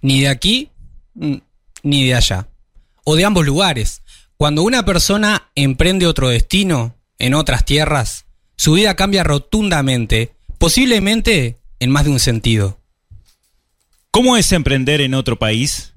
ni 0.00 0.20
de 0.20 0.28
aquí 0.28 0.70
mm, 1.14 1.36
ni 1.82 2.04
de 2.04 2.14
allá, 2.14 2.48
o 3.04 3.16
de 3.16 3.24
ambos 3.24 3.46
lugares. 3.46 4.02
Cuando 4.36 4.62
una 4.62 4.84
persona 4.84 5.50
emprende 5.54 6.06
otro 6.06 6.28
destino, 6.28 6.94
en 7.18 7.34
otras 7.34 7.64
tierras, 7.64 8.26
su 8.56 8.72
vida 8.72 8.94
cambia 8.96 9.24
rotundamente, 9.24 10.34
posiblemente 10.58 11.58
en 11.80 11.90
más 11.90 12.04
de 12.04 12.10
un 12.10 12.20
sentido. 12.20 12.78
¿Cómo 14.10 14.36
es 14.36 14.52
emprender 14.52 15.00
en 15.00 15.14
otro 15.14 15.38
país? 15.38 15.94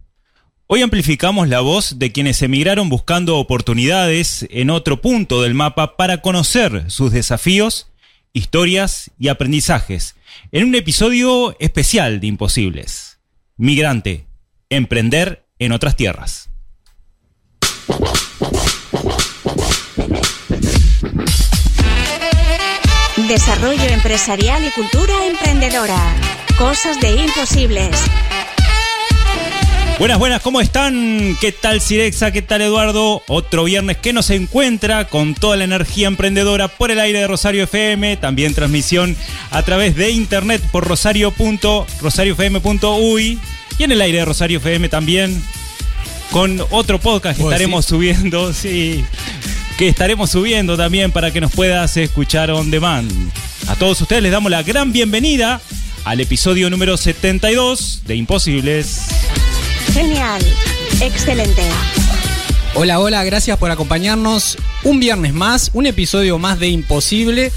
Hoy 0.67 0.81
amplificamos 0.81 1.49
la 1.49 1.59
voz 1.59 1.99
de 1.99 2.11
quienes 2.11 2.41
emigraron 2.41 2.87
buscando 2.87 3.37
oportunidades 3.37 4.47
en 4.51 4.69
otro 4.69 5.01
punto 5.01 5.41
del 5.41 5.53
mapa 5.53 5.97
para 5.97 6.21
conocer 6.21 6.89
sus 6.89 7.11
desafíos, 7.11 7.87
historias 8.31 9.11
y 9.19 9.27
aprendizajes 9.27 10.15
en 10.51 10.65
un 10.67 10.75
episodio 10.75 11.57
especial 11.59 12.19
de 12.19 12.27
Imposibles. 12.27 13.10
Migrante, 13.63 14.25
emprender 14.71 15.45
en 15.59 15.71
otras 15.71 15.95
tierras. 15.95 16.49
Desarrollo 23.27 23.83
empresarial 23.83 24.65
y 24.65 24.71
cultura 24.71 25.27
emprendedora. 25.27 26.15
Cosas 26.57 26.99
de 27.01 27.11
imposibles. 27.17 27.95
Buenas, 29.99 30.17
buenas, 30.17 30.41
¿cómo 30.41 30.61
están? 30.61 31.37
¿Qué 31.39 31.51
tal 31.51 31.79
Cirexa? 31.79 32.31
¿Qué 32.31 32.41
tal 32.41 32.61
Eduardo? 32.61 33.21
Otro 33.27 33.65
viernes 33.65 33.97
que 33.97 34.13
nos 34.13 34.31
encuentra 34.31 35.07
con 35.07 35.35
toda 35.35 35.57
la 35.57 35.63
energía 35.63 36.07
emprendedora 36.07 36.69
por 36.69 36.89
el 36.89 36.99
aire 36.99 37.19
de 37.19 37.27
Rosario 37.27 37.65
FM, 37.65 38.17
también 38.17 38.55
transmisión 38.55 39.15
a 39.51 39.61
través 39.63 39.95
de 39.95 40.09
internet 40.11 40.59
por 40.71 40.87
rosario.rosariofm.uy 40.87 43.39
y 43.77 43.83
en 43.83 43.91
el 43.91 44.01
aire 44.01 44.17
de 44.19 44.25
Rosario 44.25 44.57
FM 44.57 44.89
también 44.89 45.39
con 46.31 46.59
otro 46.71 46.99
podcast 46.99 47.37
que 47.37 47.43
estaremos 47.43 47.85
subiendo, 47.85 48.53
sí, 48.53 49.05
que 49.77 49.87
estaremos 49.87 50.31
subiendo 50.31 50.77
también 50.77 51.11
para 51.11 51.31
que 51.31 51.41
nos 51.41 51.51
puedas 51.51 51.95
escuchar 51.97 52.49
on 52.51 52.71
demand. 52.71 53.11
A 53.67 53.75
todos 53.75 54.01
ustedes 54.01 54.23
les 54.23 54.31
damos 54.31 54.49
la 54.49 54.63
gran 54.63 54.91
bienvenida 54.91 55.61
al 56.03 56.19
episodio 56.19 56.69
número 56.69 56.97
72 56.97 58.01
de 58.05 58.15
Imposibles. 58.15 59.01
Genial. 59.93 60.41
Excelente. 61.01 61.63
Hola, 62.75 62.99
hola, 62.99 63.23
gracias 63.25 63.57
por 63.57 63.71
acompañarnos 63.71 64.57
un 64.83 64.99
viernes 64.99 65.33
más, 65.33 65.71
un 65.73 65.85
episodio 65.85 66.37
más 66.39 66.59
de 66.59 66.69
Imposible. 66.69 67.51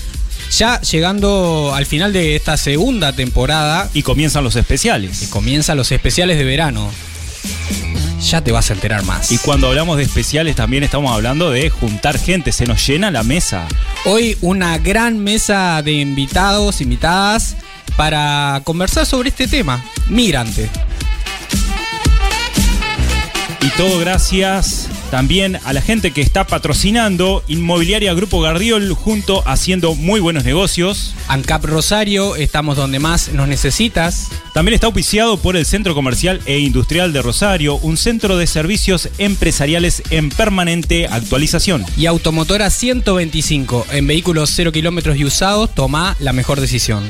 Ya 0.51 0.81
llegando 0.81 1.73
al 1.75 1.87
final 1.87 2.13
de 2.13 2.35
esta 2.35 2.57
segunda 2.57 3.13
temporada. 3.13 3.89
Y 3.95 4.03
comienzan 4.03 4.43
los 4.43 4.57
especiales. 4.57 5.23
Y 5.23 5.27
comienzan 5.27 5.77
los 5.77 5.93
especiales 5.93 6.37
de 6.39 6.45
verano. 6.45 6.91
Ya 8.29 8.43
te 8.43 8.53
vas 8.53 8.71
a 8.71 8.75
enterar 8.75 9.05
más. 9.05 9.31
Y 9.31 9.39
cuando 9.39 9.69
hablamos 9.69 9.97
de 9.97 10.03
especiales 10.03 10.57
también 10.57 10.83
estamos 10.83 11.13
hablando 11.13 11.51
de 11.51 11.71
juntar 11.71 12.19
gente, 12.19 12.53
se 12.53 12.67
nos 12.67 12.85
llena 12.87 13.11
la 13.11 13.23
mesa. 13.23 13.69
Hoy 14.07 14.37
una 14.41 14.79
gran 14.79 15.19
mesa 15.19 15.83
de 15.83 15.93
invitados, 15.93 16.81
invitadas, 16.81 17.57
para 17.97 18.61
conversar 18.65 19.07
sobre 19.07 19.29
este 19.29 19.47
tema, 19.47 19.85
migrante. 20.09 20.69
Y 23.65 23.71
todo 23.79 23.99
gracias 23.99 24.91
también 25.11 25.59
a 25.65 25.73
la 25.73 25.81
gente 25.81 26.11
que 26.11 26.21
está 26.21 26.47
patrocinando 26.47 27.43
Inmobiliaria 27.49 28.13
Grupo 28.13 28.43
Gardiol 28.43 28.93
junto 28.93 29.43
haciendo 29.49 29.95
muy 29.95 30.21
buenos 30.21 30.45
negocios. 30.45 31.15
ANCAP 31.29 31.65
Rosario, 31.65 32.37
estamos 32.37 32.77
donde 32.77 32.99
más 32.99 33.33
nos 33.33 33.49
necesitas. 33.49 34.29
También 34.53 34.75
está 34.75 34.89
auspiciado 34.89 35.39
por 35.39 35.57
el 35.57 35.65
Centro 35.65 35.95
Comercial 35.95 36.43
e 36.45 36.59
Industrial 36.59 37.15
de 37.15 37.23
Rosario, 37.23 37.77
un 37.77 37.97
centro 37.97 38.37
de 38.37 38.47
servicios 38.47 39.09
empresariales 39.17 40.03
en 40.11 40.29
permanente 40.29 41.07
actualización. 41.07 41.87
Y 41.97 42.05
Automotora 42.05 42.69
125, 42.69 43.87
en 43.93 44.07
vehículos 44.07 44.51
0 44.55 44.73
kilómetros 44.73 45.17
y 45.17 45.25
usados, 45.25 45.75
toma 45.75 46.17
la 46.19 46.35
mejor 46.35 46.61
decisión. 46.61 47.03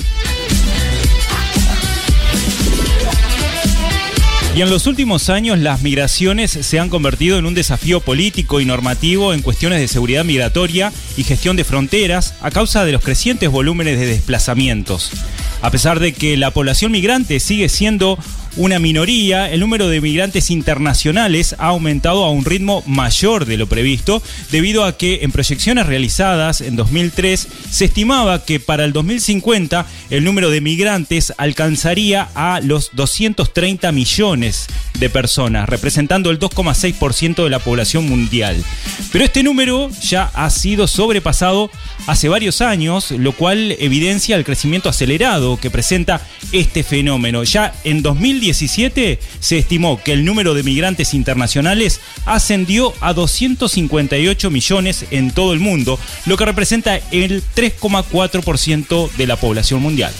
Y 4.55 4.63
en 4.63 4.71
los 4.71 4.87
últimos 4.87 5.31
años 5.31 5.59
las 5.59 5.83
migraciones 5.83 6.53
se 6.53 6.79
han 6.79 6.89
convertido 6.89 7.39
en 7.39 7.47
un 7.47 7.55
desafío 7.55 7.99
político 7.99 8.61
y 8.61 8.65
normativo 8.65 9.35
en 9.35 9.43
cuestiones 9.43 9.81
de 9.81 9.89
seguridad 9.89 10.25
migratoria 10.25 10.93
y 11.17 11.25
gestión 11.25 11.57
de 11.57 11.65
fronteras 11.65 12.37
a 12.41 12.53
causa 12.53 12.85
de 12.85 12.93
los 12.93 13.03
crecientes 13.03 13.51
volúmenes 13.51 13.99
de 13.99 14.07
desplazamientos. 14.07 15.11
A 15.61 15.73
pesar 15.73 15.99
de 15.99 16.13
que 16.13 16.37
la 16.37 16.53
población 16.53 16.93
migrante 16.93 17.41
sigue 17.41 17.69
siendo 17.69 18.17
una 18.57 18.79
minoría, 18.79 19.51
el 19.51 19.61
número 19.61 19.89
de 19.89 20.01
migrantes 20.01 20.51
internacionales 20.51 21.57
ha 21.59 21.67
aumentado 21.67 22.25
a 22.25 22.31
un 22.31 22.45
ritmo 22.45 22.83
mayor 22.87 23.47
de 23.47 23.57
lo 23.57 23.67
previsto, 23.67 24.23
debido 24.51 24.85
a 24.85 24.97
que 24.97 25.21
en 25.23 25.33
proyecciones 25.33 25.87
realizadas 25.87 26.61
en 26.61 26.77
2003 26.77 27.49
se 27.71 27.85
estimaba 27.87 28.45
que 28.45 28.61
para 28.61 28.85
el 28.85 28.93
2050 28.93 29.87
el 30.11 30.25
número 30.25 30.51
de 30.51 30.61
migrantes 30.61 31.33
alcanzaría 31.37 32.29
a 32.35 32.61
los 32.61 32.91
230 32.93 33.91
millones 33.93 34.67
de 34.99 35.11
personas, 35.11 35.69
representando 35.69 36.31
el 36.31 36.39
2,6% 36.39 37.43
de 37.43 37.51
la 37.51 37.59
población 37.59 38.09
mundial. 38.09 38.63
Pero 39.13 39.25
este 39.25 39.43
número 39.43 39.91
ya 40.03 40.31
ha 40.35 40.51
sido 40.51 40.87
sobrepasado 40.87 41.71
hace 42.07 42.29
varios 42.29 42.61
años, 42.61 43.11
lo 43.11 43.33
cual 43.33 43.73
evidencia 43.79 44.37
el 44.37 44.45
crecimiento 44.45 44.89
acelerado 44.89 45.59
que 45.59 45.71
presenta 45.71 46.21
este 46.53 46.83
fenómeno. 46.83 47.43
Ya 47.45 47.75
en 47.85 48.03
2017 48.53 49.19
se 49.41 49.59
estimó 49.59 50.03
que 50.03 50.13
el 50.13 50.25
número 50.25 50.55
de 50.55 50.63
migrantes 50.63 51.15
internacionales 51.15 52.01
ascendió 52.27 52.93
a 53.01 53.15
258 53.15 54.51
millones 54.51 55.07
en 55.11 55.31
todo 55.31 55.53
el 55.53 55.61
mundo, 55.61 55.99
lo 56.27 56.37
que 56.37 56.45
representa 56.45 56.97
el 57.11 57.43
3,4% 57.55 59.11
de 59.13 59.27
la 59.27 59.37
población 59.37 59.81
mundial. 59.81 60.13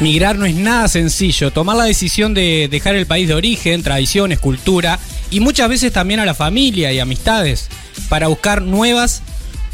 Migrar 0.00 0.38
no 0.38 0.46
es 0.46 0.54
nada 0.54 0.88
sencillo. 0.88 1.50
Tomar 1.50 1.76
la 1.76 1.84
decisión 1.84 2.32
de 2.32 2.68
dejar 2.70 2.94
el 2.94 3.06
país 3.06 3.28
de 3.28 3.34
origen, 3.34 3.82
tradiciones, 3.82 4.38
cultura 4.38 4.98
y 5.30 5.40
muchas 5.40 5.68
veces 5.68 5.92
también 5.92 6.20
a 6.20 6.24
la 6.24 6.34
familia 6.34 6.90
y 6.90 6.98
amistades 7.00 7.68
para 8.08 8.28
buscar 8.28 8.62
nuevas 8.62 9.22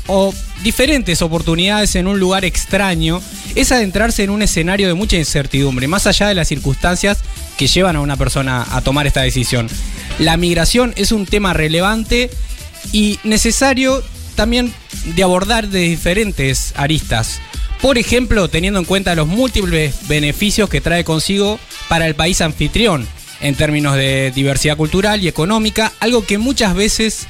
o 0.06 0.32
diferentes 0.62 1.22
oportunidades 1.22 1.94
en 1.96 2.06
un 2.06 2.18
lugar 2.18 2.44
extraño 2.44 3.20
es 3.54 3.72
adentrarse 3.72 4.24
en 4.24 4.30
un 4.30 4.42
escenario 4.42 4.88
de 4.88 4.94
mucha 4.94 5.16
incertidumbre, 5.16 5.88
más 5.88 6.06
allá 6.06 6.28
de 6.28 6.34
las 6.34 6.48
circunstancias 6.48 7.18
que 7.56 7.66
llevan 7.66 7.96
a 7.96 8.00
una 8.00 8.16
persona 8.16 8.66
a 8.70 8.80
tomar 8.80 9.06
esta 9.06 9.22
decisión. 9.22 9.68
La 10.18 10.36
migración 10.36 10.92
es 10.96 11.12
un 11.12 11.26
tema 11.26 11.52
relevante 11.52 12.30
y 12.92 13.18
necesario 13.24 14.02
también 14.34 14.72
de 15.14 15.22
abordar 15.22 15.68
de 15.68 15.80
diferentes 15.80 16.72
aristas. 16.76 17.40
Por 17.80 17.98
ejemplo, 17.98 18.48
teniendo 18.48 18.78
en 18.80 18.86
cuenta 18.86 19.14
los 19.14 19.26
múltiples 19.26 20.08
beneficios 20.08 20.68
que 20.68 20.80
trae 20.80 21.04
consigo 21.04 21.58
para 21.88 22.06
el 22.06 22.14
país 22.14 22.40
anfitrión, 22.40 23.06
en 23.40 23.54
términos 23.54 23.96
de 23.96 24.32
diversidad 24.34 24.76
cultural 24.76 25.22
y 25.22 25.28
económica, 25.28 25.92
algo 26.00 26.24
que 26.24 26.38
muchas 26.38 26.74
veces 26.74 27.26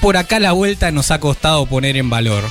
por 0.00 0.16
acá 0.16 0.38
la 0.40 0.52
vuelta 0.52 0.90
nos 0.90 1.10
ha 1.10 1.20
costado 1.20 1.66
poner 1.66 1.96
en 1.96 2.10
valor. 2.10 2.44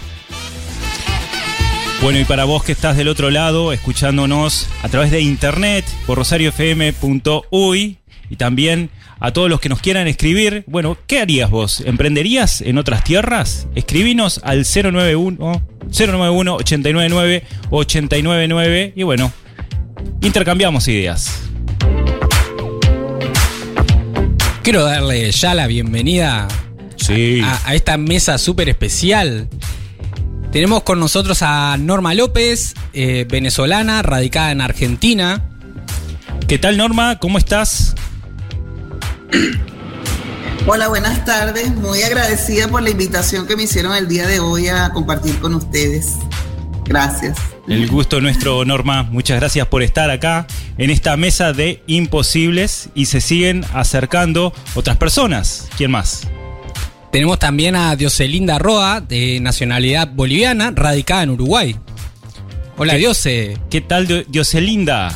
Bueno, 2.02 2.20
y 2.20 2.26
para 2.26 2.46
vos 2.46 2.64
que 2.64 2.72
estás 2.72 2.96
del 2.96 3.08
otro 3.08 3.32
lado, 3.32 3.74
escuchándonos 3.74 4.68
a 4.84 4.90
través 4.90 5.10
de 5.10 5.22
internet 5.22 5.84
por 6.06 6.18
rosariofm.uy 6.20 7.98
y 8.30 8.36
también 8.36 8.92
a 9.20 9.32
todos 9.32 9.50
los 9.50 9.60
que 9.60 9.70
nos 9.70 9.82
quieran 9.82 10.08
escribir, 10.08 10.64
bueno, 10.68 10.96
¿qué 11.08 11.20
harías 11.20 11.50
vos? 11.50 11.82
¿Emprenderías 11.82 12.62
en 12.62 12.78
otras 12.78 13.04
tierras? 13.04 13.68
Escribinos 13.74 14.42
al 14.44 14.64
091 14.64 15.38
091 15.88 16.56
899 16.56 17.44
899 17.72 18.94
y 18.96 19.04
bueno, 19.04 19.32
intercambiamos 20.22 20.88
ideas. 20.88 21.42
Quiero 24.62 24.84
darle 24.84 25.32
ya 25.32 25.56
la 25.56 25.66
bienvenida 25.66 26.48
Sí. 26.98 27.42
a, 27.44 27.70
a 27.70 27.76
esta 27.76 27.98
mesa 27.98 28.38
súper 28.38 28.70
especial. 28.70 29.48
Tenemos 30.52 30.84
con 30.84 31.00
nosotros 31.00 31.40
a 31.42 31.78
Norma 31.78 32.14
López, 32.14 32.74
eh, 32.94 33.26
venezolana, 33.30 34.02
radicada 34.02 34.52
en 34.52 34.62
Argentina. 34.62 35.50
¿Qué 36.48 36.58
tal 36.58 36.78
Norma? 36.78 37.20
¿Cómo 37.20 37.38
estás? 37.38 37.96
Hola, 40.66 40.88
buenas 40.88 41.24
tardes. 41.26 41.76
Muy 41.76 42.02
agradecida 42.02 42.68
por 42.70 42.82
la 42.82 42.90
invitación 42.90 43.46
que 43.48 43.56
me 43.56 43.64
hicieron 43.64 43.96
el 43.96 44.08
día 44.08 44.26
de 44.28 44.40
hoy 44.40 44.68
a 44.68 44.90
compartir 44.92 45.38
con 45.40 45.54
ustedes. 45.56 46.14
Gracias. 46.86 47.38
El 47.68 47.88
gusto 47.90 48.22
nuestro, 48.22 48.64
Norma. 48.66 49.04
Muchas 49.04 49.40
gracias 49.40 49.68
por 49.68 49.84
estar 49.84 50.10
acá 50.10 50.48
en 50.78 50.90
esta 50.90 51.18
mesa 51.18 51.52
de 51.52 51.84
imposibles 51.88 52.90
y 52.96 53.06
se 53.06 53.20
siguen 53.22 53.66
acercando 53.74 54.54
otras 54.76 54.98
personas. 54.98 55.68
¿Quién 55.78 55.92
más? 55.92 56.28
Tenemos 57.12 57.40
también 57.40 57.76
a 57.76 57.96
Dioselinda 57.96 58.60
Roa, 58.60 59.02
de 59.02 59.40
nacionalidad 59.40 60.10
boliviana, 60.14 60.72
radicada 60.76 61.24
en 61.24 61.30
Uruguay. 61.32 61.76
Hola, 62.78 62.96
Diose. 62.96 63.58
¿Qué 63.70 63.82
tal, 63.82 64.26
Dioselinda? 64.28 65.12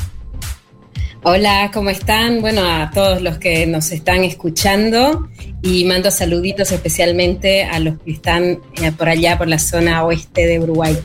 Hola, 1.23 1.69
¿cómo 1.71 1.91
están? 1.91 2.41
Bueno, 2.41 2.61
a 2.65 2.89
todos 2.89 3.21
los 3.21 3.37
que 3.37 3.67
nos 3.67 3.91
están 3.91 4.23
escuchando 4.23 5.29
y 5.61 5.85
mando 5.85 6.09
saluditos 6.09 6.71
especialmente 6.71 7.63
a 7.63 7.77
los 7.79 7.99
que 7.99 8.11
están 8.11 8.59
eh, 8.81 8.91
por 8.97 9.07
allá, 9.07 9.37
por 9.37 9.47
la 9.47 9.59
zona 9.59 10.03
oeste 10.03 10.47
de 10.47 10.59
Uruguay. 10.59 10.97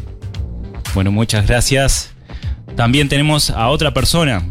Bueno, 0.94 1.12
muchas 1.12 1.46
gracias. 1.46 2.12
También 2.76 3.10
tenemos 3.10 3.50
a 3.50 3.68
otra 3.68 3.92
persona. 3.92 4.48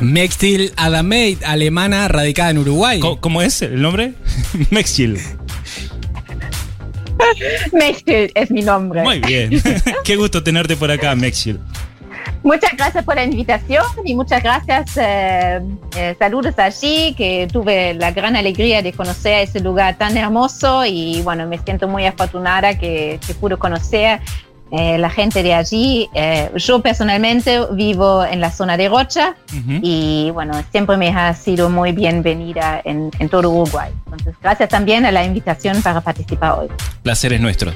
Mextil 0.00 0.72
Adameit, 0.76 1.42
alemana 1.44 2.08
radicada 2.08 2.50
en 2.50 2.58
Uruguay. 2.58 3.00
¿Cómo, 3.20 3.42
es 3.42 3.62
el 3.62 3.80
nombre? 3.80 4.12
Mextil. 4.70 5.18
Mextil 7.72 8.30
es 8.34 8.50
mi 8.50 8.62
nombre. 8.62 9.02
Muy 9.02 9.20
bien. 9.20 9.62
Qué 10.04 10.16
gusto 10.16 10.42
tenerte 10.42 10.76
por 10.76 10.90
acá, 10.90 11.14
Mextil. 11.14 11.58
Muchas 12.42 12.76
gracias 12.76 13.04
por 13.04 13.16
la 13.16 13.24
invitación 13.24 13.84
y 14.04 14.14
muchas 14.14 14.42
gracias. 14.42 14.96
Eh, 14.96 15.60
eh, 15.96 16.14
saludos 16.18 16.56
allí, 16.58 17.14
que 17.14 17.48
tuve 17.50 17.94
la 17.94 18.12
gran 18.12 18.36
alegría 18.36 18.82
de 18.82 18.92
conocer 18.92 19.48
ese 19.48 19.60
lugar 19.60 19.98
tan 19.98 20.16
hermoso 20.16 20.84
y 20.84 21.22
bueno, 21.22 21.46
me 21.48 21.58
siento 21.58 21.88
muy 21.88 22.06
afortunada 22.06 22.78
que, 22.78 23.18
que 23.26 23.34
pude 23.34 23.56
conocer 23.56 24.20
eh, 24.70 24.98
la 24.98 25.10
gente 25.10 25.42
de 25.42 25.54
allí. 25.54 26.08
yo 26.56 26.80
personalmente 26.82 27.60
vivo 27.72 28.24
en 28.24 28.40
la 28.40 28.50
zona 28.50 28.76
de 28.76 28.88
Rocha 28.88 29.36
y 29.82 30.30
bueno, 30.32 30.52
siempre 30.72 30.96
me 30.96 31.08
ha 31.08 31.34
sido 31.34 31.70
muy 31.70 31.92
bienvenida 31.92 32.80
en, 32.84 33.10
en, 33.18 33.28
todo 33.28 33.50
Uruguay. 33.50 33.92
Entonces, 34.06 34.34
gracias 34.42 34.68
también 34.68 35.06
a 35.06 35.12
la 35.12 35.24
invitación 35.24 35.82
para 35.82 36.00
participar 36.00 36.58
hoy. 36.58 36.68
Placer 37.02 37.32
es 37.32 37.40
nuestro. 37.40 37.72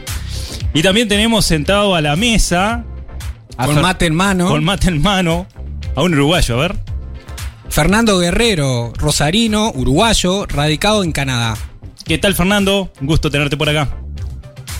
Y 0.75 0.83
también 0.83 1.09
tenemos 1.09 1.45
sentado 1.45 1.95
a 1.95 2.01
la 2.01 2.17
mesa 2.17 2.85
con 3.67 3.81
mate 3.81 4.07
en 4.07 4.15
mano. 4.15 4.49
Con 4.49 4.65
mate 4.65 4.89
en 4.89 5.01
mano. 5.01 5.47
A 5.95 6.03
un 6.03 6.15
uruguayo, 6.15 6.59
a 6.59 6.61
ver. 6.61 6.77
Fernando 7.69 8.19
Guerrero, 8.19 8.93
rosarino, 8.97 9.71
uruguayo, 9.75 10.47
radicado 10.47 11.05
en 11.05 11.13
Canadá. 11.13 11.57
¿Qué 12.05 12.19
tal, 12.19 12.35
Fernando? 12.35 12.91
Un 13.01 13.07
gusto 13.07 13.31
tenerte 13.31 13.57
por 13.57 13.69
acá. 13.69 13.89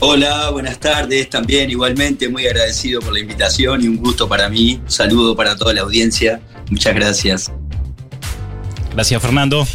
Hola, 0.03 0.49
buenas 0.49 0.81
tardes. 0.81 1.29
También 1.29 1.69
igualmente 1.69 2.31
muy 2.31 2.47
agradecido 2.47 3.01
por 3.01 3.13
la 3.13 3.21
invitación 3.21 3.85
y 3.85 3.89
un 3.89 3.99
gusto 3.99 4.27
para 4.27 4.49
mí. 4.49 4.81
Un 4.83 4.91
saludo 4.91 5.37
para 5.37 5.57
toda 5.57 5.75
la 5.75 5.83
audiencia. 5.83 6.41
Muchas 6.71 6.95
gracias. 6.95 7.53
Gracias, 8.95 9.21
Fernando. 9.21 9.67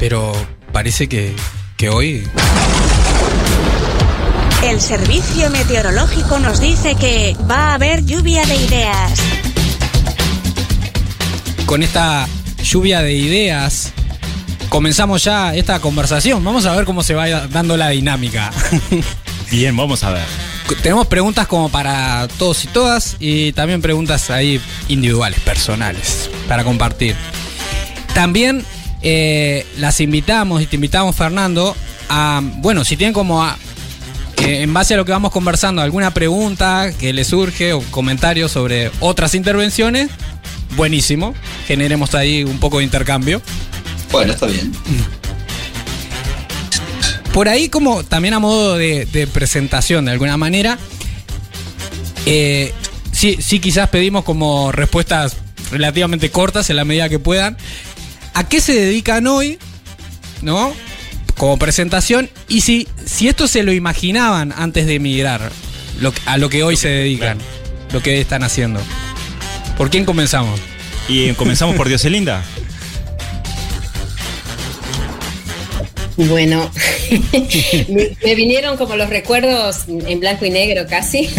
Pero 0.00 0.32
parece 0.72 1.08
que, 1.08 1.32
que 1.76 1.88
hoy 1.88 2.28
el 4.64 4.80
servicio 4.80 5.48
meteorológico 5.50 6.40
nos 6.40 6.60
dice 6.60 6.96
que 6.96 7.36
va 7.48 7.70
a 7.70 7.74
haber 7.74 8.04
lluvia 8.04 8.44
de 8.46 8.56
ideas. 8.56 9.20
Con 11.66 11.84
esta 11.84 12.26
lluvia 12.64 13.00
de 13.00 13.14
ideas 13.14 13.92
comenzamos 14.68 15.24
ya 15.24 15.54
esta 15.54 15.80
conversación. 15.80 16.42
Vamos 16.44 16.66
a 16.66 16.74
ver 16.74 16.84
cómo 16.84 17.02
se 17.02 17.14
va 17.14 17.28
dando 17.48 17.76
la 17.76 17.88
dinámica. 17.90 18.50
Bien, 19.50 19.76
vamos 19.76 20.02
a 20.04 20.10
ver. 20.10 20.26
Tenemos 20.82 21.06
preguntas 21.06 21.46
como 21.46 21.70
para 21.70 22.28
todos 22.38 22.64
y 22.64 22.68
todas 22.68 23.16
y 23.18 23.52
también 23.52 23.80
preguntas 23.80 24.30
ahí 24.30 24.60
individuales, 24.88 25.40
personales, 25.40 26.30
para 26.46 26.64
compartir. 26.64 27.16
También 28.14 28.64
eh, 29.02 29.66
las 29.78 30.00
invitamos 30.00 30.60
y 30.60 30.66
te 30.66 30.76
invitamos, 30.76 31.16
Fernando, 31.16 31.74
a, 32.10 32.42
bueno, 32.42 32.84
si 32.84 32.96
tienen 32.96 33.14
como 33.14 33.42
a, 33.42 33.56
en 34.36 34.72
base 34.74 34.94
a 34.94 34.96
lo 34.98 35.04
que 35.06 35.12
vamos 35.12 35.32
conversando, 35.32 35.80
alguna 35.80 36.12
pregunta 36.12 36.90
que 36.98 37.12
le 37.14 37.24
surge 37.24 37.72
o 37.72 37.80
comentario 37.90 38.48
sobre 38.48 38.90
otras 39.00 39.34
intervenciones, 39.34 40.10
buenísimo. 40.76 41.34
Generemos 41.66 42.14
ahí 42.14 42.44
un 42.44 42.58
poco 42.58 42.78
de 42.78 42.84
intercambio. 42.84 43.40
Bueno, 44.10 44.32
está 44.32 44.46
bien. 44.46 44.72
Por 47.32 47.48
ahí, 47.48 47.68
como 47.68 48.04
también 48.04 48.34
a 48.34 48.38
modo 48.38 48.76
de, 48.76 49.28
presentación, 49.32 50.06
de 50.06 50.12
alguna 50.12 50.36
manera, 50.36 50.78
eh, 52.26 52.72
sí, 53.12 53.38
sí, 53.40 53.60
quizás 53.60 53.88
pedimos 53.90 54.24
como 54.24 54.72
respuestas 54.72 55.36
relativamente 55.70 56.30
cortas 56.30 56.70
en 56.70 56.76
la 56.76 56.84
medida 56.84 57.08
que 57.08 57.18
puedan. 57.18 57.56
¿A 58.34 58.48
qué 58.48 58.60
se 58.60 58.74
dedican 58.74 59.26
hoy? 59.26 59.58
¿No? 60.42 60.72
como 61.38 61.56
presentación. 61.56 62.28
Y 62.48 62.60
si, 62.60 62.86
si 63.06 63.28
esto 63.28 63.48
se 63.48 63.62
lo 63.62 63.72
imaginaban 63.72 64.52
antes 64.54 64.86
de 64.86 64.96
emigrar, 64.96 65.50
a 66.26 66.36
lo 66.36 66.50
que 66.50 66.62
hoy 66.62 66.76
se 66.76 66.88
dedican, 66.88 67.38
lo 67.92 68.02
que 68.02 68.20
están 68.20 68.42
haciendo. 68.42 68.80
¿Por 69.78 69.88
quién 69.88 70.04
comenzamos? 70.04 70.60
Y 71.08 71.32
comenzamos 71.32 71.76
por 71.76 71.88
Dioselinda. 71.88 72.44
Bueno, 76.26 76.68
me, 78.24 78.34
vinieron 78.34 78.76
como 78.76 78.96
los 78.96 79.08
recuerdos 79.08 79.84
en 79.86 80.18
blanco 80.18 80.44
y 80.44 80.50
negro 80.50 80.84
casi, 80.88 81.30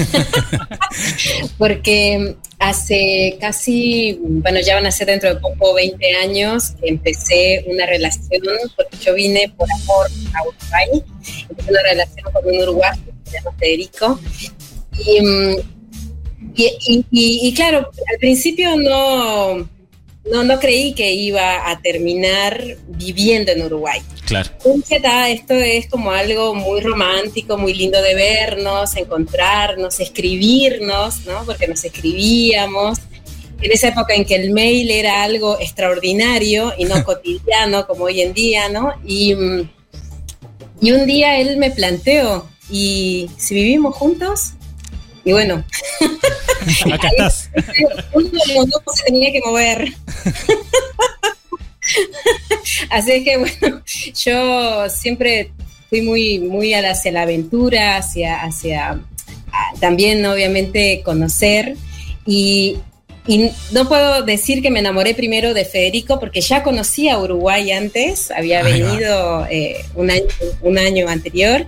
porque 1.58 2.38
hace 2.60 3.38
casi, 3.42 4.18
bueno, 4.22 4.62
ya 4.62 4.76
van 4.76 4.86
a 4.86 4.92
ser 4.92 5.08
dentro 5.08 5.34
de 5.34 5.42
poco 5.42 5.74
20 5.74 6.16
años 6.16 6.72
que 6.80 6.88
empecé 6.88 7.66
una 7.68 7.86
relación, 7.88 8.42
porque 8.78 8.96
yo 9.02 9.16
vine 9.16 9.54
por 9.58 9.68
amor 9.70 10.08
a 10.34 10.48
Uruguay, 10.48 11.04
empecé 11.50 11.72
una 11.72 11.84
relación 11.84 12.31
con 12.31 12.48
un 12.48 12.62
uruguayo 12.62 13.02
que 13.04 13.31
se 13.31 13.38
llama 13.38 13.58
Federico, 13.60 14.20
y, 14.98 15.22
mm, 15.22 15.56
y, 16.56 17.06
y 17.12 17.54
claro, 17.54 17.80
al 17.80 18.18
principio 18.18 18.78
no 18.78 19.68
no, 20.31 20.44
no 20.44 20.60
creí 20.60 20.94
que 20.94 21.12
iba 21.12 21.70
a 21.70 21.81
terminar 21.81 22.78
viviendo 22.88 23.52
en 23.52 23.64
Uruguay. 23.64 24.02
Claro. 24.26 24.50
esto 25.28 25.54
es 25.56 25.88
como 25.88 26.12
algo 26.12 26.54
muy 26.54 26.81
romántico, 26.81 27.58
muy 27.58 27.74
lindo 27.74 28.02
de 28.02 28.14
vernos, 28.14 28.96
encontrarnos, 28.96 30.00
escribirnos, 30.00 31.26
¿no? 31.26 31.44
Porque 31.46 31.68
nos 31.68 31.84
escribíamos. 31.84 33.00
En 33.62 33.72
esa 33.72 33.90
época 33.90 34.14
en 34.14 34.24
que 34.24 34.36
el 34.36 34.52
mail 34.52 34.90
era 34.90 35.24
algo 35.24 35.60
extraordinario 35.60 36.74
y 36.78 36.86
no 36.86 37.04
cotidiano 37.06 37.88
como 37.88 38.06
hoy 38.06 38.22
en 38.22 38.34
día, 38.34 38.70
¿no? 38.70 38.94
Y, 39.06 39.34
mm, 39.36 39.70
y 40.81 40.92
un 40.92 41.06
día 41.06 41.40
él 41.40 41.58
me 41.58 41.72
planteó, 41.72 42.48
¿y 42.70 43.30
si 43.38 43.56
vivimos 43.56 43.96
juntos? 43.96 44.54
Y 45.30 45.31
bueno, 45.31 45.64
acá 46.92 47.08
estás. 47.10 47.52
Uno 48.14 48.30
de 48.31 48.56
los 48.56 48.68
dos 48.68 48.81
se 48.96 49.04
tenía 49.04 49.31
que 49.31 49.42
mover. 49.46 49.88
Así 52.90 53.24
que 53.24 53.38
bueno, 53.38 53.83
yo 54.16 54.90
siempre 54.90 55.52
fui 55.88 56.02
muy, 56.02 56.40
muy 56.40 56.74
hacia 56.74 57.12
la 57.12 57.21
aventura, 57.21 57.98
hacia, 57.98 58.42
hacia 58.42 59.00
también 59.80 60.26
obviamente 60.26 61.04
conocer. 61.06 61.76
Y, 62.26 62.78
y, 63.28 63.52
no 63.71 63.88
puedo 63.88 64.24
decir 64.24 64.64
que 64.64 64.71
me 64.71 64.80
enamoré 64.80 65.14
primero 65.14 65.54
de 65.54 65.64
Federico 65.64 66.19
porque 66.19 66.42
ya 66.42 66.64
conocía 66.64 67.14
a 67.14 67.21
Uruguay 67.21 67.71
antes, 67.71 68.31
había 68.31 68.64
venido 68.64 69.45
eh, 69.45 69.86
un, 69.94 70.09
año, 70.09 70.26
un 70.64 70.80
año 70.80 71.07
anterior 71.07 71.68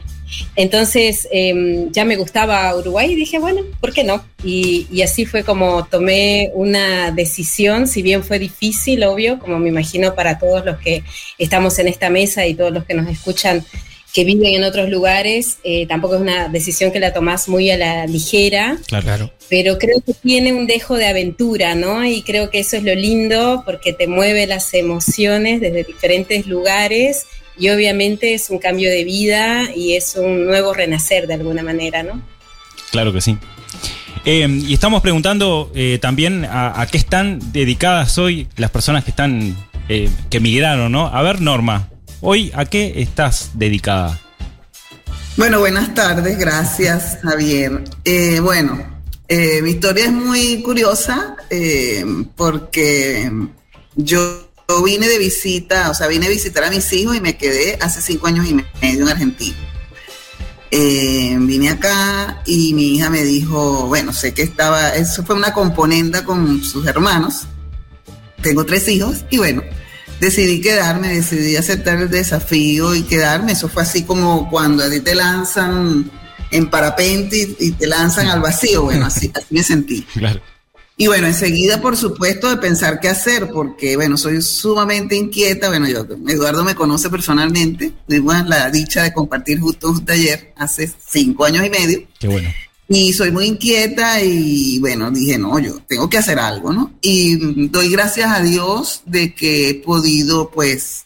entonces 0.55 1.27
em, 1.31 1.91
ya 1.91 2.05
me 2.05 2.15
gustaba 2.15 2.75
Uruguay 2.75 3.11
y 3.11 3.15
dije, 3.15 3.39
bueno, 3.39 3.63
¿por 3.79 3.93
qué 3.93 4.03
no? 4.03 4.23
Y, 4.43 5.01
así 5.01 5.25
fue 5.25 5.43
como 5.43 5.85
tomé 5.85 6.51
una 6.53 7.11
decisión, 7.11 7.87
si 7.87 8.01
bien 8.01 8.23
fue 8.23 8.39
difícil, 8.39 9.03
obvio, 9.03 9.39
como 9.39 9.59
me 9.59 9.69
imagino 9.69 10.13
para 10.13 10.37
todos 10.37 10.65
los 10.65 10.77
que 10.77 11.03
estamos 11.37 11.77
en 11.79 11.87
esta 11.87 12.09
mesa 12.09 12.45
y 12.45 12.53
todos 12.53 12.71
los 12.71 12.85
que 12.85 12.93
nos 12.93 13.09
escuchan 13.09 13.65
que 14.13 14.25
viven 14.25 14.55
en 14.55 14.63
otros 14.63 14.89
lugares, 14.89 15.59
eh, 15.63 15.87
tampoco 15.87 16.15
es 16.15 16.21
una 16.21 16.49
decisión 16.49 16.91
que 16.91 16.99
la 16.99 17.13
tomás 17.13 17.47
muy 17.47 17.71
a 17.71 17.77
la 17.77 18.05
ligera. 18.07 18.77
Claro. 18.87 19.31
Pero 19.49 19.77
creo 19.77 20.01
que 20.05 20.13
tiene 20.13 20.51
un 20.51 20.67
dejo 20.67 20.97
de 20.97 21.07
aventura, 21.07 21.75
¿no? 21.75 22.03
Y 22.05 22.21
creo 22.21 22.49
que 22.49 22.59
eso 22.59 22.75
es 22.75 22.83
lo 22.83 22.93
lindo 22.93 23.63
porque 23.65 23.93
te 23.93 24.07
mueve 24.07 24.47
las 24.47 24.73
emociones 24.73 25.61
desde 25.61 25.85
diferentes 25.85 26.45
lugares 26.45 27.25
y 27.57 27.69
obviamente 27.69 28.33
es 28.33 28.49
un 28.49 28.59
cambio 28.59 28.89
de 28.89 29.03
vida 29.03 29.69
y 29.75 29.93
es 29.93 30.15
un 30.15 30.45
nuevo 30.45 30.73
renacer 30.73 31.27
de 31.27 31.35
alguna 31.35 31.63
manera, 31.63 32.03
¿no? 32.03 32.21
Claro 32.91 33.13
que 33.13 33.21
sí. 33.21 33.37
Eh, 34.23 34.47
y 34.47 34.73
estamos 34.73 35.01
preguntando 35.01 35.71
eh, 35.73 35.97
también 35.99 36.45
a, 36.45 36.85
qué 36.91 36.97
están 36.97 37.39
dedicadas 37.51 38.17
hoy 38.19 38.47
las 38.55 38.69
personas 38.69 39.03
que 39.03 39.09
están 39.09 39.55
eh, 39.89 40.09
que 40.29 40.39
migraron, 40.39 40.91
¿no? 40.91 41.07
A 41.07 41.21
ver, 41.23 41.41
Norma, 41.41 41.89
hoy 42.19 42.51
a 42.53 42.65
qué 42.65 43.01
estás 43.01 43.51
dedicada. 43.55 44.19
Bueno, 45.37 45.59
buenas 45.59 45.93
tardes, 45.95 46.37
gracias, 46.37 47.17
Javier. 47.23 47.83
bueno, 48.41 48.85
mi 49.29 49.69
historia 49.69 50.05
es 50.05 50.11
muy 50.11 50.61
curiosa 50.61 51.35
porque 52.35 53.31
yo 53.95 54.50
yo 54.71 54.83
vine 54.83 55.07
de 55.07 55.17
visita, 55.17 55.89
o 55.89 55.93
sea, 55.93 56.07
vine 56.07 56.27
a 56.27 56.29
visitar 56.29 56.63
a 56.63 56.69
mis 56.69 56.91
hijos 56.93 57.15
y 57.15 57.21
me 57.21 57.37
quedé 57.37 57.77
hace 57.81 58.01
cinco 58.01 58.27
años 58.27 58.47
y 58.47 58.53
medio 58.53 59.03
en 59.03 59.09
Argentina. 59.09 59.57
eh, 60.71 61.35
vine 61.37 61.69
acá 61.69 62.41
y 62.45 62.73
mi 62.73 62.95
hija 62.95 63.09
me 63.09 63.23
dijo, 63.23 63.87
bueno, 63.87 64.13
sé 64.13 64.33
que 64.33 64.43
estaba, 64.43 64.95
eso 64.95 65.23
fue 65.25 65.35
una 65.35 65.53
componenda 65.53 66.23
con 66.23 66.63
sus 66.63 66.87
hermanos. 66.87 67.47
Tengo 68.41 68.65
tres 68.65 68.87
hijos 68.87 69.25
y 69.29 69.37
bueno, 69.37 69.61
decidí 70.21 70.61
quedarme, 70.61 71.09
decidí 71.09 71.57
aceptar 71.57 71.99
el 72.01 72.09
desafío 72.09 72.95
y 72.95 73.03
quedarme. 73.03 73.51
Eso 73.51 73.67
fue 73.67 73.83
así 73.83 74.03
como 74.03 74.49
cuando 74.49 74.83
a 74.83 74.89
ti 74.89 75.01
te 75.01 75.13
lanzan 75.13 76.09
en 76.51 76.69
parapente 76.69 77.55
y, 77.59 77.71
te 77.73 77.87
lanzan 77.87 78.27
al 78.27 78.39
vacío. 78.39 78.83
Bueno, 78.83 79.07
así, 79.07 79.29
así 79.35 79.47
me 79.49 79.63
sentí. 79.63 80.07
Claro. 80.13 80.41
Y 80.97 81.07
bueno, 81.07 81.27
enseguida, 81.27 81.81
por 81.81 81.97
supuesto, 81.97 82.49
de 82.49 82.57
pensar 82.57 82.99
qué 82.99 83.09
hacer, 83.09 83.49
porque, 83.49 83.95
bueno, 83.95 84.17
soy 84.17 84.41
sumamente 84.41 85.15
inquieta. 85.15 85.69
Bueno, 85.69 85.87
yo, 85.87 86.05
Eduardo 86.27 86.63
me 86.63 86.75
conoce 86.75 87.09
personalmente. 87.09 87.91
Tuvimos 88.07 88.47
la 88.47 88.69
dicha 88.69 89.03
de 89.03 89.13
compartir 89.13 89.59
justo 89.59 89.89
un 89.89 90.05
taller 90.05 90.53
hace 90.57 90.91
cinco 91.09 91.45
años 91.45 91.65
y 91.65 91.69
medio. 91.69 92.03
Qué 92.19 92.27
bueno. 92.27 92.49
Y 92.87 93.13
soy 93.13 93.31
muy 93.31 93.45
inquieta 93.45 94.21
y, 94.21 94.77
bueno, 94.79 95.09
dije, 95.09 95.37
no, 95.37 95.57
yo 95.59 95.79
tengo 95.87 96.09
que 96.09 96.17
hacer 96.17 96.37
algo, 96.37 96.73
¿no? 96.73 96.93
Y 97.01 97.67
doy 97.69 97.89
gracias 97.89 98.29
a 98.29 98.41
Dios 98.43 99.01
de 99.05 99.33
que 99.33 99.69
he 99.69 99.73
podido, 99.75 100.51
pues, 100.51 101.05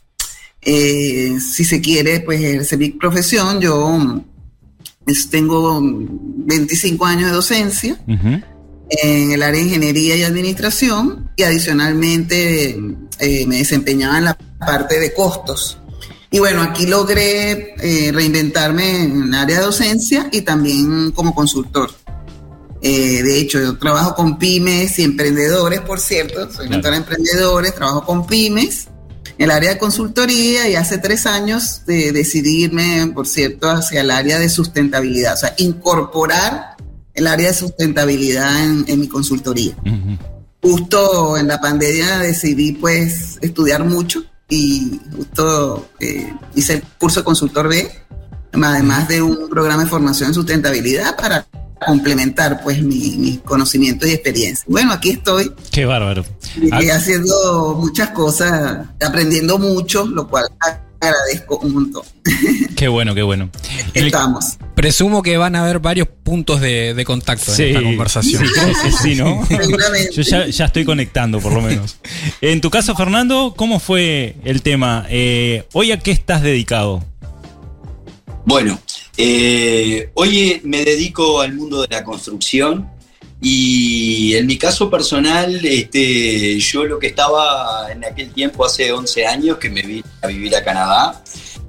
eh, 0.63 1.37
si 1.39 1.63
se 1.63 1.79
quiere, 1.79 2.21
pues, 2.21 2.41
ejercer 2.41 2.79
mi 2.79 2.89
profesión. 2.89 3.61
Yo 3.61 4.23
pues, 5.05 5.29
tengo 5.29 5.79
25 5.81 7.05
años 7.05 7.29
de 7.29 7.35
docencia 7.35 7.99
en 8.89 9.31
el 9.31 9.41
área 9.43 9.59
de 9.59 9.67
ingeniería 9.67 10.15
y 10.15 10.23
administración 10.23 11.31
y 11.35 11.43
adicionalmente 11.43 12.79
eh, 13.19 13.45
me 13.47 13.57
desempeñaba 13.57 14.17
en 14.17 14.25
la 14.25 14.37
parte 14.59 14.99
de 14.99 15.13
costos. 15.13 15.77
Y 16.31 16.39
bueno, 16.39 16.61
aquí 16.61 16.85
logré 16.85 17.75
eh, 17.79 18.11
reinventarme 18.11 19.03
en 19.03 19.23
el 19.23 19.33
área 19.33 19.59
de 19.59 19.65
docencia 19.65 20.27
y 20.31 20.41
también 20.41 21.11
como 21.11 21.33
consultor. 21.33 21.91
Eh, 22.81 23.23
de 23.23 23.39
hecho, 23.39 23.59
yo 23.59 23.77
trabajo 23.77 24.15
con 24.15 24.37
pymes 24.37 24.99
y 24.99 25.03
emprendedores, 25.03 25.81
por 25.81 25.99
cierto, 25.99 26.51
soy 26.51 26.69
mentora 26.69 26.95
de 26.95 27.01
emprendedores, 27.01 27.73
trabajo 27.73 28.05
con 28.05 28.27
pymes 28.27 28.87
en 29.37 29.45
el 29.45 29.51
área 29.51 29.71
de 29.71 29.77
consultoría 29.77 30.69
y 30.69 30.75
hace 30.75 30.97
tres 30.97 31.25
años 31.25 31.81
de 31.85 32.11
decidirme, 32.11 33.11
por 33.13 33.27
cierto, 33.27 33.69
hacia 33.69 34.01
el 34.01 34.11
área 34.11 34.37
de 34.37 34.49
sustentabilidad, 34.49 35.33
o 35.33 35.37
sea, 35.37 35.55
incorporar 35.57 36.74
el 37.15 37.27
área 37.27 37.47
de 37.47 37.53
sustentabilidad 37.53 38.63
en, 38.63 38.99
mi 38.99 39.07
consultoría. 39.07 39.75
Justo 40.61 41.37
en 41.37 41.47
la 41.47 41.59
pandemia 41.59 42.19
decidí 42.19 42.73
pues 42.73 43.37
estudiar 43.41 43.83
mucho 43.83 44.23
y 44.49 44.99
justo 45.15 45.89
eh, 45.99 46.31
hice 46.55 46.73
el 46.75 46.83
curso 46.99 47.21
de 47.21 47.23
consultor 47.23 47.67
B, 47.67 47.89
además 48.51 49.07
de 49.07 49.21
un 49.21 49.49
programa 49.49 49.83
de 49.83 49.89
formación 49.89 50.29
en 50.29 50.33
sustentabilidad 50.33 51.15
para 51.15 51.45
complementar 51.85 52.61
pues 52.63 52.81
mi, 52.81 53.15
mi 53.17 53.37
conocimiento 53.37 54.07
y 54.07 54.11
experiencia. 54.11 54.65
Bueno, 54.67 54.91
aquí 54.91 55.11
estoy. 55.11 55.53
Qué 55.71 55.85
bárbaro. 55.85 56.25
haciendo 56.91 57.75
muchas 57.79 58.09
cosas, 58.11 58.87
aprendiendo 59.01 59.57
mucho, 59.57 60.05
lo 60.05 60.27
cual 60.27 60.47
agradezco 61.05 61.57
un 61.59 61.73
montón. 61.73 62.03
Qué 62.75 62.87
bueno, 62.87 63.15
qué 63.15 63.21
bueno. 63.21 63.49
Estamos. 63.93 64.57
Presumo 64.75 65.21
que 65.21 65.37
van 65.37 65.55
a 65.55 65.63
haber 65.63 65.79
varios 65.79 66.07
puntos 66.07 66.59
de, 66.59 67.01
contacto 67.05 67.53
en 67.55 67.67
esta 67.67 67.81
conversación. 67.81 68.43
Sí, 68.45 68.91
sí, 69.01 69.15
¿no? 69.15 69.47
Yo 70.11 70.21
ya, 70.21 70.65
estoy 70.65 70.83
conectando, 70.83 71.39
por 71.39 71.53
lo 71.53 71.61
menos. 71.61 71.97
En 72.41 72.59
tu 72.59 72.69
caso, 72.69 72.95
Fernando, 72.95 73.53
¿cómo 73.55 73.79
fue 73.79 74.35
el 74.43 74.61
tema? 74.61 75.05
Eh, 75.09 75.63
¿Hoy 75.71 75.91
a 75.93 75.99
qué 75.99 76.11
estás 76.11 76.41
dedicado? 76.41 77.03
Bueno, 78.43 78.77
eh, 79.17 80.09
hoy 80.15 80.61
me 80.65 80.83
dedico 80.83 81.39
al 81.39 81.53
mundo 81.53 81.81
de 81.81 81.87
la 81.89 82.03
construcción 82.03 82.89
y 83.47 84.33
en 84.33 84.47
mi 84.47 84.57
caso 84.57 84.89
personal, 84.89 85.63
este, 85.63 86.57
yo 86.59 86.83
lo 86.83 86.97
que 86.97 87.05
estaba 87.05 87.91
en 87.91 88.03
aquel 88.03 88.31
tiempo, 88.31 88.65
hace 88.65 88.91
11 88.91 89.27
años, 89.27 89.57
que 89.59 89.69
me 89.69 89.83
vine 89.83 90.03
a 90.23 90.25
vivir 90.25 90.55
a 90.55 90.63
Canadá, 90.63 91.21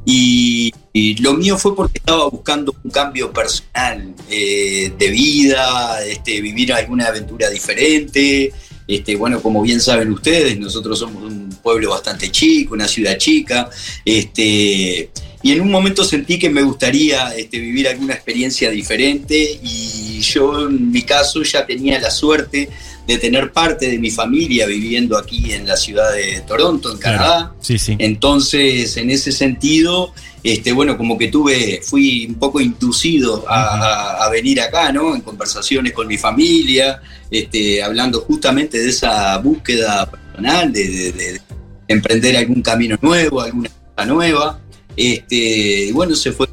y, 0.06 0.72
lo 1.20 1.34
mío 1.34 1.58
fue 1.58 1.76
porque 1.76 1.98
estaba 1.98 2.30
buscando 2.30 2.74
un 2.82 2.90
cambio 2.90 3.30
personal 3.30 4.14
eh, 4.30 4.90
de 4.98 5.10
vida, 5.10 6.02
este, 6.06 6.40
vivir 6.40 6.72
alguna 6.72 7.08
aventura 7.08 7.50
diferente. 7.50 8.54
Este, 8.88 9.14
bueno, 9.14 9.42
como 9.42 9.60
bien 9.60 9.82
saben 9.82 10.10
ustedes, 10.12 10.58
nosotros 10.58 10.98
somos 10.98 11.24
un 11.24 11.50
pueblo 11.62 11.90
bastante 11.90 12.30
chico, 12.30 12.72
una 12.72 12.88
ciudad 12.88 13.18
chica. 13.18 13.68
Este, 14.02 15.10
y 15.42 15.52
en 15.52 15.60
un 15.60 15.70
momento 15.70 16.04
sentí 16.04 16.38
que 16.38 16.50
me 16.50 16.62
gustaría 16.62 17.34
este, 17.36 17.58
vivir 17.58 17.88
alguna 17.88 18.14
experiencia 18.14 18.70
diferente 18.70 19.60
y 19.62 20.20
yo 20.20 20.68
en 20.68 20.90
mi 20.90 21.02
caso 21.02 21.42
ya 21.42 21.66
tenía 21.66 22.00
la 22.00 22.10
suerte 22.10 22.68
de 23.06 23.18
tener 23.18 23.52
parte 23.52 23.88
de 23.88 23.98
mi 23.98 24.10
familia 24.10 24.66
viviendo 24.66 25.16
aquí 25.16 25.52
en 25.52 25.66
la 25.66 25.76
ciudad 25.76 26.12
de 26.12 26.40
Toronto, 26.40 26.90
en 26.90 26.98
Canadá. 26.98 27.54
Sí, 27.60 27.78
sí. 27.78 27.94
Entonces, 27.98 28.96
en 28.96 29.10
ese 29.10 29.30
sentido, 29.30 30.12
este, 30.42 30.72
bueno, 30.72 30.96
como 30.96 31.16
que 31.16 31.28
tuve, 31.28 31.80
fui 31.82 32.26
un 32.26 32.34
poco 32.34 32.60
inducido 32.60 33.44
a, 33.48 34.28
venir 34.32 34.60
acá, 34.60 34.90
¿no? 34.90 35.14
En 35.14 35.20
conversaciones 35.20 35.92
con 35.92 36.08
mi 36.08 36.18
familia, 36.18 37.00
este, 37.30 37.80
hablando 37.82 38.20
justamente 38.22 38.78
de 38.78 38.88
esa 38.88 39.38
búsqueda 39.38 40.10
personal, 40.10 40.72
de, 40.72 41.12
de 41.12 41.40
emprender 41.86 42.36
algún 42.36 42.60
camino 42.60 42.98
nuevo, 43.00 43.40
alguna 43.40 43.70
cosa 43.70 44.06
nueva. 44.06 44.60
Este, 44.96 45.90
bueno, 45.92 46.14
se 46.14 46.32
fue 46.32 46.46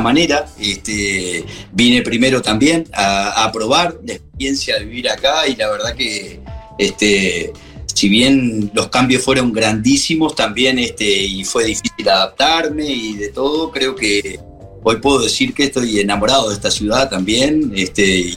manera. 0.00 0.46
Este, 0.60 1.44
vine 1.72 2.02
primero 2.02 2.42
también 2.42 2.86
a, 2.92 3.50
probar 3.52 3.98
la 4.04 4.14
experiencia 4.14 4.78
de 4.78 4.84
vivir 4.84 5.08
acá 5.08 5.46
y 5.46 5.56
la 5.56 5.70
verdad 5.70 5.94
que 5.94 6.40
este, 6.78 7.52
si 7.86 8.08
bien 8.08 8.70
los 8.74 8.88
cambios 8.88 9.22
fueron 9.22 9.52
grandísimos 9.52 10.34
también 10.34 10.78
este, 10.78 11.04
y 11.04 11.44
fue 11.44 11.64
difícil 11.64 12.08
adaptarme 12.08 12.86
y 12.86 13.14
de 13.14 13.28
todo, 13.28 13.70
creo 13.70 13.94
que 13.94 14.38
hoy 14.82 14.96
puedo 14.96 15.22
decir 15.22 15.54
que 15.54 15.64
estoy 15.64 16.00
enamorado 16.00 16.48
de 16.48 16.54
esta 16.54 16.70
ciudad 16.70 17.08
también. 17.08 17.72
Este, 17.74 18.36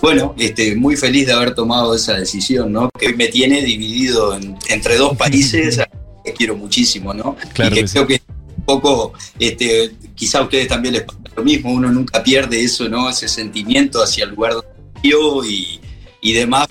bueno, 0.00 0.34
este, 0.38 0.74
muy 0.76 0.96
feliz 0.96 1.26
de 1.26 1.32
haber 1.32 1.54
tomado 1.54 1.94
esa 1.94 2.14
decisión, 2.14 2.72
¿no? 2.72 2.90
Que 2.98 3.12
me 3.14 3.28
tiene 3.28 3.62
dividido 3.62 4.38
entre 4.68 4.96
dos 4.96 5.16
países 5.16 5.80
que 6.24 6.32
quiero 6.32 6.56
muchísimo, 6.56 7.14
¿no? 7.14 7.36
Claro 7.54 7.74
y 7.74 7.80
que 7.80 7.84
creo 7.86 8.06
que 8.06 8.20
poco, 8.70 9.12
este, 9.38 9.92
quizá 10.14 10.38
a 10.38 10.42
ustedes 10.42 10.68
también 10.68 10.94
les 10.94 11.02
pasa 11.02 11.18
lo 11.36 11.42
mismo, 11.42 11.72
uno 11.72 11.90
nunca 11.90 12.22
pierde 12.22 12.62
eso, 12.62 12.88
¿no? 12.88 13.08
Ese 13.08 13.28
sentimiento 13.28 14.02
hacia 14.02 14.24
el 14.24 14.30
lugar 14.30 14.54
donde 14.54 14.68
vivió 15.02 15.44
y, 15.44 15.80
y 16.20 16.32
demás. 16.32 16.68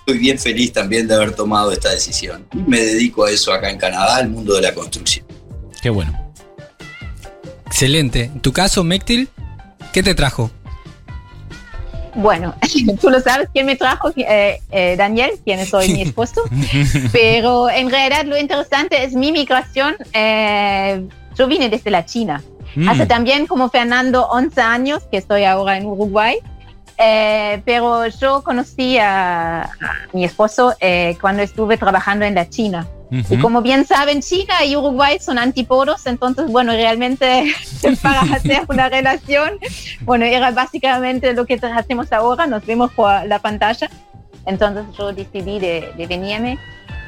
Estoy 0.00 0.18
bien 0.18 0.38
feliz 0.38 0.72
también 0.72 1.06
de 1.06 1.14
haber 1.14 1.32
tomado 1.34 1.70
esta 1.70 1.90
decisión. 1.90 2.46
Me 2.66 2.80
dedico 2.80 3.24
a 3.24 3.30
eso 3.30 3.52
acá 3.52 3.70
en 3.70 3.78
Canadá, 3.78 4.16
al 4.16 4.28
mundo 4.28 4.54
de 4.54 4.62
la 4.62 4.74
construcción. 4.74 5.24
Qué 5.80 5.90
bueno. 5.90 6.18
Excelente. 7.66 8.24
En 8.24 8.40
tu 8.40 8.52
caso, 8.52 8.82
Mectil, 8.82 9.28
¿qué 9.92 10.02
te 10.02 10.14
trajo? 10.14 10.50
Bueno, 12.14 12.54
tú 13.00 13.10
lo 13.10 13.20
sabes 13.20 13.48
quién 13.52 13.66
me 13.66 13.76
trajo, 13.76 14.10
eh, 14.16 14.60
eh, 14.70 14.96
Daniel, 14.96 15.32
quien 15.44 15.64
soy 15.66 15.92
mi 15.92 16.02
esposo, 16.08 16.42
pero 17.12 17.70
en 17.70 17.90
realidad 17.90 18.24
lo 18.26 18.36
interesante 18.36 19.02
es 19.04 19.14
mi 19.14 19.32
migración. 19.32 19.96
Eh, 20.12 21.06
yo 21.36 21.46
vine 21.46 21.68
desde 21.68 21.90
la 21.90 22.04
China. 22.04 22.42
Mm. 22.74 22.88
Hace 22.88 23.06
también 23.06 23.46
como 23.46 23.68
Fernando 23.68 24.26
11 24.28 24.60
años 24.60 25.02
que 25.10 25.18
estoy 25.18 25.44
ahora 25.44 25.76
en 25.76 25.86
Uruguay. 25.86 26.38
Eh, 26.98 27.62
pero 27.64 28.06
yo 28.06 28.44
conocí 28.44 28.98
a, 28.98 29.68
mi 30.12 30.24
esposo 30.24 30.74
eh, 30.80 31.16
cuando 31.20 31.42
estuve 31.42 31.76
trabajando 31.76 32.24
en 32.24 32.34
la 32.34 32.48
China. 32.48 32.86
Y 33.28 33.36
como 33.36 33.60
bien 33.60 33.84
saben, 33.86 34.22
China 34.22 34.64
y 34.64 34.74
Uruguay 34.74 35.18
son 35.20 35.36
antipodos, 35.36 36.06
entonces, 36.06 36.46
bueno, 36.46 36.72
realmente 36.72 37.44
para 38.02 38.20
hacer 38.34 38.62
una 38.68 38.88
relación, 38.88 39.58
bueno, 40.00 40.24
era 40.24 40.50
básicamente 40.50 41.34
lo 41.34 41.44
que 41.44 41.60
hacemos 41.62 42.10
ahora, 42.10 42.46
nos 42.46 42.64
vemos 42.64 42.90
por 42.92 43.26
la 43.26 43.38
pantalla. 43.38 43.90
Entonces 44.46 44.84
yo 44.96 45.12
decidí 45.12 45.58
de, 45.58 45.92
de 45.94 46.06
venirme 46.06 46.58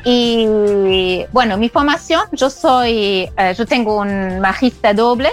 y 0.05 1.25
bueno, 1.33 1.57
mi 1.57 1.71
formación, 1.71 2.23
yo 2.33 2.51
soy, 2.51 3.31
eh, 3.37 3.55
yo 3.57 3.65
tengo 3.65 3.99
un 4.01 4.39
magista 4.39 4.93
doble 4.93 5.31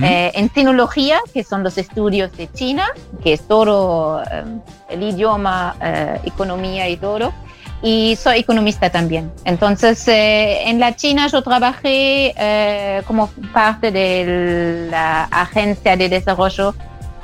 eh, 0.00 0.30
en 0.34 0.48
tecnología, 0.48 1.18
que 1.34 1.42
son 1.42 1.64
los 1.64 1.76
estudios 1.76 2.30
de 2.36 2.48
China, 2.52 2.86
que 3.24 3.32
es 3.32 3.48
todo 3.48 4.22
eh, 4.22 4.44
el 4.90 5.02
idioma, 5.02 5.74
economía 6.24 6.88
y 6.88 6.96
todo. 6.96 7.32
Y 7.84 8.14
soy 8.14 8.38
economista 8.38 8.90
también. 8.90 9.32
Entonces, 9.44 10.04
en 10.06 10.78
la 10.78 10.94
China 10.94 11.26
yo 11.26 11.42
trabajé 11.42 13.02
como 13.08 13.28
parte 13.52 13.90
de 13.90 14.86
la 14.88 15.24
Agencia 15.24 15.96
de 15.96 16.08
Desarrollo 16.08 16.76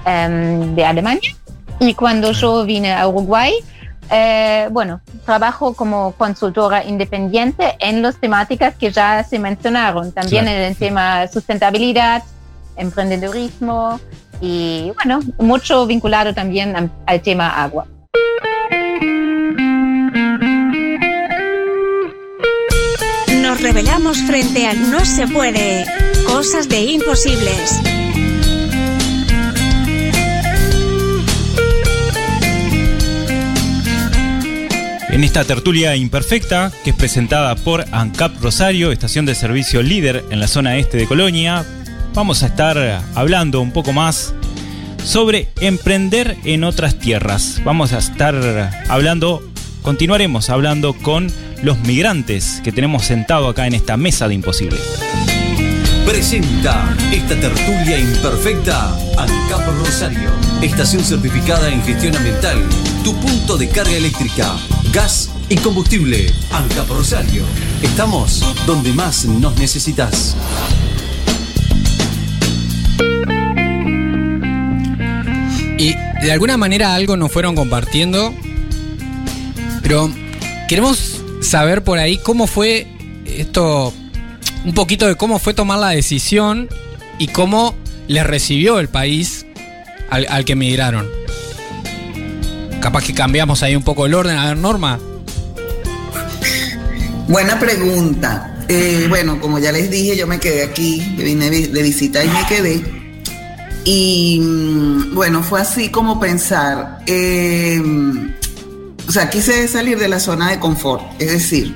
em, 0.04 0.74
de 0.74 0.84
Alemania. 0.84 1.36
Y 1.78 1.94
cuando 1.94 2.32
yo 2.32 2.64
vine 2.64 2.92
a 2.92 3.06
Uruguay, 3.06 3.52
eh, 4.10 4.68
bueno, 4.70 5.00
trabajo 5.24 5.74
como 5.74 6.12
consultora 6.12 6.84
independiente 6.84 7.76
en 7.78 8.02
las 8.02 8.16
temáticas 8.16 8.74
que 8.74 8.90
ya 8.90 9.22
se 9.24 9.38
mencionaron, 9.38 10.12
también 10.12 10.48
en 10.48 10.62
el 10.62 10.76
tema 10.76 11.26
sustentabilidad, 11.28 12.22
emprendedorismo 12.76 14.00
y 14.40 14.92
bueno, 14.94 15.20
mucho 15.38 15.86
vinculado 15.86 16.34
también 16.34 16.76
al, 16.76 16.90
al 17.06 17.20
tema 17.20 17.62
agua. 17.62 17.86
Nos 23.42 23.60
revelamos 23.62 24.18
frente 24.22 24.66
al 24.66 24.90
no 24.90 25.04
se 25.04 25.26
puede. 25.26 25.86
Cosas 26.26 26.68
de 26.68 26.82
imposibles. 26.82 27.80
En 35.18 35.24
esta 35.24 35.44
tertulia 35.44 35.96
imperfecta, 35.96 36.70
que 36.84 36.90
es 36.90 36.96
presentada 36.96 37.56
por 37.56 37.84
ANCAP 37.90 38.40
Rosario, 38.40 38.92
estación 38.92 39.26
de 39.26 39.34
servicio 39.34 39.82
líder 39.82 40.24
en 40.30 40.38
la 40.38 40.46
zona 40.46 40.76
este 40.76 40.96
de 40.96 41.08
Colonia, 41.08 41.66
vamos 42.14 42.44
a 42.44 42.46
estar 42.46 43.02
hablando 43.16 43.60
un 43.60 43.72
poco 43.72 43.92
más 43.92 44.32
sobre 45.02 45.48
emprender 45.60 46.36
en 46.44 46.62
otras 46.62 47.00
tierras. 47.00 47.60
Vamos 47.64 47.92
a 47.94 47.98
estar 47.98 48.70
hablando, 48.88 49.42
continuaremos 49.82 50.50
hablando 50.50 50.92
con 50.92 51.26
los 51.64 51.80
migrantes 51.80 52.60
que 52.62 52.70
tenemos 52.70 53.04
sentado 53.04 53.48
acá 53.48 53.66
en 53.66 53.74
esta 53.74 53.96
mesa 53.96 54.28
de 54.28 54.34
imposible. 54.34 54.78
Presenta 56.06 56.96
esta 57.10 57.34
tertulia 57.34 57.98
imperfecta 57.98 58.96
ANCAP 59.18 59.66
Rosario, 59.78 60.30
estación 60.62 61.02
certificada 61.02 61.70
en 61.70 61.82
gestión 61.82 62.14
ambiental, 62.14 62.62
tu 63.02 63.16
punto 63.16 63.56
de 63.56 63.68
carga 63.68 63.96
eléctrica, 63.96 64.54
gas 64.92 65.30
y 65.48 65.56
combustible. 65.56 66.32
ANCAP 66.52 66.88
Rosario, 66.88 67.42
estamos 67.82 68.44
donde 68.66 68.92
más 68.92 69.24
nos 69.24 69.56
necesitas. 69.58 70.36
Y 75.78 75.94
de 76.22 76.32
alguna 76.32 76.56
manera 76.56 76.94
algo 76.94 77.16
nos 77.16 77.30
fueron 77.32 77.54
compartiendo. 77.54 78.34
Pero 79.82 80.12
queremos 80.68 81.22
saber 81.40 81.84
por 81.84 81.98
ahí 81.98 82.18
cómo 82.18 82.46
fue 82.46 82.86
esto. 83.26 83.92
Un 84.64 84.74
poquito 84.74 85.06
de 85.06 85.14
cómo 85.14 85.38
fue 85.38 85.54
tomar 85.54 85.78
la 85.78 85.90
decisión 85.90 86.68
y 87.18 87.28
cómo 87.28 87.74
les 88.08 88.26
recibió 88.26 88.80
el 88.80 88.88
país 88.88 89.46
al, 90.10 90.26
al 90.28 90.44
que 90.44 90.54
emigraron. 90.54 91.17
Capaz 92.80 93.04
que 93.04 93.14
cambiamos 93.14 93.62
ahí 93.62 93.74
un 93.76 93.82
poco 93.82 94.06
el 94.06 94.14
orden. 94.14 94.36
A 94.36 94.48
ver, 94.48 94.56
Norma. 94.56 94.98
Buena 97.28 97.58
pregunta. 97.58 98.54
Eh, 98.68 99.06
bueno, 99.08 99.40
como 99.40 99.58
ya 99.58 99.72
les 99.72 99.90
dije, 99.90 100.16
yo 100.16 100.26
me 100.26 100.38
quedé 100.38 100.62
aquí, 100.62 101.14
vine 101.16 101.50
de 101.50 101.82
visita 101.82 102.22
y 102.24 102.28
me 102.28 102.46
quedé. 102.46 102.98
Y 103.84 104.40
mm, 104.40 105.14
bueno, 105.14 105.42
fue 105.42 105.60
así 105.62 105.88
como 105.88 106.20
pensar, 106.20 106.98
eh, 107.06 107.80
o 109.08 109.10
sea, 109.10 109.30
quise 109.30 109.66
salir 109.66 109.98
de 109.98 110.08
la 110.08 110.20
zona 110.20 110.50
de 110.50 110.60
confort, 110.60 111.02
es 111.18 111.32
decir, 111.32 111.74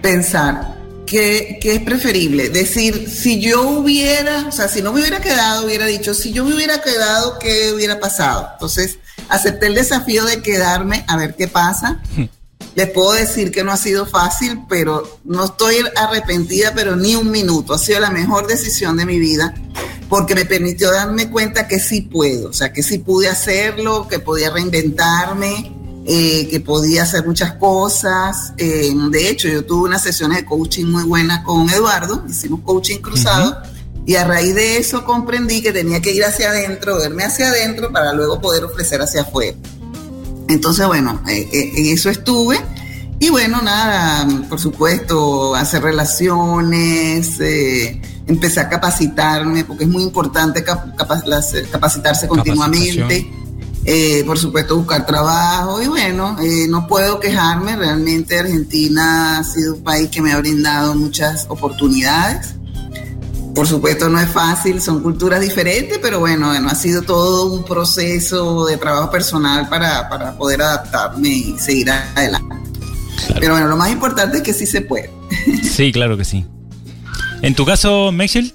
pensar 0.00 0.76
que, 1.06 1.58
que, 1.60 1.74
es 1.74 1.82
preferible, 1.82 2.50
decir, 2.50 3.08
si 3.10 3.40
yo 3.40 3.68
hubiera, 3.68 4.46
o 4.46 4.52
sea, 4.52 4.68
si 4.68 4.80
no 4.80 4.92
me 4.92 5.00
hubiera 5.00 5.20
quedado, 5.20 5.66
hubiera 5.66 5.86
dicho, 5.86 6.14
si 6.14 6.32
yo 6.32 6.44
me 6.44 6.54
hubiera 6.54 6.80
quedado, 6.80 7.36
¿qué 7.40 7.72
hubiera 7.74 7.98
pasado? 7.98 8.50
Entonces, 8.52 8.98
acepté 9.28 9.66
el 9.66 9.74
desafío 9.74 10.24
de 10.24 10.42
quedarme 10.42 11.04
a 11.08 11.16
ver 11.16 11.36
qué 11.36 11.48
pasa. 11.48 12.00
Les 12.74 12.88
puedo 12.90 13.12
decir 13.12 13.50
que 13.50 13.64
no 13.64 13.72
ha 13.72 13.76
sido 13.76 14.06
fácil, 14.06 14.60
pero 14.68 15.18
no 15.24 15.44
estoy 15.44 15.76
arrepentida, 15.96 16.72
pero 16.74 16.94
ni 16.94 17.16
un 17.16 17.30
minuto. 17.30 17.74
Ha 17.74 17.78
sido 17.78 17.98
la 17.98 18.10
mejor 18.10 18.46
decisión 18.46 18.96
de 18.96 19.06
mi 19.06 19.18
vida 19.18 19.54
porque 20.08 20.34
me 20.34 20.44
permitió 20.44 20.90
darme 20.92 21.30
cuenta 21.30 21.68
que 21.68 21.78
sí 21.78 22.02
puedo, 22.02 22.50
o 22.50 22.52
sea, 22.52 22.72
que 22.72 22.82
sí 22.82 22.98
pude 22.98 23.28
hacerlo, 23.28 24.08
que 24.08 24.18
podía 24.18 24.50
reinventarme, 24.50 25.72
eh, 26.04 26.48
que 26.48 26.60
podía 26.60 27.04
hacer 27.04 27.24
muchas 27.24 27.54
cosas. 27.54 28.52
Eh, 28.56 28.92
de 29.10 29.28
hecho, 29.28 29.48
yo 29.48 29.64
tuve 29.64 29.88
unas 29.88 30.02
sesiones 30.02 30.38
de 30.38 30.44
coaching 30.44 30.86
muy 30.86 31.04
buenas 31.04 31.44
con 31.44 31.70
Eduardo, 31.70 32.24
hicimos 32.28 32.60
coaching 32.64 32.98
cruzado. 32.98 33.50
Uh 33.50 33.54
-huh. 33.54 33.69
Y 34.06 34.16
a 34.16 34.24
raíz 34.24 34.54
de 34.54 34.78
eso 34.78 35.04
comprendí 35.04 35.62
que 35.62 35.72
tenía 35.72 36.00
que 36.00 36.12
ir 36.12 36.24
hacia 36.24 36.50
adentro, 36.50 36.98
verme 36.98 37.24
hacia 37.24 37.48
adentro 37.48 37.92
para 37.92 38.12
luego 38.12 38.40
poder 38.40 38.64
ofrecer 38.64 39.00
hacia 39.00 39.22
afuera. 39.22 39.56
Entonces, 40.48 40.86
bueno, 40.86 41.22
eh, 41.28 41.48
eh, 41.52 41.72
en 41.76 41.86
eso 41.86 42.10
estuve. 42.10 42.58
Y 43.20 43.28
bueno, 43.28 43.60
nada, 43.60 44.26
por 44.48 44.58
supuesto, 44.58 45.54
hacer 45.54 45.82
relaciones, 45.82 47.38
eh, 47.38 48.00
empecé 48.26 48.60
a 48.60 48.68
capacitarme, 48.68 49.64
porque 49.64 49.84
es 49.84 49.90
muy 49.90 50.02
importante 50.02 50.64
cap 50.64 50.96
capacitarse 50.96 52.26
continuamente. 52.26 53.30
Eh, 53.84 54.24
por 54.26 54.38
supuesto, 54.38 54.76
buscar 54.76 55.06
trabajo. 55.06 55.82
Y 55.82 55.88
bueno, 55.88 56.36
eh, 56.40 56.66
no 56.68 56.86
puedo 56.86 57.18
quejarme, 57.20 57.76
realmente 57.76 58.38
Argentina 58.38 59.38
ha 59.38 59.44
sido 59.44 59.74
un 59.74 59.82
país 59.82 60.10
que 60.10 60.20
me 60.20 60.32
ha 60.32 60.38
brindado 60.38 60.94
muchas 60.94 61.46
oportunidades. 61.48 62.54
Por 63.60 63.68
supuesto 63.68 64.08
no 64.08 64.18
es 64.18 64.30
fácil, 64.30 64.80
son 64.80 65.02
culturas 65.02 65.38
diferentes, 65.38 65.98
pero 65.98 66.18
bueno, 66.18 66.46
bueno 66.46 66.70
ha 66.70 66.74
sido 66.74 67.02
todo 67.02 67.52
un 67.52 67.62
proceso 67.62 68.64
de 68.64 68.78
trabajo 68.78 69.10
personal 69.10 69.68
para, 69.68 70.08
para 70.08 70.34
poder 70.34 70.62
adaptarme 70.62 71.28
y 71.28 71.58
seguir 71.58 71.90
adelante. 71.90 72.56
Claro. 73.26 73.34
Pero 73.38 73.52
bueno, 73.52 73.68
lo 73.68 73.76
más 73.76 73.92
importante 73.92 74.38
es 74.38 74.42
que 74.42 74.54
sí 74.54 74.64
se 74.64 74.80
puede. 74.80 75.10
Sí, 75.62 75.92
claro 75.92 76.16
que 76.16 76.24
sí. 76.24 76.46
¿En 77.42 77.54
tu 77.54 77.66
caso, 77.66 78.10
Mexel? 78.12 78.54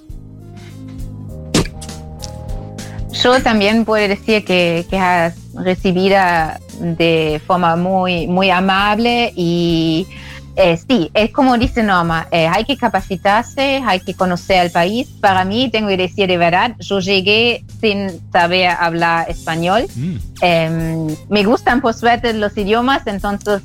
Yo 3.21 3.39
también 3.43 3.85
puedo 3.85 4.07
decir 4.07 4.43
que, 4.43 4.87
que 4.89 4.97
has 4.97 5.35
recibida 5.53 6.59
de 6.79 7.39
forma 7.45 7.75
muy, 7.75 8.25
muy 8.25 8.49
amable 8.49 9.31
y 9.35 10.07
eh, 10.55 10.77
sí, 10.77 11.11
es 11.13 11.31
como 11.31 11.57
dice 11.57 11.83
Norma, 11.83 12.27
eh, 12.31 12.47
hay 12.47 12.63
que 12.63 12.77
capacitarse, 12.77 13.81
hay 13.85 13.99
que 13.99 14.13
conocer 14.13 14.59
al 14.59 14.71
país. 14.71 15.07
Para 15.19 15.43
mí, 15.43 15.69
tengo 15.69 15.89
que 15.89 15.97
decir 15.97 16.27
de 16.27 16.37
verdad, 16.37 16.75
yo 16.79 16.99
llegué 16.99 17.65
sin 17.81 18.09
saber 18.31 18.69
hablar 18.69 19.29
español. 19.29 19.85
Mm. 19.95 20.15
Eh, 20.41 21.17
me 21.29 21.43
gustan 21.43 21.81
por 21.81 21.93
suerte 21.93 22.33
los 22.33 22.57
idiomas, 22.57 23.05
entonces 23.05 23.61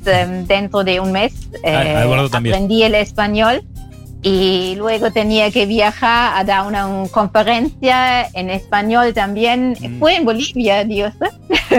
dentro 0.47 0.83
de 0.83 0.99
un 0.99 1.11
mes 1.11 1.33
aprendí 1.63 2.83
el 2.83 2.95
español 2.95 3.63
y 4.21 4.75
luego 4.77 5.11
tenía 5.11 5.49
que 5.49 5.65
viajar 5.65 6.37
a 6.37 6.43
dar 6.43 6.67
una, 6.67 6.87
una 6.87 7.09
conferencia 7.09 8.27
en 8.33 8.49
español 8.49 9.13
también. 9.13 9.77
Mm. 9.79 9.99
Fue 9.99 10.15
en 10.15 10.25
Bolivia, 10.25 10.83
Dios. 10.83 11.13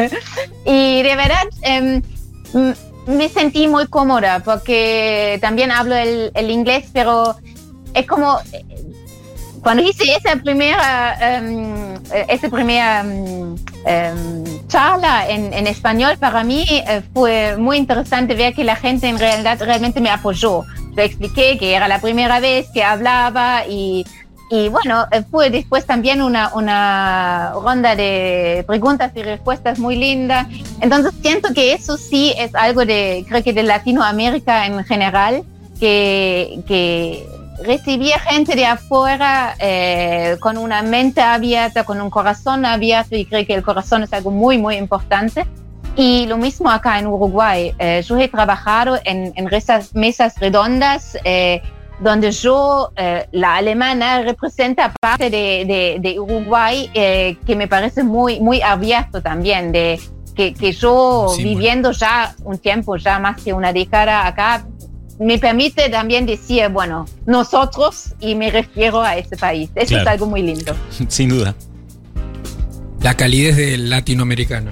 y 0.64 1.02
de 1.02 1.16
verdad 1.16 2.02
me 3.06 3.28
sentí 3.28 3.68
muy 3.68 3.86
cómoda 3.86 4.40
porque 4.40 5.38
también 5.40 5.70
hablo 5.70 5.94
el, 5.94 6.30
el 6.34 6.50
inglés, 6.50 6.88
pero 6.92 7.36
es 7.94 8.06
como 8.06 8.38
cuando 9.62 9.82
hice 9.84 10.04
esa 10.16 10.36
primera, 10.36 11.40
um, 11.40 11.94
esa 12.28 12.48
primera 12.48 13.04
um, 13.04 13.54
charla 14.66 15.28
en, 15.28 15.52
en, 15.52 15.68
español, 15.68 16.16
para 16.18 16.42
mí 16.42 16.64
uh, 16.66 17.00
fue 17.14 17.56
muy 17.56 17.76
interesante 17.76 18.34
ver 18.34 18.54
que 18.54 18.64
la 18.64 18.74
gente 18.74 19.08
en 19.08 19.18
realidad 19.18 19.60
realmente 19.60 20.00
me 20.00 20.10
apoyó. 20.10 20.64
Le 20.96 21.04
expliqué 21.04 21.58
que 21.58 21.74
era 21.74 21.86
la 21.86 22.00
primera 22.00 22.40
vez 22.40 22.66
que 22.74 22.82
hablaba 22.82 23.64
y 23.68 24.04
y 24.52 24.68
bueno, 24.68 25.06
fue 25.30 25.48
después 25.48 25.86
también 25.86 26.20
una, 26.20 26.50
una 26.54 27.52
ronda 27.54 27.96
de 27.96 28.62
preguntas 28.66 29.10
y 29.14 29.22
respuestas 29.22 29.78
muy 29.78 29.96
linda. 29.96 30.46
Entonces 30.82 31.14
siento 31.22 31.54
que 31.54 31.72
eso 31.72 31.96
sí 31.96 32.34
es 32.36 32.54
algo 32.54 32.84
de, 32.84 33.24
creo 33.26 33.42
que 33.42 33.54
de 33.54 33.62
Latinoamérica 33.62 34.66
en 34.66 34.84
general, 34.84 35.42
que, 35.80 36.62
que 36.68 37.26
recibía 37.64 38.18
gente 38.18 38.54
de 38.54 38.66
afuera 38.66 39.56
eh, 39.58 40.36
con 40.38 40.58
una 40.58 40.82
mente 40.82 41.22
abierta, 41.22 41.84
con 41.84 42.02
un 42.02 42.10
corazón 42.10 42.66
abierto 42.66 43.16
y 43.16 43.24
creo 43.24 43.46
que 43.46 43.54
el 43.54 43.62
corazón 43.62 44.02
es 44.02 44.12
algo 44.12 44.30
muy, 44.30 44.58
muy 44.58 44.76
importante. 44.76 45.46
Y 45.96 46.26
lo 46.26 46.36
mismo 46.36 46.70
acá 46.70 46.98
en 46.98 47.06
Uruguay. 47.06 47.74
Eh, 47.78 48.04
yo 48.06 48.18
he 48.18 48.28
trabajado 48.28 48.98
en, 49.02 49.32
en 49.34 49.54
esas 49.54 49.94
mesas 49.94 50.38
redondas. 50.38 51.16
Eh, 51.24 51.62
donde 52.02 52.32
yo, 52.32 52.92
eh, 52.96 53.26
la 53.32 53.56
alemana, 53.56 54.22
representa 54.22 54.92
parte 55.00 55.30
de, 55.30 55.64
de, 55.64 55.98
de 56.00 56.18
Uruguay 56.18 56.90
eh, 56.94 57.36
que 57.46 57.54
me 57.54 57.68
parece 57.68 58.02
muy, 58.02 58.40
muy 58.40 58.60
abierto 58.60 59.22
también, 59.22 59.70
de 59.70 60.00
que, 60.34 60.52
que 60.52 60.72
yo 60.72 61.32
sí, 61.36 61.44
viviendo 61.44 61.90
bueno. 61.90 61.98
ya 61.98 62.34
un 62.44 62.58
tiempo, 62.58 62.96
ya 62.96 63.18
más 63.18 63.40
que 63.40 63.52
una 63.52 63.72
década 63.72 64.26
acá, 64.26 64.66
me 65.20 65.38
permite 65.38 65.88
también 65.90 66.26
decir, 66.26 66.68
bueno, 66.70 67.06
nosotros 67.26 68.14
y 68.18 68.34
me 68.34 68.50
refiero 68.50 69.02
a 69.02 69.16
ese 69.16 69.36
país. 69.36 69.70
Eso 69.74 69.90
claro. 69.90 70.02
es 70.02 70.08
algo 70.08 70.26
muy 70.26 70.42
lindo. 70.42 70.74
Sin 71.08 71.28
duda. 71.28 71.54
La 73.00 73.14
calidez 73.14 73.56
del 73.56 73.90
latinoamericano 73.90 74.70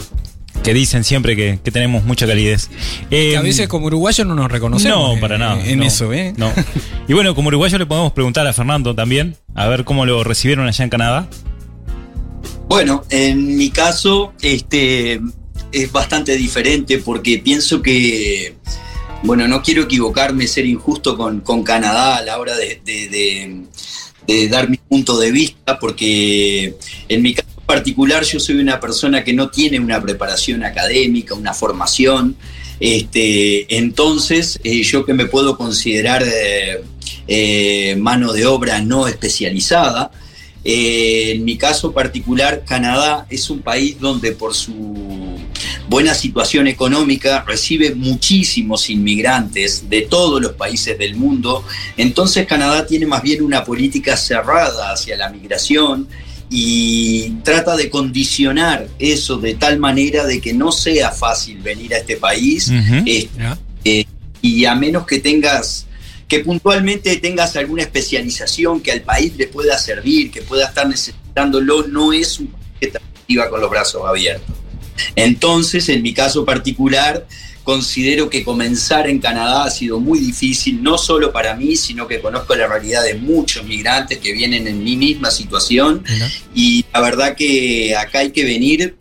que 0.62 0.74
dicen 0.74 1.04
siempre 1.04 1.34
que, 1.36 1.58
que 1.64 1.70
tenemos 1.70 2.04
mucha 2.04 2.26
calidez. 2.26 2.68
Eh, 3.10 3.30
que 3.30 3.36
a 3.36 3.40
veces 3.42 3.68
como 3.68 3.86
uruguayos 3.86 4.26
no 4.26 4.34
nos 4.34 4.50
reconocemos. 4.50 5.14
No, 5.14 5.20
para 5.20 5.38
nada. 5.38 5.64
En 5.66 5.78
no, 5.80 5.84
eso, 5.84 6.12
¿eh? 6.12 6.32
No. 6.36 6.52
Y 7.08 7.12
bueno, 7.12 7.34
como 7.34 7.48
uruguayo 7.48 7.76
le 7.78 7.86
podemos 7.86 8.12
preguntar 8.12 8.46
a 8.46 8.52
Fernando 8.52 8.94
también, 8.94 9.36
a 9.54 9.66
ver 9.66 9.84
cómo 9.84 10.06
lo 10.06 10.22
recibieron 10.22 10.66
allá 10.68 10.84
en 10.84 10.90
Canadá. 10.90 11.28
Bueno, 12.68 13.02
en 13.10 13.56
mi 13.56 13.70
caso, 13.70 14.32
este 14.42 15.20
es 15.72 15.90
bastante 15.92 16.36
diferente 16.36 16.98
porque 16.98 17.38
pienso 17.38 17.82
que, 17.82 18.54
bueno, 19.24 19.48
no 19.48 19.60
quiero 19.62 19.82
equivocarme, 19.82 20.46
ser 20.46 20.66
injusto 20.66 21.16
con, 21.16 21.40
con 21.40 21.64
Canadá 21.64 22.18
a 22.18 22.22
la 22.22 22.38
hora 22.38 22.56
de, 22.56 22.80
de- 22.84 23.08
de- 23.08 23.60
de 24.26 24.48
dar 24.48 24.68
mi 24.70 24.76
punto 24.76 25.18
de 25.18 25.32
vista, 25.32 25.78
porque 25.80 26.76
en 27.08 27.22
mi 27.22 27.34
caso 27.34 27.48
particular 27.70 28.24
yo 28.24 28.40
soy 28.40 28.56
una 28.56 28.80
persona 28.80 29.22
que 29.22 29.32
no 29.32 29.48
tiene 29.48 29.78
una 29.78 30.02
preparación 30.02 30.64
académica, 30.64 31.36
una 31.36 31.54
formación, 31.54 32.34
este, 32.80 33.76
entonces 33.76 34.58
eh, 34.64 34.82
yo 34.82 35.04
que 35.06 35.14
me 35.14 35.26
puedo 35.26 35.56
considerar 35.56 36.24
eh, 36.26 36.82
eh, 37.28 37.94
mano 37.94 38.32
de 38.32 38.44
obra 38.44 38.80
no 38.80 39.06
especializada, 39.06 40.10
en 40.64 41.44
mi 41.44 41.56
caso 41.56 41.92
particular, 41.92 42.64
Canadá 42.66 43.26
es 43.30 43.48
un 43.48 43.60
país 43.60 44.00
donde 44.00 44.32
por 44.32 44.52
su 44.52 45.38
buena 45.88 46.14
situación 46.14 46.66
económica 46.66 47.44
recibe 47.46 47.94
muchísimos 47.94 48.90
inmigrantes 48.90 49.88
de 49.88 50.02
todos 50.02 50.42
los 50.42 50.52
países 50.52 50.98
del 50.98 51.14
mundo. 51.14 51.64
Entonces 51.96 52.46
Canadá 52.46 52.84
tiene 52.84 53.06
más 53.06 53.22
bien 53.22 53.42
una 53.42 53.64
política 53.64 54.16
cerrada 54.16 54.92
hacia 54.92 55.16
la 55.16 55.30
migración 55.30 56.08
y 56.52 57.30
trata 57.44 57.76
de 57.76 57.88
condicionar 57.88 58.88
eso 58.98 59.38
de 59.38 59.54
tal 59.54 59.78
manera 59.78 60.26
de 60.26 60.40
que 60.40 60.52
no 60.52 60.72
sea 60.72 61.12
fácil 61.12 61.58
venir 61.58 61.94
a 61.94 61.98
este 61.98 62.16
país 62.16 62.68
eh, 63.06 63.28
eh, 63.84 64.04
y 64.42 64.64
a 64.64 64.74
menos 64.74 65.06
que 65.06 65.20
tengas 65.20 65.86
que 66.26 66.40
puntualmente 66.40 67.16
tengas 67.16 67.56
alguna 67.56 67.82
especialización 67.82 68.80
que 68.80 68.92
al 68.92 69.02
país 69.02 69.36
le 69.36 69.48
pueda 69.48 69.76
servir, 69.78 70.30
que 70.30 70.42
pueda 70.42 70.66
estar 70.66 70.88
necesitándolo, 70.88 71.88
no 71.88 72.12
es 72.12 72.38
un 72.38 72.48
país 72.48 72.92
que 73.26 73.48
con 73.48 73.60
los 73.60 73.68
brazos 73.68 74.02
abiertos. 74.06 74.56
Entonces, 75.16 75.88
en 75.88 76.02
mi 76.02 76.14
caso 76.14 76.44
particular, 76.44 77.26
considero 77.64 78.30
que 78.30 78.42
comenzar 78.44 79.08
en 79.08 79.18
Canadá 79.18 79.64
ha 79.64 79.70
sido 79.70 80.00
muy 80.00 80.18
difícil, 80.18 80.82
no 80.82 80.98
solo 80.98 81.32
para 81.32 81.54
mí, 81.54 81.76
sino 81.76 82.06
que 82.08 82.20
conozco 82.20 82.54
la 82.56 82.66
realidad 82.66 83.04
de 83.04 83.14
muchos 83.14 83.64
migrantes 83.64 84.18
que 84.18 84.32
vienen 84.32 84.66
en 84.66 84.82
mi 84.82 84.96
misma 84.96 85.30
situación 85.30 86.02
y 86.54 86.84
la 86.92 87.00
verdad 87.00 87.36
que 87.36 87.94
acá 87.96 88.20
hay 88.20 88.30
que 88.30 88.44
venir 88.44 88.96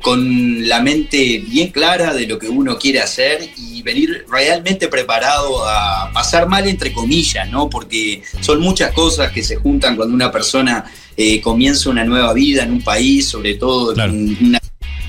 con 0.00 0.68
la 0.68 0.80
mente 0.82 1.42
bien 1.48 1.70
clara 1.70 2.12
de 2.12 2.26
lo 2.26 2.38
que 2.38 2.46
uno 2.48 2.78
quiere 2.78 3.00
hacer 3.00 3.48
y 3.56 3.80
venir 3.80 4.26
realmente 4.30 4.88
preparado 4.88 5.66
a 5.66 6.10
pasar 6.12 6.46
mal 6.46 6.68
entre 6.68 6.92
comillas, 6.92 7.50
¿no? 7.50 7.70
Porque 7.70 8.22
son 8.40 8.60
muchas 8.60 8.92
cosas 8.92 9.32
que 9.32 9.42
se 9.42 9.56
juntan 9.56 9.96
cuando 9.96 10.14
una 10.14 10.30
persona 10.30 10.84
eh, 11.16 11.40
comienza 11.40 11.88
una 11.88 12.04
nueva 12.04 12.34
vida 12.34 12.64
en 12.64 12.72
un 12.72 12.82
país, 12.82 13.28
sobre 13.28 13.54
todo 13.54 13.94
Claro. 13.94 14.12
en 14.12 14.36
una 14.42 14.60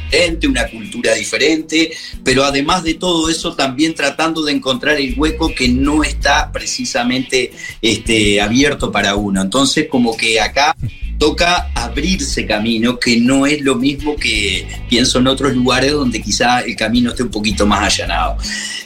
diferente, 0.06 0.48
una 0.48 0.68
cultura 0.68 1.14
diferente, 1.14 1.92
pero 2.24 2.44
además 2.44 2.84
de 2.84 2.96
todo 2.96 3.30
eso 3.30 3.56
también 3.56 3.94
tratando 3.94 4.44
de 4.44 4.54
encontrar 4.54 4.98
el 4.98 5.18
hueco 5.18 5.54
que 5.54 5.68
no 5.68 6.04
está 6.04 6.52
precisamente 6.52 7.52
este, 7.82 8.42
abierto 8.42 8.92
para 8.92 9.16
uno. 9.16 9.42
Entonces 9.42 9.88
como 9.90 10.16
que 10.16 10.40
acá 10.40 10.76
toca 11.18 11.72
abrirse 11.74 12.46
camino, 12.46 13.00
que 13.00 13.18
no 13.18 13.46
es 13.46 13.62
lo 13.62 13.76
mismo 13.76 14.16
que 14.16 14.68
pienso 14.90 15.20
en 15.20 15.28
otros 15.28 15.54
lugares 15.56 15.92
donde 15.92 16.22
quizá 16.22 16.60
el 16.62 16.76
camino 16.76 17.12
esté 17.12 17.24
un 17.24 17.30
poquito 17.30 17.66
más 17.66 17.94
allanado. 17.94 18.38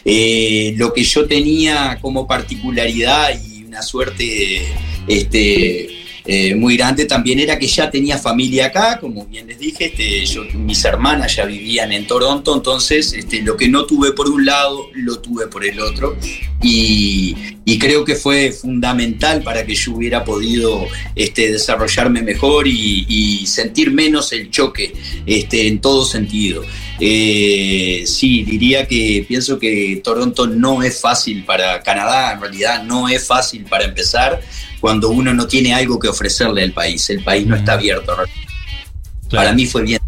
Eh, 0.05 0.73
lo 0.77 0.93
que 0.93 1.03
yo 1.03 1.27
tenía 1.27 1.97
como 2.01 2.27
particularidad 2.27 3.29
y 3.43 3.63
una 3.63 3.81
suerte 3.81 4.63
este, 5.07 5.98
eh, 6.25 6.55
muy 6.55 6.77
grande 6.77 7.05
también 7.05 7.39
era 7.39 7.57
que 7.57 7.67
ya 7.67 7.89
tenía 7.89 8.17
familia 8.17 8.67
acá, 8.67 8.99
como 8.99 9.25
bien 9.25 9.47
les 9.47 9.59
dije, 9.59 9.85
este, 9.85 10.25
yo, 10.25 10.43
mis 10.53 10.83
hermanas 10.85 11.35
ya 11.35 11.45
vivían 11.45 11.91
en 11.91 12.07
Toronto, 12.07 12.55
entonces 12.55 13.13
este, 13.13 13.41
lo 13.41 13.55
que 13.55 13.67
no 13.67 13.85
tuve 13.85 14.13
por 14.13 14.29
un 14.29 14.45
lado, 14.45 14.89
lo 14.93 15.19
tuve 15.19 15.47
por 15.47 15.65
el 15.65 15.79
otro, 15.79 16.17
y, 16.61 17.35
y 17.65 17.79
creo 17.79 18.03
que 18.03 18.15
fue 18.15 18.51
fundamental 18.51 19.41
para 19.43 19.65
que 19.65 19.75
yo 19.75 19.93
hubiera 19.93 20.23
podido 20.25 20.85
este, 21.15 21.51
desarrollarme 21.51 22.21
mejor 22.21 22.67
y, 22.67 23.05
y 23.07 23.47
sentir 23.47 23.91
menos 23.91 24.33
el 24.33 24.49
choque 24.49 24.93
este, 25.25 25.67
en 25.67 25.79
todo 25.79 26.05
sentido. 26.05 26.63
Eh, 26.99 28.03
sí, 28.05 28.43
diría 28.43 28.85
que 28.85 29.23
pienso 29.25 29.57
que 29.57 30.01
Toronto 30.03 30.47
no 30.47 30.83
es 30.83 30.99
fácil 30.99 31.45
para 31.45 31.81
Canadá, 31.81 32.33
en 32.33 32.41
realidad 32.41 32.83
no 32.83 33.07
es 33.07 33.25
fácil 33.25 33.63
para 33.63 33.85
empezar 33.85 34.41
cuando 34.79 35.09
uno 35.09 35.33
no 35.33 35.47
tiene 35.47 35.73
algo 35.73 35.99
que 35.99 36.07
ofrecerle 36.07 36.63
al 36.63 36.71
país, 36.71 37.09
el 37.09 37.23
país 37.23 37.45
no 37.45 37.55
está 37.55 37.73
abierto. 37.73 38.15
Para 39.29 39.53
mí 39.53 39.65
fue 39.65 39.83
bien. 39.83 39.99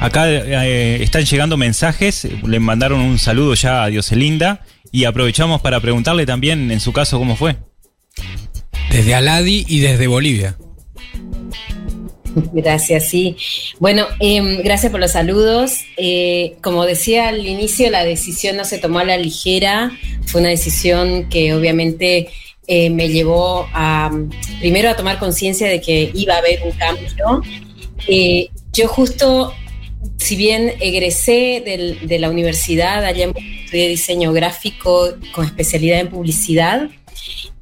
Acá 0.00 0.28
eh, 0.28 1.02
están 1.02 1.24
llegando 1.24 1.56
mensajes, 1.56 2.28
le 2.46 2.60
mandaron 2.60 3.00
un 3.00 3.18
saludo 3.18 3.54
ya 3.54 3.84
a 3.84 3.86
Dioselinda 3.86 4.64
y 4.92 5.04
aprovechamos 5.04 5.60
para 5.62 5.80
preguntarle 5.80 6.26
también 6.26 6.70
en 6.70 6.80
su 6.80 6.92
caso 6.92 7.18
cómo 7.18 7.36
fue. 7.36 7.56
Desde 8.90 9.14
Aladi 9.14 9.64
y 9.66 9.80
desde 9.80 10.06
Bolivia. 10.06 10.56
Gracias, 12.52 13.08
sí. 13.08 13.36
Bueno, 13.78 14.06
em, 14.20 14.62
gracias 14.62 14.90
por 14.90 15.00
los 15.00 15.12
saludos. 15.12 15.80
Eh, 15.96 16.56
como 16.62 16.84
decía 16.84 17.28
al 17.28 17.46
inicio, 17.46 17.90
la 17.90 18.04
decisión 18.04 18.56
no 18.56 18.64
se 18.64 18.78
tomó 18.78 19.00
a 19.00 19.04
la 19.04 19.16
ligera. 19.16 19.92
Fue 20.26 20.40
una 20.40 20.50
decisión 20.50 21.28
que 21.28 21.54
obviamente 21.54 22.28
eh, 22.66 22.90
me 22.90 23.08
llevó 23.08 23.68
a, 23.72 24.10
primero 24.60 24.88
a 24.88 24.96
tomar 24.96 25.18
conciencia 25.18 25.68
de 25.68 25.80
que 25.80 26.10
iba 26.14 26.34
a 26.34 26.38
haber 26.38 26.60
un 26.64 26.72
cambio. 26.72 27.42
Eh, 28.08 28.48
yo 28.72 28.88
justo, 28.88 29.52
si 30.16 30.36
bien 30.36 30.72
egresé 30.80 31.62
de 32.02 32.18
la 32.18 32.30
universidad, 32.30 33.04
allá 33.04 33.30
estudié 33.64 33.88
diseño 33.88 34.32
gráfico 34.32 35.14
con 35.32 35.44
especialidad 35.44 36.00
en 36.00 36.08
publicidad, 36.08 36.88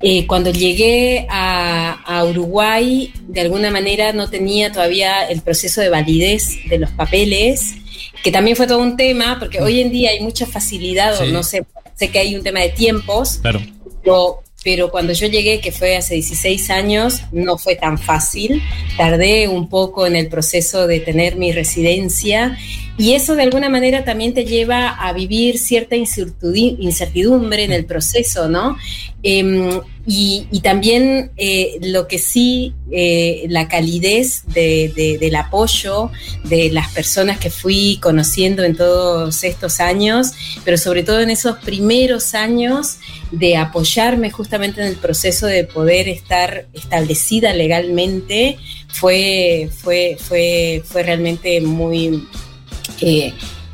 eh, 0.00 0.26
cuando 0.26 0.50
llegué 0.50 1.26
a, 1.30 1.92
a 2.04 2.24
Uruguay, 2.24 3.12
de 3.28 3.40
alguna 3.40 3.70
manera 3.70 4.12
no 4.12 4.28
tenía 4.28 4.72
todavía 4.72 5.24
el 5.28 5.40
proceso 5.42 5.80
de 5.80 5.88
validez 5.88 6.58
de 6.68 6.78
los 6.78 6.90
papeles, 6.90 7.74
que 8.22 8.30
también 8.32 8.56
fue 8.56 8.66
todo 8.66 8.78
un 8.78 8.96
tema, 8.96 9.38
porque 9.38 9.60
hoy 9.60 9.80
en 9.80 9.90
día 9.90 10.10
hay 10.10 10.20
mucha 10.20 10.46
facilidad, 10.46 11.20
o 11.20 11.26
no 11.26 11.42
sé, 11.42 11.64
sé 11.94 12.10
que 12.10 12.18
hay 12.18 12.34
un 12.34 12.42
tema 12.42 12.60
de 12.60 12.70
tiempos, 12.70 13.38
Claro. 13.42 13.60
pero, 14.02 14.42
pero 14.64 14.90
cuando 14.90 15.12
yo 15.12 15.26
llegué, 15.26 15.60
que 15.60 15.72
fue 15.72 15.96
hace 15.96 16.14
16 16.14 16.70
años, 16.70 17.20
no 17.32 17.58
fue 17.58 17.74
tan 17.74 17.98
fácil. 17.98 18.62
Tardé 18.96 19.48
un 19.48 19.68
poco 19.68 20.06
en 20.06 20.14
el 20.14 20.28
proceso 20.28 20.86
de 20.86 21.00
tener 21.00 21.34
mi 21.36 21.50
residencia 21.52 22.56
y 22.98 23.12
eso 23.14 23.34
de 23.34 23.42
alguna 23.42 23.68
manera 23.68 24.04
también 24.04 24.34
te 24.34 24.44
lleva 24.44 24.88
a 24.90 25.12
vivir 25.12 25.58
cierta 25.58 25.96
incertidumbre, 25.96 27.64
en 27.64 27.72
el 27.72 27.84
proceso, 27.84 28.48
¿no? 28.48 28.76
Em, 29.22 29.80
y, 30.04 30.46
también 30.62 31.30
eh, 31.36 31.78
lo 31.80 32.08
que 32.08 32.18
sí, 32.18 32.74
eh, 32.90 33.44
la 33.48 33.68
calidez 33.68 34.42
de- 34.48 34.92
de- 34.96 35.16
del 35.18 35.36
apoyo 35.36 36.10
de 36.44 36.70
las 36.70 36.88
personas 36.92 37.38
que 37.38 37.48
fui 37.50 37.98
conociendo 38.02 38.64
en 38.64 38.76
todos 38.76 39.44
estos 39.44 39.78
años, 39.78 40.32
pero 40.64 40.76
sobre 40.76 41.04
todo 41.04 41.20
en 41.20 41.30
esos 41.30 41.56
primeros 41.58 42.34
años 42.34 42.98
de 43.30 43.56
apoyarme 43.56 44.30
justamente 44.30 44.80
en 44.80 44.88
el 44.88 44.96
proceso 44.96 45.46
de 45.46 45.64
poder 45.64 46.08
estar 46.08 46.66
establecida 46.72 47.52
legalmente, 47.54 48.58
fue, 48.88 49.70
fue, 49.82 50.16
fue, 50.18 50.82
fue 50.84 51.04
realmente 51.04 51.60
muy, 51.60 52.26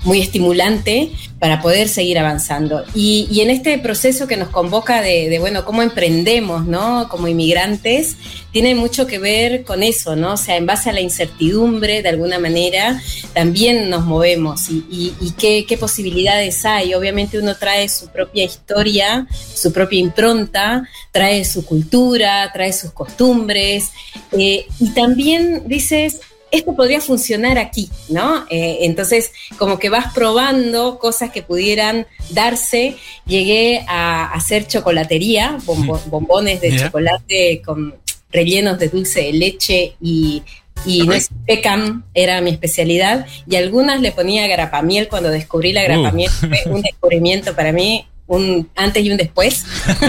muy 0.05 0.21
estimulante 0.21 1.11
para 1.39 1.61
poder 1.61 1.89
seguir 1.89 2.19
avanzando. 2.19 2.85
Y, 2.95 3.41
en 3.41 3.51
este 3.51 3.79
proceso 3.79 4.27
que 4.27 4.37
nos 4.37 4.49
convoca 4.49 5.01
de, 5.03 5.39
bueno, 5.39 5.65
cómo 5.65 5.83
emprendemos, 5.83 6.67
¿no? 6.67 7.09
Como 7.09 7.29
inmigrantes, 7.29 8.17
tiene 8.53 8.75
mucho 8.75 9.07
que 9.07 9.19
ver 9.19 9.65
con 9.65 9.83
eso, 9.83 10.17
¿no? 10.17 10.33
O 10.33 10.37
sea, 10.37 10.57
en 10.57 10.67
base 10.67 10.91
a 10.91 10.93
la 10.93 11.01
incertidumbre, 11.01 12.03
de 12.03 12.09
alguna 12.09 12.39
manera, 12.39 13.01
también 13.35 13.89
nos 13.89 14.05
movemos 14.05 14.69
y, 14.71 15.15
qué 15.39 15.79
posibilidades 15.79 16.65
hay. 16.65 16.95
Obviamente 16.95 17.39
uno 17.39 17.57
trae 17.57 17.89
su 17.89 18.09
propia 18.09 18.45
historia, 18.45 19.27
su 19.55 19.73
propia 19.73 20.01
impronta, 20.01 20.89
trae 21.13 21.45
su 21.45 21.65
cultura, 21.65 22.51
trae 22.53 22.73
sus 22.73 22.91
costumbres 22.91 23.91
eh, 24.33 24.67
y 24.81 24.89
también 24.91 25.65
dices, 25.67 26.21
esto 26.51 26.75
podría 26.75 27.01
funcionar 27.01 27.59
aquí, 27.59 27.89
¿no? 28.09 28.47
Eh, 28.51 28.79
entonces, 28.83 29.33
como 29.59 29.79
que 29.79 29.89
vas 29.89 30.13
probando 30.13 30.99
cosas 30.99 31.31
que 31.31 31.43
pudieran 31.43 32.07
darse. 32.31 32.97
Llegué 33.27 33.85
a 33.89 34.33
hacer 34.33 34.67
chocolatería, 34.67 35.59
bombo- 35.65 36.03
bombones 36.07 36.61
de 36.61 36.77
chocolate 36.77 37.63
con 37.65 37.95
rellenos 38.31 38.79
de 38.79 38.89
dulce 38.89 39.23
de 39.23 39.33
leche 39.33 39.97
y, 40.01 40.43
y 40.85 41.03
nuez 41.03 41.29
pecan 41.47 42.05
era 42.15 42.41
mi 42.41 42.51
especialidad. 42.51 43.27
Y 43.49 43.57
algunas 43.57 44.01
le 44.01 44.13
ponía 44.13 44.47
grapamiel 44.47 45.09
cuando 45.09 45.31
descubrí 45.31 45.73
la 45.73 45.83
grapamiel. 45.83 46.31
Fue 46.31 46.63
un 46.67 46.83
descubrimiento 46.83 47.55
para 47.55 47.73
mí 47.73 48.07
un 48.29 48.69
antes 48.77 49.03
y 49.05 49.11
un 49.11 49.17
después. 49.17 49.65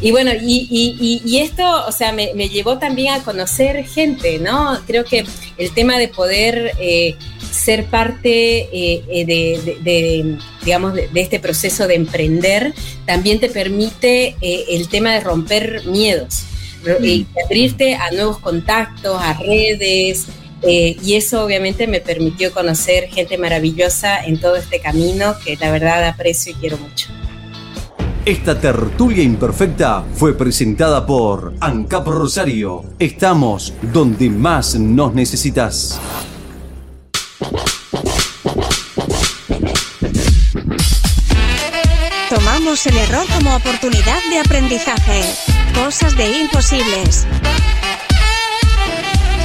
y 0.00 0.10
bueno, 0.12 0.30
y, 0.40 1.38
esto, 1.38 1.86
o 1.86 1.92
sea, 1.92 2.12
me, 2.12 2.48
llevó 2.48 2.78
también 2.78 3.14
a 3.14 3.24
conocer 3.24 3.84
gente, 3.84 4.38
¿no? 4.38 4.78
Creo 4.86 5.04
que 5.04 5.24
el 5.58 5.72
tema 5.72 5.98
de 5.98 6.08
poder 6.08 6.72
eh, 6.78 7.16
ser 7.50 7.86
parte 7.86 8.68
eh, 8.72 9.24
de, 9.26 10.38
digamos, 10.64 10.94
de, 10.94 11.08
este 11.14 11.40
proceso 11.40 11.88
de 11.88 11.94
emprender 11.94 12.74
también 13.06 13.40
te 13.40 13.48
permite 13.48 14.36
eh, 14.40 14.64
el 14.70 14.88
tema 14.88 15.12
de 15.12 15.20
romper 15.20 15.84
miedos 15.86 16.44
y 17.02 17.20
mm. 17.22 17.26
abrirte 17.44 17.94
a 17.96 18.10
nuevos 18.12 18.38
contactos, 18.38 19.20
a 19.20 19.32
redes, 19.34 20.26
eh, 20.62 20.96
y 21.02 21.14
eso 21.14 21.44
obviamente 21.44 21.86
me 21.86 22.00
permitió 22.00 22.52
conocer 22.52 23.08
gente 23.08 23.38
maravillosa 23.38 24.24
en 24.24 24.40
todo 24.40 24.56
este 24.56 24.80
camino 24.80 25.34
que 25.44 25.56
la 25.56 25.70
verdad 25.70 26.06
aprecio 26.06 26.52
y 26.52 26.54
quiero 26.54 26.78
mucho. 26.78 27.08
Esta 28.24 28.58
tertulia 28.58 29.22
imperfecta 29.22 30.02
fue 30.14 30.36
presentada 30.36 31.06
por 31.06 31.54
ANCAP 31.60 32.08
Rosario. 32.08 32.82
Estamos 32.98 33.72
donde 33.92 34.28
más 34.30 34.74
nos 34.74 35.14
necesitas. 35.14 36.00
Tomamos 42.28 42.84
el 42.86 42.96
error 42.96 43.24
como 43.32 43.54
oportunidad 43.54 44.18
de 44.28 44.40
aprendizaje. 44.40 45.22
Cosas 45.72 46.16
de 46.16 46.40
imposibles. 46.40 47.28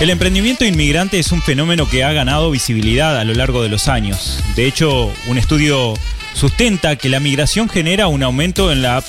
El 0.02 0.10
emprendimiento 0.10 0.66
inmigrante 0.66 1.20
es 1.20 1.32
un 1.32 1.44
fenómeno 1.44 1.88
que 1.88 2.04
ha 2.04 2.12
ganado 2.12 2.50
visibilidad 2.50 3.20
a 3.20 3.24
lo 3.24 3.36
largo 3.36 3.62
de 3.62 3.70
los 3.70 3.88
años. 3.88 4.44
De 4.56 4.66
hecho, 4.66 5.14
un 5.28 5.38
estudio 5.38 5.94
sustenta 6.34 6.96
que 6.96 7.08
la 7.08 7.20
migración 7.20 7.70
genera 7.70 8.08
un 8.08 8.24
aumento 8.24 8.72
en 8.72 8.82
la, 8.82 9.04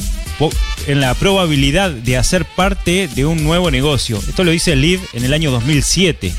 en 0.86 1.00
la 1.00 1.14
probabilidad 1.14 1.92
de 1.92 2.18
hacer 2.18 2.44
parte 2.44 3.08
de 3.08 3.24
un 3.24 3.42
nuevo 3.42 3.70
negocio. 3.70 4.18
Esto 4.28 4.44
lo 4.44 4.50
dice 4.50 4.72
el 4.74 4.82
LID 4.82 5.00
en 5.14 5.24
el 5.24 5.32
año 5.32 5.50
2007. 5.50 6.30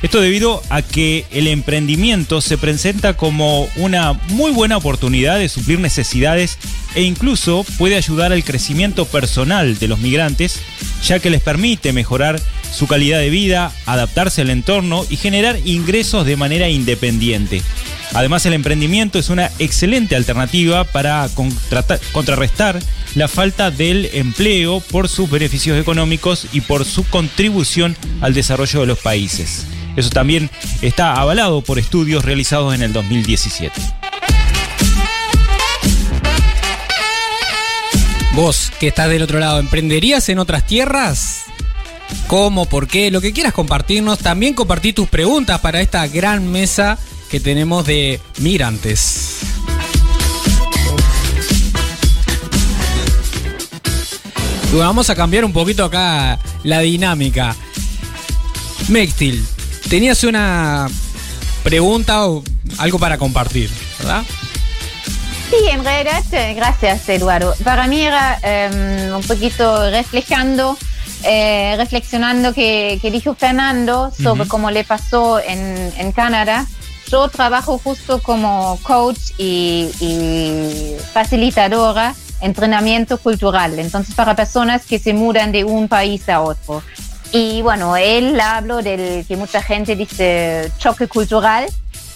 Esto 0.00 0.22
debido 0.22 0.62
a 0.70 0.80
que 0.80 1.26
el 1.30 1.46
emprendimiento 1.46 2.40
se 2.40 2.56
presenta 2.56 3.18
como 3.18 3.68
una 3.76 4.14
muy 4.28 4.50
buena 4.50 4.78
oportunidad 4.78 5.38
de 5.38 5.50
suplir 5.50 5.78
necesidades 5.78 6.56
e 6.94 7.02
incluso 7.02 7.66
puede 7.76 7.96
ayudar 7.96 8.32
al 8.32 8.44
crecimiento 8.44 9.04
personal 9.04 9.78
de 9.78 9.88
los 9.88 9.98
migrantes, 9.98 10.62
ya 11.04 11.18
que 11.18 11.28
les 11.28 11.42
permite 11.42 11.92
mejorar 11.92 12.40
su 12.72 12.86
calidad 12.86 13.18
de 13.18 13.30
vida, 13.30 13.72
adaptarse 13.86 14.42
al 14.42 14.50
entorno 14.50 15.04
y 15.08 15.16
generar 15.16 15.58
ingresos 15.64 16.26
de 16.26 16.36
manera 16.36 16.68
independiente. 16.68 17.62
Además, 18.12 18.44
el 18.46 18.54
emprendimiento 18.54 19.18
es 19.18 19.30
una 19.30 19.50
excelente 19.58 20.16
alternativa 20.16 20.84
para 20.84 21.28
contrarrestar 22.12 22.80
la 23.14 23.28
falta 23.28 23.70
del 23.70 24.10
empleo 24.12 24.80
por 24.80 25.08
sus 25.08 25.30
beneficios 25.30 25.78
económicos 25.78 26.46
y 26.52 26.60
por 26.60 26.84
su 26.84 27.04
contribución 27.04 27.96
al 28.20 28.34
desarrollo 28.34 28.80
de 28.80 28.86
los 28.86 28.98
países. 28.98 29.66
Eso 29.96 30.10
también 30.10 30.50
está 30.82 31.14
avalado 31.14 31.62
por 31.62 31.78
estudios 31.78 32.24
realizados 32.24 32.74
en 32.74 32.82
el 32.82 32.92
2017. 32.92 33.80
Vos, 38.34 38.72
que 38.78 38.88
estás 38.88 39.08
del 39.08 39.22
otro 39.22 39.40
lado, 39.40 39.58
¿emprenderías 39.58 40.28
en 40.28 40.38
otras 40.38 40.64
tierras? 40.66 41.49
¿Cómo? 42.30 42.66
¿Por 42.66 42.86
qué? 42.86 43.10
Lo 43.10 43.20
que 43.20 43.32
quieras 43.32 43.52
compartirnos. 43.52 44.20
También 44.20 44.54
compartí 44.54 44.92
tus 44.92 45.08
preguntas 45.08 45.58
para 45.58 45.80
esta 45.80 46.06
gran 46.06 46.48
mesa 46.48 46.96
que 47.28 47.40
tenemos 47.40 47.84
de 47.84 48.20
migrantes. 48.38 49.40
vamos 54.72 55.10
a 55.10 55.16
cambiar 55.16 55.44
un 55.44 55.52
poquito 55.52 55.84
acá 55.84 56.38
la 56.62 56.78
dinámica. 56.78 57.56
Mextil, 58.86 59.44
tenías 59.88 60.22
una 60.22 60.88
pregunta 61.64 62.28
o 62.28 62.44
algo 62.78 63.00
para 63.00 63.18
compartir, 63.18 63.68
¿verdad? 63.98 64.22
Sí, 65.50 65.68
en 65.68 65.82
realidad, 65.82 66.22
eh, 66.30 66.54
gracias 66.54 67.08
Eduardo. 67.08 67.56
Para 67.64 67.88
mí 67.88 68.02
era 68.02 68.38
em, 68.40 69.12
un 69.16 69.22
poquito 69.24 69.90
reflejando, 69.90 70.78
eh, 71.24 71.74
reflexionando 71.76 72.54
que, 72.54 72.98
que, 73.00 73.10
dijo 73.10 73.34
Fernando 73.34 74.10
sobre 74.10 74.48
cómo 74.48 74.70
le 74.70 74.84
pasó 74.84 75.38
en, 75.40 75.92
en, 75.96 76.12
Canadá. 76.12 76.66
Yo 77.08 77.28
trabajo 77.28 77.78
justo 77.78 78.20
como 78.22 78.78
coach 78.82 79.32
y, 79.38 79.90
y 80.00 80.96
facilitadora 81.12 82.14
entrenamiento 82.40 83.18
cultural, 83.18 83.78
entonces 83.78 84.14
para 84.14 84.34
personas 84.34 84.86
que 84.86 84.98
se 84.98 85.12
mudan 85.12 85.52
de 85.52 85.64
un 85.64 85.88
país 85.88 86.28
a 86.28 86.40
otro. 86.40 86.82
Y 87.32 87.62
bueno, 87.62 87.96
él 87.96 88.40
habló 88.40 88.82
del 88.82 89.24
que 89.26 89.36
mucha 89.36 89.62
gente 89.62 89.94
dice 89.94 90.72
choque 90.78 91.06
cultural, 91.06 91.66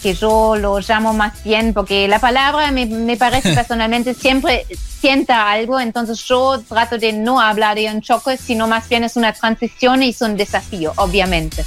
que 0.05 0.13
yo 0.13 0.55
lo 0.57 0.81
llamo 0.81 1.15
más 1.15 1.43
bien, 1.43 1.73
porque 1.73 2.07
la 2.09 2.19
palabra 2.19 2.71
me, 2.71 2.85
me 2.85 3.17
parece 3.17 3.55
personalmente 3.55 4.13
siempre 4.13 4.67
sienta 5.01 5.51
algo, 5.51 5.81
entonces 5.81 6.23
yo 6.25 6.61
trato 6.69 6.99
de 6.99 7.15
no 7.15 7.41
hablar 7.41 7.77
de 7.77 7.91
un 7.91 8.03
choque, 8.03 8.37
sino 8.37 8.69
más 8.69 8.87
bien 8.87 9.03
es 9.03 9.17
una 9.17 9.33
transición 9.33 10.03
y 10.03 10.11
es 10.11 10.21
un 10.21 10.37
desafío, 10.37 10.93
obviamente. 10.97 11.65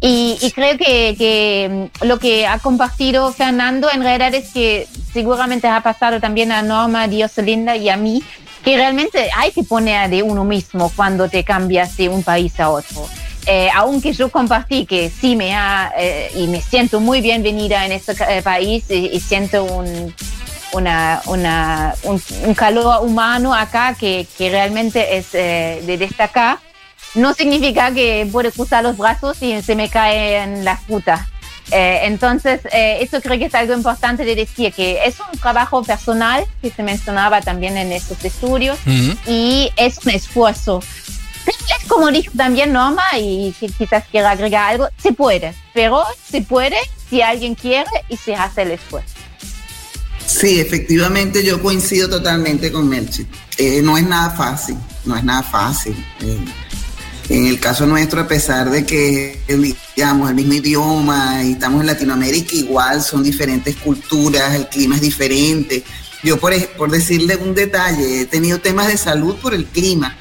Y, 0.00 0.36
y, 0.42 0.50
creo 0.50 0.76
que, 0.76 1.14
que, 1.16 1.90
lo 2.04 2.18
que 2.18 2.46
ha 2.48 2.58
compartido 2.58 3.32
Fernando 3.32 3.88
en 3.90 4.02
realidad 4.02 4.34
es 4.34 4.52
que 4.52 4.88
seguramente 5.12 5.68
ha 5.68 5.80
pasado 5.80 6.20
también 6.20 6.50
a 6.50 6.62
Norma, 6.62 7.04
a 7.04 7.08
Dioselinda 7.08 7.76
y 7.76 7.88
a 7.88 7.96
mí, 7.96 8.20
que 8.64 8.76
realmente 8.76 9.30
hay 9.36 9.52
que 9.52 9.62
poner 9.62 10.10
de 10.10 10.24
uno 10.24 10.44
mismo 10.44 10.90
cuando 10.96 11.28
te 11.28 11.44
cambias 11.44 11.96
de 11.96 12.08
un 12.08 12.24
país 12.24 12.58
a 12.58 12.68
otro. 12.70 13.06
Eh, 13.48 13.68
aunque 13.72 14.12
yo 14.12 14.28
compartí 14.28 14.86
que 14.86 15.08
sí 15.08 15.36
me 15.36 15.54
ha, 15.54 15.92
eh, 15.96 16.32
y 16.34 16.48
me 16.48 16.60
siento 16.60 16.98
muy 16.98 17.20
bienvenida 17.20 17.86
en 17.86 17.92
este 17.92 18.12
eh, 18.28 18.42
país 18.42 18.84
y, 18.90 19.20
siento 19.20 19.62
un, 19.62 20.12
una, 20.72 21.22
una, 21.26 21.94
un, 22.02 22.54
calor 22.54 23.04
humano 23.04 23.54
acá 23.54 23.94
que, 23.94 24.26
que 24.36 24.50
realmente 24.50 25.16
es 25.16 25.30
de 25.30 25.96
destacar, 25.96 26.58
no 27.14 27.34
significa 27.34 27.92
que 27.92 28.28
puedo 28.32 28.50
cruzar 28.50 28.82
los 28.82 28.96
brazos 28.96 29.40
y 29.40 29.62
se 29.62 29.76
me 29.76 29.88
caen 29.88 30.64
las 30.64 30.80
putas. 30.80 31.20
Eh, 31.70 32.00
entonces, 32.02 32.60
eso 32.72 33.20
creo 33.20 33.38
que 33.38 33.44
es 33.46 33.54
algo 33.54 33.74
importante 33.74 34.24
de 34.24 34.34
decir, 34.34 34.72
que 34.72 35.04
es 35.04 35.16
un 35.20 35.38
trabajo 35.38 35.84
personal 35.84 36.44
que 36.60 36.70
se 36.70 36.82
mencionaba 36.82 37.40
también 37.42 37.76
en 37.76 37.92
estos 37.92 38.24
estudios 38.24 38.76
y 39.24 39.70
es 39.76 39.98
un 40.04 40.10
esfuerzo. 40.10 40.80
Es 41.46 41.88
como 41.88 42.10
dijo 42.10 42.32
también 42.36 42.72
Norma, 42.72 43.04
y 43.18 43.54
quizás 43.78 44.04
quiera 44.10 44.30
agregar 44.32 44.72
algo, 44.72 44.88
se 45.00 45.12
puede, 45.12 45.54
pero 45.72 46.04
se 46.28 46.42
puede 46.42 46.76
si 47.08 47.22
alguien 47.22 47.54
quiere 47.54 47.90
y 48.08 48.16
se 48.16 48.34
hace 48.34 48.62
el 48.62 48.72
esfuerzo. 48.72 49.14
Sí, 50.26 50.60
efectivamente 50.60 51.44
yo 51.44 51.62
coincido 51.62 52.08
totalmente 52.10 52.72
con 52.72 52.88
Melchi. 52.88 53.26
Eh, 53.58 53.80
no 53.82 53.96
es 53.96 54.06
nada 54.06 54.30
fácil, 54.30 54.76
no 55.04 55.16
es 55.16 55.22
nada 55.22 55.42
fácil. 55.42 55.96
En 57.28 57.46
el 57.46 57.58
caso 57.58 57.86
nuestro, 57.86 58.20
a 58.20 58.28
pesar 58.28 58.70
de 58.70 58.84
que, 58.84 59.40
digamos, 59.96 60.28
el 60.28 60.34
mismo 60.34 60.54
idioma 60.54 61.42
y 61.44 61.52
estamos 61.52 61.80
en 61.80 61.86
Latinoamérica, 61.86 62.54
igual 62.54 63.02
son 63.02 63.22
diferentes 63.22 63.76
culturas, 63.76 64.54
el 64.54 64.68
clima 64.68 64.96
es 64.96 65.00
diferente. 65.00 65.84
Yo, 66.22 66.38
por, 66.38 66.54
por 66.76 66.90
decirle 66.90 67.36
un 67.36 67.54
detalle, 67.54 68.22
he 68.22 68.26
tenido 68.26 68.60
temas 68.60 68.88
de 68.88 68.96
salud 68.96 69.36
por 69.36 69.54
el 69.54 69.64
clima. 69.64 70.16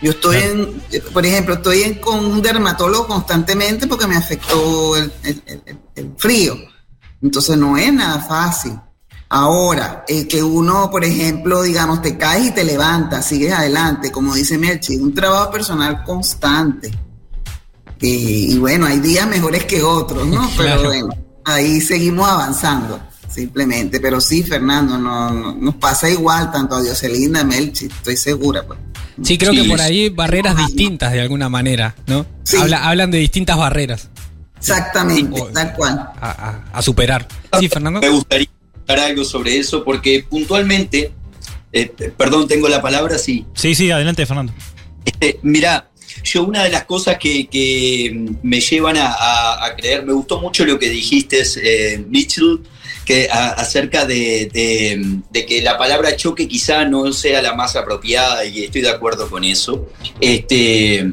Yo 0.00 0.12
estoy 0.12 0.36
en, 0.36 0.82
por 1.12 1.26
ejemplo, 1.26 1.54
estoy 1.54 1.82
en, 1.82 1.94
con 1.96 2.24
un 2.24 2.40
dermatólogo 2.40 3.06
constantemente 3.06 3.86
porque 3.86 4.06
me 4.06 4.16
afectó 4.16 4.96
el 4.96 5.12
frío. 6.16 6.56
Entonces 7.20 7.56
no 7.56 7.76
es 7.76 7.92
nada 7.92 8.20
fácil. 8.20 8.78
Ahora, 9.30 10.04
eh, 10.08 10.26
que 10.26 10.42
uno, 10.42 10.90
por 10.90 11.04
ejemplo, 11.04 11.62
digamos, 11.62 12.00
te 12.00 12.16
caes 12.16 12.46
y 12.46 12.50
te 12.52 12.64
levantas, 12.64 13.26
sigues 13.26 13.52
adelante, 13.52 14.10
como 14.10 14.34
dice 14.34 14.56
Melchi, 14.56 14.96
un 14.96 15.12
trabajo 15.12 15.50
personal 15.50 16.02
constante. 16.04 16.90
y 18.00 18.56
bueno, 18.58 18.86
hay 18.86 19.00
días 19.00 19.26
mejores 19.28 19.64
que 19.64 19.82
otros, 19.82 20.26
¿no? 20.26 20.48
Pero 20.56 20.84
bueno, 20.84 21.08
ahí 21.44 21.80
seguimos 21.80 22.26
avanzando, 22.26 22.98
simplemente. 23.28 24.00
Pero 24.00 24.20
sí, 24.20 24.42
Fernando, 24.42 24.98
no, 24.98 25.54
nos 25.54 25.74
pasa 25.76 26.10
igual, 26.10 26.50
tanto 26.50 26.76
a 26.76 26.82
Dioselinda, 26.82 27.44
Melchi, 27.44 27.86
estoy 27.86 28.16
segura. 28.16 28.64
Pues. 28.66 28.78
Sí, 29.22 29.38
creo 29.38 29.52
que 29.52 29.64
por 29.64 29.80
ahí 29.80 30.08
barreras 30.08 30.56
distintas 30.56 31.12
de 31.12 31.20
alguna 31.20 31.48
manera, 31.48 31.94
¿no? 32.06 32.26
hablan 32.80 33.10
de 33.10 33.18
distintas 33.18 33.56
barreras. 33.56 34.08
Exactamente, 34.56 35.40
tal 35.52 35.72
cual. 35.74 36.10
A, 36.20 36.82
superar. 36.82 37.28
Sí, 37.60 37.68
Fernando. 37.68 38.00
Me 38.00 38.08
gustaría 38.08 38.48
algo 38.86 39.24
sobre 39.24 39.58
eso, 39.58 39.84
porque 39.84 40.24
puntualmente, 40.28 41.12
eh, 41.72 41.86
perdón, 42.16 42.48
tengo 42.48 42.68
la 42.68 42.80
palabra, 42.80 43.18
sí. 43.18 43.44
Sí, 43.54 43.74
sí, 43.74 43.90
adelante, 43.90 44.24
Fernando. 44.24 44.52
Este, 45.04 45.38
mira, 45.42 45.90
yo 46.24 46.44
una 46.44 46.64
de 46.64 46.70
las 46.70 46.84
cosas 46.84 47.18
que, 47.18 48.26
me 48.42 48.60
llevan 48.60 48.96
a, 48.98 49.74
creer, 49.76 50.04
me 50.06 50.12
gustó 50.12 50.40
mucho 50.40 50.64
lo 50.64 50.78
que 50.78 50.88
dijiste, 50.88 51.42
eh, 51.62 52.04
Mitchell, 52.08 52.60
acerca 53.30 54.04
de, 54.04 54.50
que 55.32 55.62
la 55.62 55.78
palabra 55.78 56.16
choque 56.16 56.48
quizá 56.48 56.84
no 56.84 57.12
sea 57.12 57.42
la 57.42 57.54
más 57.54 57.76
apropiada 57.76 58.44
y 58.44 58.64
estoy 58.64 58.82
de 58.82 58.90
acuerdo 58.90 59.28
con 59.28 59.44
eso. 59.44 59.88
Este, 60.20 61.12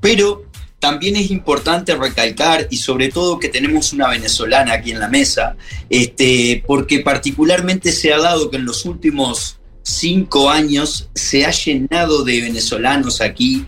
pero 0.00 0.44
también 0.78 1.16
es 1.16 1.30
importante 1.30 1.94
recalcar 1.96 2.68
y 2.70 2.76
sobre 2.76 3.08
todo 3.08 3.38
que 3.38 3.48
tenemos 3.48 3.92
una 3.92 4.08
venezolana 4.08 4.74
aquí 4.74 4.92
en 4.92 5.00
la 5.00 5.08
mesa, 5.08 5.56
este, 5.90 6.62
porque 6.66 7.00
particularmente 7.00 7.92
se 7.92 8.12
ha 8.12 8.18
dado 8.18 8.50
que 8.50 8.58
en 8.58 8.64
los 8.64 8.84
últimos 8.84 9.58
cinco 9.82 10.50
años 10.50 11.08
se 11.14 11.46
ha 11.46 11.50
llenado 11.50 12.22
de 12.22 12.42
venezolanos 12.42 13.20
aquí 13.20 13.66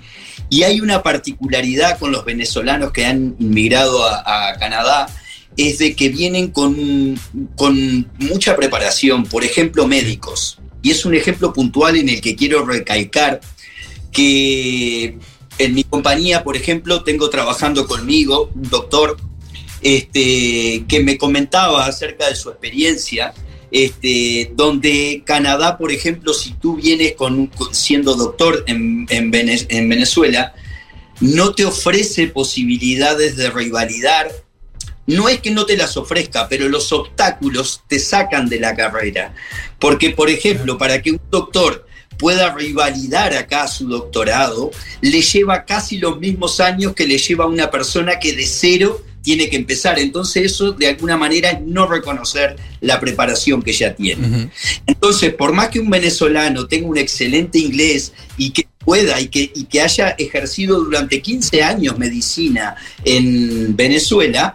y 0.51 0.64
hay 0.64 0.81
una 0.81 1.03
particularidad 1.03 1.99
con 1.99 2.12
los 2.12 2.25
venezolanos 2.25 2.92
que 2.92 3.07
han 3.07 3.37
inmigrado 3.38 4.05
a, 4.05 4.55
Canadá, 4.59 5.07
es 5.57 5.79
de 5.79 5.95
que 5.95 6.09
vienen 6.09 6.49
con, 6.49 7.19
con 7.57 8.11
mucha 8.19 8.57
preparación, 8.57 9.25
por 9.25 9.45
ejemplo, 9.45 9.87
médicos. 9.87 10.59
Y 10.83 10.91
es 10.91 11.05
un 11.05 11.15
ejemplo 11.15 11.53
puntual 11.53 11.97
en 11.97 12.09
el 12.09 12.21
que 12.21 12.37
quiero 12.37 12.65
recalcar 12.65 13.41
que 14.13 15.19
en 15.59 15.75
mi 15.75 15.85
compañía, 15.85 16.43
por 16.43 16.57
ejemplo, 16.57 17.05
tengo 17.05 17.29
trabajando 17.29 17.87
conmigo 17.87 18.51
un 18.55 18.71
doctor 18.71 19.17
este, 19.83 20.85
que 20.89 21.01
me 21.03 21.19
comentaba 21.19 21.87
acerca 21.87 22.29
de 22.29 22.37
su 22.37 22.51
experiencia 22.51 23.35
este, 23.71 24.53
donde 24.55 25.23
Canadá, 25.25 25.79
por 25.79 25.93
ejemplo, 25.93 26.35
si 26.35 26.53
tú 26.55 26.77
vienes 26.77 27.15
con, 27.15 27.51
siendo 27.73 28.15
doctor 28.15 28.65
en, 28.67 29.07
Venezuela, 29.31 30.55
no 31.21 31.55
te 31.55 31.65
ofrece 31.65 32.27
posibilidades 32.27 33.37
de 33.37 33.51
rivalidad. 33.51 34.27
No 35.07 35.29
es 35.29 35.41
que 35.41 35.51
no 35.51 35.67
te 35.67 35.77
las 35.77 35.97
ofrezca, 35.97 36.49
pero 36.49 36.69
los 36.69 36.93
obstáculos 36.93 37.83
te 37.89 37.99
sacan 37.99 38.49
de 38.49 38.61
la 38.61 38.77
carrera. 38.77 39.35
Porque, 39.79 40.11
por 40.11 40.31
ejemplo, 40.31 40.79
para 40.79 41.03
que 41.03 41.13
un 41.13 41.21
doctor 41.31 41.87
pueda 42.21 42.55
rivalidar 42.55 43.33
acá 43.35 43.67
su 43.67 43.89
doctorado, 43.89 44.71
le 45.01 45.23
lleva 45.23 45.65
casi 45.65 45.99
los 45.99 46.21
mismos 46.21 46.61
años 46.61 46.95
que 46.95 47.07
le 47.07 47.17
lleva 47.17 47.45
a 47.45 47.49
una 47.49 47.71
persona 47.71 48.19
que 48.19 48.35
de 48.35 48.47
cero 48.47 49.03
tiene 49.23 49.49
que 49.49 49.57
empezar. 49.57 49.99
Entonces 49.99 50.53
eso 50.53 50.73
de 50.73 50.89
alguna 50.89 51.17
manera 51.17 51.51
es 51.51 51.61
no 51.63 51.87
reconocer 51.87 52.57
la 52.81 53.01
preparación 53.01 53.63
que 53.63 53.73
ya 53.73 53.95
tiene. 53.95 54.51
Entonces, 54.87 55.35
por 55.35 55.53
más 55.53 55.69
que 55.69 55.81
un 55.81 55.91
venezolano 55.91 56.67
tenga 56.67 56.89
un 56.89 56.99
excelente 56.99 57.59
inglés 57.59 58.13
y 58.37 58.51
que 58.51 58.69
pueda 58.79 59.21
y 59.21 59.29
que, 59.29 59.51
y 59.55 59.65
que 59.65 59.81
haya 59.81 60.11
ejercido 60.11 60.81
durante 60.81 61.21
15 61.21 61.63
años 61.63 61.99
medicina 61.99 62.77
en 63.05 63.77
Venezuela, 63.77 64.55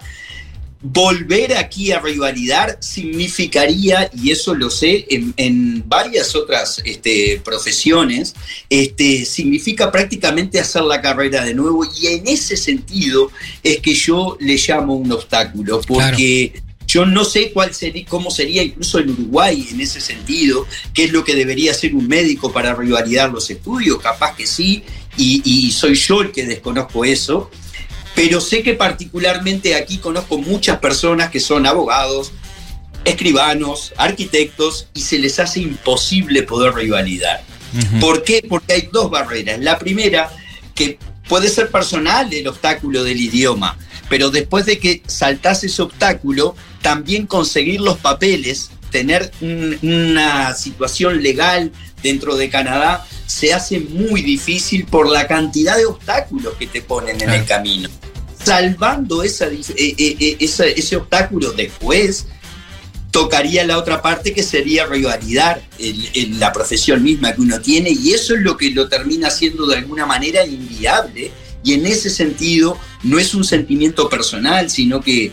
volver 0.81 1.57
aquí 1.57 1.91
a 1.91 1.99
rivalidar 1.99 2.77
significaría, 2.79 4.09
y 4.13 4.31
eso 4.31 4.53
lo 4.53 4.69
sé 4.69 5.05
en, 5.09 5.83
varias 5.87 6.35
otras 6.35 6.81
este, 6.85 7.41
profesiones, 7.43 8.35
este, 8.69 9.25
significa 9.25 9.91
prácticamente 9.91 10.59
hacer 10.59 10.83
la 10.83 11.01
carrera 11.01 11.43
de 11.43 11.53
nuevo 11.53 11.85
y 11.85 12.07
en 12.07 12.27
ese 12.27 12.57
sentido 12.57 13.31
es 13.63 13.79
que 13.79 13.93
yo 13.93 14.37
le 14.39 14.57
llamo 14.57 14.95
un 14.95 15.11
obstáculo, 15.11 15.81
porque... 15.87 16.61
Yo 16.87 17.03
no 17.03 17.25
sé 17.25 17.51
cuál 17.51 17.73
sería, 17.73 18.05
cómo 18.05 18.29
sería 18.29 18.61
incluso 18.61 18.99
en 18.99 19.09
Uruguay 19.09 19.67
en 19.71 19.81
ese 19.81 19.99
sentido, 19.99 20.67
qué 20.93 21.05
es 21.05 21.11
lo 21.11 21.23
que 21.23 21.35
debería 21.35 21.71
hacer 21.71 21.95
un 21.95 22.07
médico 22.07 22.53
para 22.53 22.75
rivalidar 22.75 23.31
los 23.31 23.49
estudios, 23.49 23.99
capaz 23.99 24.35
que 24.35 24.45
sí, 24.45 24.83
y, 25.17 25.41
y 25.43 25.71
soy 25.71 25.95
yo 25.95 26.21
el 26.21 26.31
que 26.31 26.45
desconozco 26.45 27.03
eso, 27.03 27.49
pero 28.15 28.39
sé 28.39 28.63
que 28.63 28.73
particularmente 28.73 29.75
aquí 29.75 29.97
conozco 29.97 30.37
muchas 30.37 30.79
personas 30.79 31.29
que 31.29 31.39
son 31.39 31.67
abogados, 31.67 32.31
escribanos, 33.03 33.93
arquitectos, 33.97 34.87
y 34.93 35.01
se 35.01 35.19
les 35.19 35.39
hace 35.39 35.59
imposible 35.59 36.43
poder 36.43 36.73
rivalidar. 36.73 37.43
¿Por 37.99 38.23
qué? 38.23 38.43
Porque 38.47 38.73
hay 38.73 38.89
dos 38.91 39.11
barreras. 39.11 39.59
La 39.59 39.77
primera, 39.77 40.31
que 40.73 40.97
puede 41.27 41.49
ser 41.49 41.69
personal 41.69 42.33
el 42.33 42.47
obstáculo 42.47 43.03
del 43.03 43.19
idioma, 43.19 43.77
pero 44.09 44.31
después 44.31 44.65
de 44.65 44.79
que 44.79 45.03
saltas 45.07 45.63
ese 45.63 45.81
obstáculo, 45.81 46.55
también 46.81 47.25
conseguir 47.25 47.81
los 47.81 47.97
papeles, 47.97 48.71
tener 48.91 49.31
una 49.41 50.53
situación 50.53 51.21
legal 51.21 51.71
dentro 52.01 52.35
de 52.35 52.49
Canadá, 52.49 53.05
se 53.25 53.53
hace 53.53 53.79
muy 53.79 54.21
difícil 54.21 54.85
por 54.85 55.09
la 55.09 55.27
cantidad 55.27 55.77
de 55.77 55.85
obstáculos 55.85 56.53
que 56.59 56.67
te 56.67 56.81
ponen 56.81 57.21
en 57.21 57.29
el 57.31 57.45
camino. 57.45 57.89
Salvando 58.43 59.23
esa, 59.23 59.47
eh, 59.47 59.61
eh, 59.77 60.15
eh, 60.19 60.37
ese 60.39 60.95
obstáculo 60.95 61.51
después, 61.51 62.27
tocaría 63.15 63.65
la 63.65 63.77
otra 63.77 64.01
parte 64.01 64.33
que 64.33 64.43
sería 64.43 64.85
rivalidad 64.85 65.61
en, 65.79 66.37
la 66.37 66.51
profesión 66.51 67.01
misma 67.01 67.33
que 67.33 67.39
uno 67.39 67.61
tiene 67.61 67.89
y 67.89 68.11
eso 68.11 68.35
es 68.35 68.41
lo 68.41 68.57
que 68.57 68.71
lo 68.71 68.89
termina 68.89 69.29
siendo 69.29 69.65
de 69.67 69.77
alguna 69.77 70.05
manera 70.05 70.45
inviable 70.45 71.31
y 71.65 71.73
en 71.73 71.85
ese 71.85 72.09
sentido 72.09 72.77
no 73.03 73.19
es 73.19 73.33
un 73.33 73.43
sentimiento 73.43 74.07
personal, 74.07 74.69
sino 74.69 75.01
que 75.01 75.31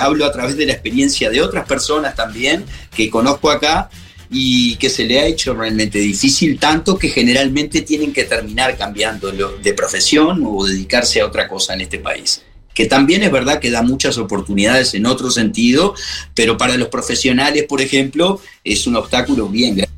hablo 0.00 0.24
a 0.24 0.32
través 0.32 0.56
de 0.56 0.66
la 0.66 0.72
experiencia 0.72 1.30
de 1.30 1.42
otras 1.42 1.66
personas 1.66 2.16
también 2.16 2.64
que 2.96 3.10
conozco 3.10 3.50
acá 3.50 3.90
y 4.30 4.76
que 4.76 4.88
se 4.88 5.04
le 5.04 5.20
ha 5.20 5.26
hecho 5.26 5.54
realmente 5.54 5.98
difícil, 5.98 6.58
tanto 6.58 6.98
que 6.98 7.10
generalmente 7.10 7.82
tienen 7.82 8.14
que 8.14 8.24
terminar 8.24 8.78
cambiando 8.78 9.30
de 9.30 9.74
profesión 9.74 10.42
o 10.46 10.64
dedicarse 10.64 11.20
a 11.20 11.26
otra 11.26 11.46
cosa 11.46 11.74
en 11.74 11.82
este 11.82 11.98
país 11.98 12.42
que 12.74 12.86
también 12.86 13.22
es 13.22 13.30
verdad 13.30 13.60
que 13.60 13.70
da 13.70 13.82
muchas 13.82 14.18
oportunidades 14.18 14.94
en 14.94 15.06
otro 15.06 15.30
sentido, 15.30 15.94
pero 16.34 16.56
para 16.56 16.76
los 16.76 16.88
profesionales, 16.88 17.64
por 17.68 17.80
ejemplo, 17.80 18.40
es 18.64 18.86
un 18.86 18.96
obstáculo 18.96 19.48
bien 19.48 19.76
grande. 19.76 19.92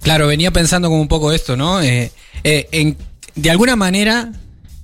Claro, 0.00 0.26
venía 0.26 0.50
pensando 0.50 0.88
como 0.88 1.00
un 1.00 1.08
poco 1.08 1.32
esto, 1.32 1.56
¿no? 1.56 1.80
Eh, 1.80 2.10
eh, 2.42 2.94
de 3.34 3.50
alguna 3.50 3.76
manera, 3.76 4.30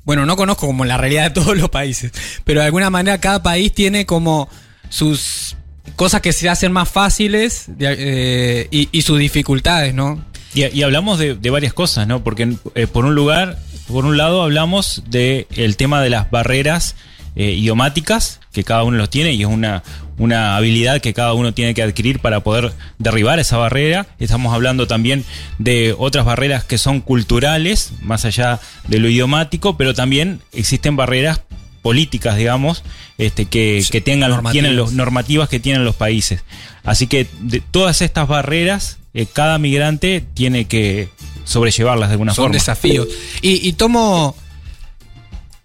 bueno, 0.05 0.27
no 0.27 0.37
conozco 0.37 0.67
como 0.67 0.85
la 0.85 0.97
realidad 0.97 1.25
de 1.25 1.41
todos 1.41 1.57
los 1.59 1.71
países, 1.71 2.13
pero 2.45 2.61
de 2.61 2.67
alguna 2.67 2.91
manera 2.91 3.19
cada 3.19 3.43
país 3.43 3.73
tiene 3.73 4.07
como 4.07 4.49
sus 4.89 5.57
cosas 5.97 6.21
que 6.21 6.33
se 6.33 6.49
hacen 6.49 6.73
más 6.73 6.89
fáciles 6.89 7.67
eh, 7.79 8.69
y, 8.71 9.03
sus 9.03 9.19
dificultades, 9.19 9.95
¿no? 9.95 10.25
Y, 10.55 10.83
hablamos 10.83 11.19
de, 11.19 11.35
varias 11.51 11.73
cosas, 11.73 12.07
¿no? 12.07 12.25
Porque 12.25 12.57
eh, 12.75 12.87
por 12.87 13.05
un 13.05 13.15
lugar, 13.15 13.59
por 13.87 14.05
un 14.05 14.17
lado 14.17 14.43
hablamos 14.43 15.03
del 15.09 15.47
el 15.57 15.77
tema 15.77 16.03
de 16.03 16.11
las 16.11 16.31
barreras 16.31 16.97
eh, 17.37 17.53
idiomáticas, 17.53 18.41
que 18.53 18.65
cada 18.65 18.83
uno 18.83 18.97
los 18.97 19.11
tiene 19.11 19.33
y 19.33 19.43
es 19.43 19.49
una, 19.49 19.83
una 20.21 20.57
habilidad 20.57 21.01
que 21.01 21.15
cada 21.15 21.33
uno 21.33 21.55
tiene 21.55 21.73
que 21.73 21.83
adquirir 21.83 22.19
para 22.19 22.41
poder 22.41 22.75
derribar 22.99 23.39
esa 23.39 23.57
barrera. 23.57 24.07
Estamos 24.19 24.53
hablando 24.53 24.87
también 24.87 25.25
de 25.59 25.95
otras 25.97 26.27
barreras 26.27 26.63
que 26.63 26.77
son 26.77 27.01
culturales, 27.01 27.93
más 28.03 28.27
allá 28.27 28.61
de 28.87 28.99
lo 28.99 29.09
idiomático, 29.09 29.79
pero 29.79 29.95
también 29.95 30.43
existen 30.53 30.95
barreras 30.95 31.41
políticas, 31.81 32.37
digamos, 32.37 32.85
este, 33.17 33.47
que, 33.47 33.83
tengan 34.05 34.29
normativas. 34.29 34.53
tienen 34.53 34.77
los 34.77 34.93
normativas 34.93 35.49
que 35.49 35.59
tienen 35.59 35.87
los 35.87 35.97
países. 35.97 36.45
Así 36.85 37.07
que 37.07 37.27
de 37.41 37.63
todas 37.63 38.03
estas 38.03 38.29
barreras, 38.29 38.99
eh, 39.15 39.25
cada 39.25 39.57
migrante 39.59 40.23
tiene 40.35 40.67
que 40.67 41.09
sobrellevarlas 41.45 42.11
de 42.11 42.13
alguna 42.13 42.35
forma. 42.35 42.49
Son 42.49 42.53
desafíos. 42.53 43.09
Y, 43.41 43.73
tomo. 43.73 44.37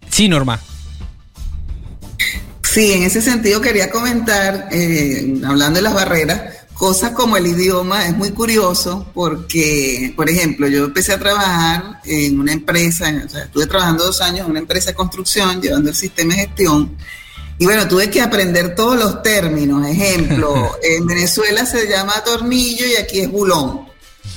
Sí, 0.10 0.30
Norma. 0.30 0.62
Sí, 2.76 2.92
en 2.92 3.04
ese 3.04 3.22
sentido 3.22 3.62
quería 3.62 3.90
comentar, 3.90 4.68
eh, 4.70 5.40
hablando 5.46 5.78
de 5.78 5.82
las 5.82 5.94
barreras, 5.94 6.42
cosas 6.74 7.12
como 7.12 7.38
el 7.38 7.48
idioma 7.48 8.06
es 8.06 8.18
muy 8.18 8.32
curioso 8.32 9.10
porque, 9.14 10.12
por 10.14 10.30
ejemplo, 10.30 10.68
yo 10.68 10.84
empecé 10.84 11.14
a 11.14 11.18
trabajar 11.18 12.02
en 12.04 12.38
una 12.38 12.52
empresa, 12.52 13.14
o 13.26 13.30
sea, 13.30 13.44
estuve 13.44 13.66
trabajando 13.68 14.04
dos 14.04 14.20
años 14.20 14.42
en 14.42 14.52
una 14.52 14.60
empresa 14.60 14.90
de 14.90 14.96
construcción 14.96 15.62
llevando 15.62 15.90
el 15.90 15.96
sistema 15.96 16.34
de 16.34 16.42
gestión 16.42 16.98
y 17.58 17.64
bueno, 17.64 17.88
tuve 17.88 18.10
que 18.10 18.20
aprender 18.20 18.76
todos 18.76 19.00
los 19.00 19.24
términos. 19.24 19.88
Ejemplo, 19.88 20.76
en 20.84 21.08
Venezuela 21.08 21.66
se 21.66 21.88
llama 21.88 22.26
tornillo 22.26 22.86
y 22.86 22.98
aquí 22.98 23.22
es 23.22 23.32
bulón. 23.32 23.88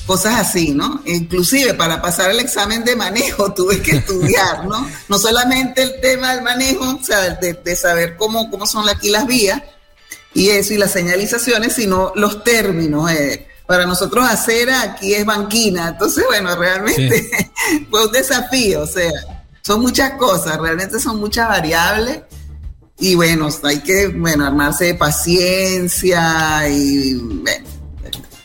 Cosas 0.07 0.37
así, 0.37 0.70
¿no? 0.70 1.03
Inclusive 1.05 1.74
para 1.74 2.01
pasar 2.01 2.31
el 2.31 2.40
examen 2.40 2.83
de 2.85 2.97
manejo 2.97 3.53
tuve 3.57 3.82
que 3.82 3.97
estudiar, 3.97 4.66
¿no? 4.66 4.89
No 5.09 5.18
solamente 5.18 5.82
el 5.82 6.01
tema 6.01 6.34
del 6.34 6.43
manejo, 6.43 6.97
o 6.97 7.05
sea, 7.05 7.30
de, 7.34 7.76
saber 7.76 8.16
cómo, 8.16 8.51
cómo 8.51 8.66
son 8.66 8.89
aquí 8.89 9.11
las 9.11 9.26
vías, 9.26 9.62
y 10.34 10.51
eso, 10.51 10.74
y 10.74 10.78
las 10.78 10.93
señalizaciones, 10.93 11.74
sino 11.74 12.12
los 12.14 12.45
términos. 12.45 13.11
Eh. 13.11 13.47
Para 13.66 13.84
nosotros 13.84 14.24
acera 14.26 14.80
aquí 14.80 15.12
es 15.12 15.26
banquina. 15.26 15.89
Entonces, 15.89 16.24
bueno, 16.26 16.57
realmente 16.57 17.28
fue 17.91 18.07
un 18.07 18.12
desafío. 18.12 18.82
O 18.82 18.86
sea, 18.86 19.11
son 19.61 19.82
muchas 19.82 20.12
cosas, 20.12 20.59
realmente 20.59 20.99
son 20.99 21.18
muchas 21.20 21.49
variables. 21.49 22.20
Y 22.99 23.14
bueno, 23.14 23.49
hay 23.64 23.80
que, 23.80 24.09
bueno, 24.09 24.47
armarse 24.47 24.86
de 24.86 24.95
paciencia 24.95 26.68
y 26.68 27.20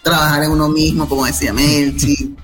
trabajar 0.03 0.43
en 0.43 0.51
uno 0.51 0.69
mismo, 0.69 1.07
como 1.07 1.25
decía 1.25 1.53
Melchi. 1.53 2.35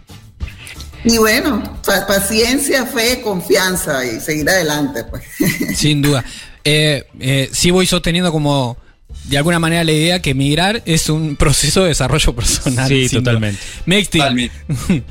Y 1.03 1.17
bueno, 1.17 1.61
paciencia, 2.07 2.85
fe, 2.85 3.21
confianza 3.21 4.03
y 4.05 4.19
seguir 4.19 4.49
adelante, 4.49 5.03
pues. 5.03 5.23
Sin 5.75 6.01
duda. 6.01 6.23
Eh, 6.63 7.05
eh, 7.19 7.49
sí 7.53 7.71
voy 7.71 7.85
sosteniendo 7.85 8.31
como 8.31 8.77
de 9.25 9.37
alguna 9.37 9.59
manera 9.59 9.83
la 9.83 9.91
idea 9.91 10.21
que 10.21 10.33
migrar 10.33 10.83
es 10.85 11.09
un 11.09 11.35
proceso 11.35 11.83
de 11.83 11.89
desarrollo 11.89 12.33
personal. 12.35 12.87
Sí, 12.87 13.07
totalmente. 13.09 13.61
Mexti. 13.85 14.19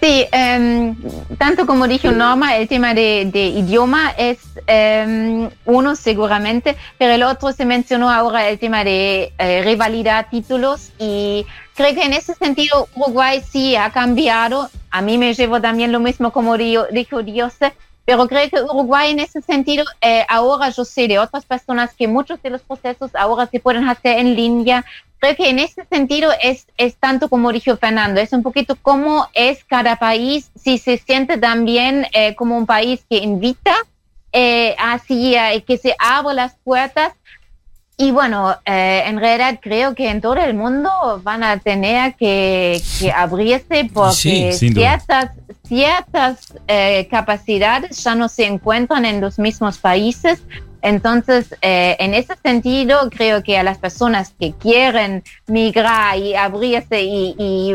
Sí, 0.00 0.26
em, 0.32 0.96
tanto 1.38 1.64
como 1.66 1.86
dijo 1.86 2.10
Norma, 2.10 2.56
el 2.56 2.66
tema 2.66 2.92
de, 2.92 3.30
idioma 3.32 4.10
es 4.18 4.38
em, 4.66 5.48
uno 5.64 5.94
seguramente, 5.94 6.76
pero 6.98 7.12
el 7.12 7.22
otro 7.22 7.52
se 7.52 7.64
mencionó 7.64 8.10
ahora 8.10 8.48
el 8.48 8.58
tema 8.58 8.82
de 8.82 9.32
eh, 9.38 9.62
rivalidad, 9.62 10.26
títulos, 10.28 10.90
y 10.98 11.46
creo 11.74 11.94
que 11.94 12.02
en 12.02 12.14
ese 12.14 12.34
sentido 12.34 12.88
Uruguay 12.96 13.42
sí 13.48 13.76
ha 13.76 13.90
cambiado. 13.90 14.68
A 14.90 15.02
mí 15.02 15.18
me 15.18 15.34
llevo 15.34 15.60
también 15.60 15.92
lo 15.92 16.00
mismo 16.00 16.32
como 16.32 16.56
dijo 16.56 17.22
Dios, 17.22 17.54
pero 18.06 18.28
creo 18.28 18.48
que 18.48 18.62
Uruguay 18.62 19.10
en 19.10 19.18
ese 19.18 19.42
sentido, 19.42 19.84
eh, 20.00 20.24
ahora 20.28 20.70
yo 20.70 20.84
sé 20.84 21.08
de 21.08 21.18
otras 21.18 21.44
personas 21.44 21.92
que 21.92 22.06
muchos 22.06 22.40
de 22.40 22.50
los 22.50 22.62
procesos 22.62 23.14
ahora 23.14 23.46
se 23.46 23.60
pueden 23.60 23.88
hacer 23.88 24.18
en 24.18 24.36
línea. 24.36 24.84
Creo 25.18 25.36
que 25.36 25.48
en 25.48 25.58
ese 25.58 25.84
sentido 25.86 26.30
es, 26.42 26.66
es 26.76 26.96
tanto 26.96 27.28
como 27.28 27.52
dijo 27.52 27.76
Fernando, 27.76 28.20
es 28.20 28.32
un 28.32 28.42
poquito 28.42 28.76
cómo 28.80 29.28
es 29.34 29.64
cada 29.64 29.96
país, 29.96 30.50
si 30.54 30.78
se 30.78 30.98
siente 30.98 31.38
también 31.38 32.06
eh, 32.12 32.34
como 32.34 32.56
un 32.56 32.66
país 32.66 33.04
que 33.08 33.18
invita, 33.18 33.74
eh, 34.32 34.76
así 34.78 35.34
que 35.66 35.78
se 35.78 35.94
abren 35.98 36.36
las 36.36 36.56
puertas. 36.62 37.12
Y 37.98 38.10
bueno, 38.10 38.54
en 38.66 39.18
realidad 39.18 39.58
creo 39.62 39.94
que 39.94 40.10
en 40.10 40.20
todo 40.20 40.36
el 40.36 40.52
mundo 40.52 40.90
van 41.22 41.42
a 41.42 41.58
tener 41.58 42.14
que, 42.16 42.78
que 43.00 43.10
abrirse 43.10 43.88
porque 43.90 44.52
ciertas, 44.52 45.30
ciertas 45.66 46.52
eh, 46.68 47.08
capacidades 47.10 48.02
ya 48.02 48.14
no 48.14 48.28
se 48.28 48.46
encuentran 48.46 49.04
en 49.04 49.20
los 49.20 49.38
mismos 49.38 49.78
países. 49.78 50.42
Entonces, 50.86 51.52
eh, 51.62 51.96
en 51.98 52.14
ese 52.14 52.34
sentido, 52.44 53.10
creo 53.10 53.42
que 53.42 53.58
a 53.58 53.64
las 53.64 53.76
personas 53.76 54.32
que 54.38 54.52
quieren 54.52 55.24
migrar 55.48 56.16
y 56.16 56.36
abrirse 56.36 57.02
y, 57.02 57.34
y 57.36 57.74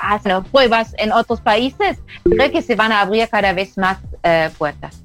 hacer 0.00 0.40
pruebas 0.50 0.94
en 0.96 1.12
otros 1.12 1.42
países, 1.42 1.98
creo 2.24 2.50
que 2.50 2.62
se 2.62 2.74
van 2.74 2.90
a 2.90 3.02
abrir 3.02 3.28
cada 3.28 3.52
vez 3.52 3.76
más 3.76 3.98
eh, 4.22 4.48
puertas. 4.56 4.96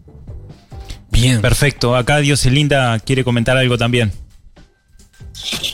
Bien. 1.09 1.41
Perfecto. 1.41 1.97
Acá 1.97 2.19
Dioselinda 2.19 2.97
quiere 2.99 3.25
comentar 3.25 3.57
algo 3.57 3.77
también. 3.77 4.13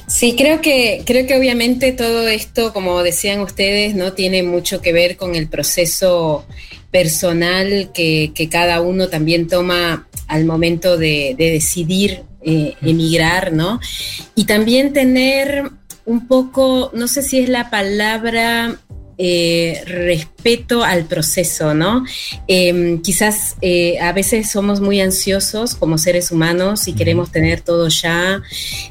Sí, 0.08 0.36
creo 0.36 0.60
que, 0.60 1.04
creo 1.06 1.28
que 1.28 1.38
obviamente 1.38 1.92
todo 1.92 2.28
esto, 2.28 2.74
como 2.74 3.04
decían 3.04 3.42
ustedes, 3.42 3.94
no 3.94 4.14
tiene 4.14 4.42
mucho 4.42 4.82
que 4.82 4.92
ver 4.92 5.18
con 5.18 5.36
el 5.36 5.48
proceso 5.48 6.48
personal 6.92 7.92
que, 7.94 8.32
cada 8.52 8.82
uno 8.82 9.08
también 9.08 9.48
toma 9.48 10.08
al 10.28 10.46
momento 10.46 10.98
de, 10.98 11.36
decidir 11.38 12.24
eh, 12.44 12.76
emigrar, 12.82 13.54
¿no? 13.54 13.80
Y 14.36 14.46
también 14.46 14.94
tener 14.94 15.72
un 16.06 16.28
poco, 16.28 16.92
no 16.94 17.08
sé 17.08 17.22
si 17.22 17.40
es 17.40 17.50
la 17.50 17.70
palabra 17.70 18.78
eh, 19.24 19.84
respeto 19.86 20.84
al 20.84 21.06
proceso, 21.06 21.76
¿no? 21.76 22.04
Em, 22.48 23.00
quizás 23.04 23.56
eh, 23.62 24.00
a 24.00 24.14
veces 24.14 24.50
somos 24.50 24.82
muy 24.82 25.00
ansiosos 25.00 25.76
como 25.76 26.00
seres 26.00 26.32
humanos 26.32 26.88
y 26.88 26.94
queremos 26.94 27.32
tener 27.32 27.62
todo 27.62 27.88
ya. 27.88 28.42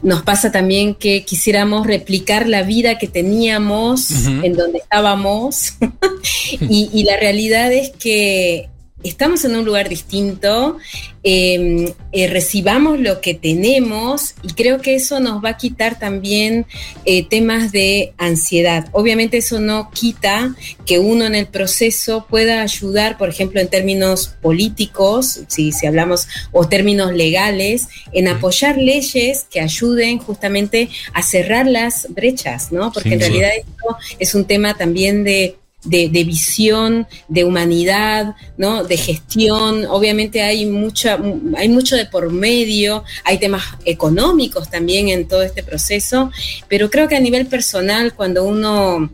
Nos 0.04 0.22
pasa 0.22 0.52
también 0.52 0.94
que 0.94 1.24
quisiéramos 1.24 1.84
replicar 1.84 2.48
la 2.48 2.62
vida 2.62 2.96
que 2.96 3.08
teníamos 3.08 4.12
en 4.44 4.54
donde 4.54 4.78
estábamos 4.78 5.74
y 6.60 7.02
la 7.02 7.16
realidad 7.16 7.72
es 7.72 7.90
que 7.90 8.69
estamos 9.02 9.44
en 9.44 9.56
un 9.56 9.64
lugar 9.64 9.88
distinto, 9.88 10.78
em, 11.22 11.92
eh, 12.12 12.26
recibamos 12.28 12.98
lo 12.98 13.20
que 13.20 13.34
tenemos 13.34 14.34
y 14.42 14.52
creo 14.54 14.80
que 14.80 14.94
eso 14.94 15.20
nos 15.20 15.44
va 15.44 15.50
a 15.50 15.56
quitar 15.56 15.98
también 15.98 16.66
eh, 17.04 17.26
temas 17.28 17.72
de 17.72 18.12
ansiedad. 18.18 18.88
Obviamente 18.92 19.38
eso 19.38 19.60
no 19.60 19.90
quita 19.90 20.54
que 20.86 20.98
uno 20.98 21.24
en 21.24 21.34
el 21.34 21.46
proceso 21.46 22.26
pueda 22.28 22.62
ayudar, 22.62 23.18
por 23.18 23.28
ejemplo, 23.28 23.60
en 23.60 23.68
términos 23.68 24.36
políticos, 24.40 25.40
si, 25.48 25.72
si 25.72 25.86
hablamos, 25.86 26.26
o 26.52 26.68
términos 26.68 27.12
legales, 27.12 27.88
en 28.12 28.28
apoyar 28.28 28.76
leyes 28.76 29.46
que 29.50 29.60
ayuden 29.60 30.18
justamente 30.18 30.90
a 31.12 31.22
cerrar 31.22 31.66
las 31.66 32.06
brechas, 32.10 32.72
¿no? 32.72 32.92
Porque 32.92 33.14
en 33.14 33.20
realidad 33.20 33.50
esto 33.56 33.96
es 34.18 34.34
un 34.34 34.44
tema 34.44 34.74
también 34.76 35.24
de 35.24 35.59
de, 35.84 36.08
visión, 36.24 37.06
de 37.28 37.44
humanidad, 37.44 38.34
¿no? 38.56 38.84
De 38.84 38.96
gestión. 38.96 39.86
Obviamente 39.86 40.42
hay 40.42 40.66
mucha, 40.66 41.18
hay 41.56 41.68
mucho 41.68 41.96
de 41.96 42.06
por 42.06 42.32
medio, 42.32 43.04
hay 43.24 43.38
temas 43.38 43.62
económicos 43.84 44.70
también 44.70 45.08
en 45.08 45.26
todo 45.26 45.42
este 45.42 45.62
proceso, 45.62 46.30
pero 46.68 46.90
creo 46.90 47.08
que 47.08 47.16
a 47.16 47.20
nivel 47.20 47.46
personal, 47.46 48.14
cuando 48.14 48.44
uno 48.44 49.10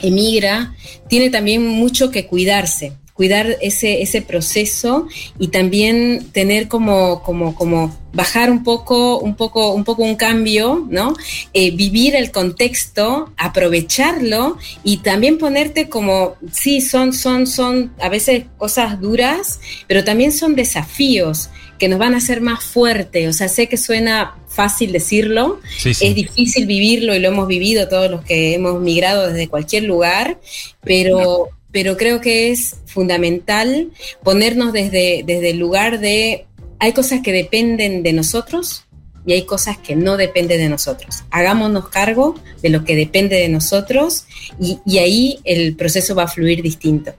emigra, 0.00 0.74
tiene 1.08 1.30
también 1.30 1.66
mucho 1.66 2.10
que 2.10 2.26
cuidarse 2.26 2.92
cuidar 3.18 3.58
ese, 3.60 4.00
ese 4.00 4.22
proceso 4.22 5.08
y 5.40 5.48
también 5.48 6.28
tener 6.30 6.68
como, 6.68 7.20
como, 7.24 7.56
como 7.56 7.98
bajar 8.12 8.48
un 8.48 8.62
poco, 8.62 9.18
un 9.18 9.34
poco, 9.34 9.72
un 9.72 9.82
poco 9.82 10.04
un 10.04 10.14
cambio, 10.14 10.86
¿no? 10.88 11.14
Eh, 11.52 11.72
vivir 11.72 12.14
el 12.14 12.30
contexto, 12.30 13.32
aprovecharlo 13.36 14.56
y 14.84 14.98
también 14.98 15.36
ponerte 15.36 15.88
como, 15.88 16.36
sí, 16.52 16.80
son, 16.80 17.12
son, 17.12 17.48
son 17.48 17.92
a 18.00 18.08
veces 18.08 18.44
cosas 18.56 19.00
duras, 19.00 19.58
pero 19.88 20.04
también 20.04 20.30
son 20.30 20.54
desafíos 20.54 21.50
que 21.76 21.88
nos 21.88 21.98
van 21.98 22.14
a 22.14 22.18
hacer 22.18 22.40
más 22.40 22.62
fuertes. 22.62 23.28
O 23.28 23.32
sea, 23.32 23.48
sé 23.48 23.66
que 23.66 23.76
suena 23.76 24.36
fácil 24.46 24.92
decirlo, 24.92 25.58
es 25.84 26.14
difícil 26.14 26.66
vivirlo 26.66 27.16
y 27.16 27.18
lo 27.18 27.26
hemos 27.26 27.48
vivido 27.48 27.88
todos 27.88 28.08
los 28.08 28.24
que 28.24 28.54
hemos 28.54 28.80
migrado 28.80 29.26
desde 29.26 29.48
cualquier 29.48 29.84
lugar, 29.84 30.38
pero 30.84 31.48
pero 31.72 31.96
creo 31.96 32.20
que 32.20 32.50
es 32.50 32.76
fundamental 32.86 33.90
ponernos 34.22 34.72
desde, 34.72 35.22
desde 35.26 35.50
el 35.50 35.58
lugar 35.58 36.00
de 36.00 36.46
hay 36.78 36.92
cosas 36.92 37.20
que 37.22 37.32
dependen 37.32 38.02
de 38.02 38.12
nosotros 38.12 38.84
y 39.26 39.32
hay 39.32 39.44
cosas 39.44 39.76
que 39.76 39.94
no 39.94 40.16
dependen 40.16 40.58
de 40.58 40.68
nosotros. 40.68 41.24
Hagámonos 41.30 41.88
cargo 41.88 42.34
de 42.62 42.70
lo 42.70 42.84
que 42.84 42.96
depende 42.96 43.36
de 43.36 43.48
nosotros 43.48 44.24
y, 44.58 44.80
ahí 44.98 45.38
el 45.44 45.76
proceso 45.76 46.14
va 46.14 46.24
a 46.24 46.28
fluir 46.28 46.62
distinto. 46.62 47.12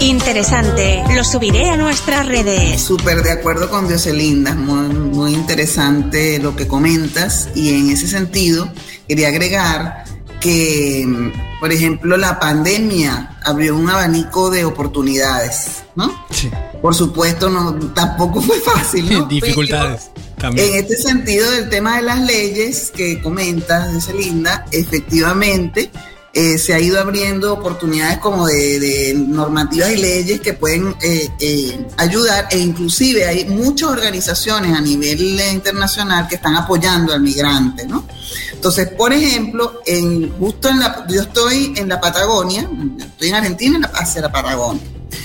Interesante, 0.00 1.02
lo 1.14 1.24
subiré 1.24 1.68
a 1.68 1.76
nuestras 1.76 2.26
redes. 2.26 2.80
Súper 2.80 3.22
de 3.22 3.32
acuerdo 3.32 3.68
con 3.68 3.88
Dioselinda, 3.88 4.54
muy, 4.54 4.88
muy 4.88 5.34
interesante 5.34 6.38
lo 6.38 6.54
que 6.54 6.68
comentas 6.68 7.50
y 7.54 7.74
en 7.74 7.90
ese 7.90 8.06
sentido 8.06 8.72
quería 9.08 9.28
agregar 9.28 10.04
que, 10.40 11.32
por 11.60 11.72
ejemplo, 11.72 12.16
la 12.16 12.38
pandemia 12.38 13.36
abrió 13.44 13.76
un 13.76 13.88
abanico 13.88 14.50
de 14.50 14.64
oportunidades, 14.64 15.82
¿no? 15.94 16.26
Sí. 16.30 16.50
Por 16.80 16.94
supuesto, 16.94 17.48
no, 17.48 17.74
tampoco 17.92 18.40
fue 18.40 18.60
fácil, 18.60 19.12
¿no? 19.12 19.24
Dificultades. 19.28 20.10
también. 20.36 20.68
En 20.68 20.74
este 20.76 20.96
sentido, 20.96 21.50
del 21.50 21.68
tema 21.68 21.96
de 21.96 22.02
las 22.02 22.20
leyes 22.20 22.92
que 22.94 23.20
comentas, 23.20 23.92
dice 23.92 24.14
Linda, 24.14 24.64
efectivamente 24.70 25.90
eh, 26.34 26.58
se 26.58 26.74
ha 26.74 26.80
ido 26.80 27.00
abriendo 27.00 27.52
oportunidades 27.54 28.18
como 28.18 28.46
de, 28.46 29.14
normativas 29.16 29.90
y 29.90 29.96
leyes 29.96 30.40
que 30.40 30.52
pueden 30.52 30.94
eh, 31.02 31.28
eh, 31.40 31.86
ayudar 31.96 32.48
e 32.50 32.58
inclusive 32.58 33.26
hay 33.26 33.46
muchas 33.46 33.88
organizaciones 33.88 34.76
a 34.76 34.80
nivel 34.80 35.40
internacional 35.52 36.28
que 36.28 36.34
están 36.34 36.54
apoyando 36.54 37.14
al 37.14 37.22
migrante, 37.22 37.86
¿no? 37.86 38.04
Entonces, 38.52 38.88
por 38.88 39.12
ejemplo, 39.12 39.80
en, 39.86 40.30
justo 40.38 40.68
en 40.68 40.80
la, 40.80 41.06
yo 41.08 41.22
estoy 41.22 41.72
en 41.76 41.88
la 41.88 42.00
Patagonia, 42.00 42.68
estoy 42.98 43.28
en 43.28 43.34
Argentina, 43.34 43.90
hacia 43.94 44.20
la 44.20 44.30
Patagonia, 44.30 44.82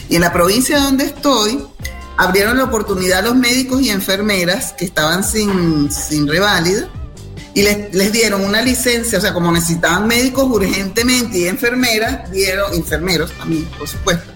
y 0.07 0.15
en 0.15 0.21
la 0.21 0.31
provincia 0.31 0.79
donde 0.79 1.05
estoy, 1.05 1.65
abrieron 2.17 2.57
la 2.57 2.63
oportunidad 2.63 3.19
a 3.19 3.21
los 3.23 3.35
médicos 3.35 3.81
y 3.81 3.89
enfermeras 3.89 4.73
que 4.73 4.85
estaban 4.85 5.23
sin, 5.23 5.91
sin 5.91 6.27
y 7.55 7.61
les, 7.61 8.11
dieron 8.11 8.43
una 8.43 8.61
licencia, 8.61 9.19
o 9.19 9.21
sea, 9.21 9.33
como 9.33 9.51
necesitaban 9.51 10.07
médicos 10.07 10.45
urgentemente 10.45 11.39
y 11.39 11.47
enfermeras, 11.47 12.31
dieron, 12.31 12.73
enfermeros 12.73 13.31
también, 13.37 13.65
por 13.77 13.87
supuesto, 13.87 14.31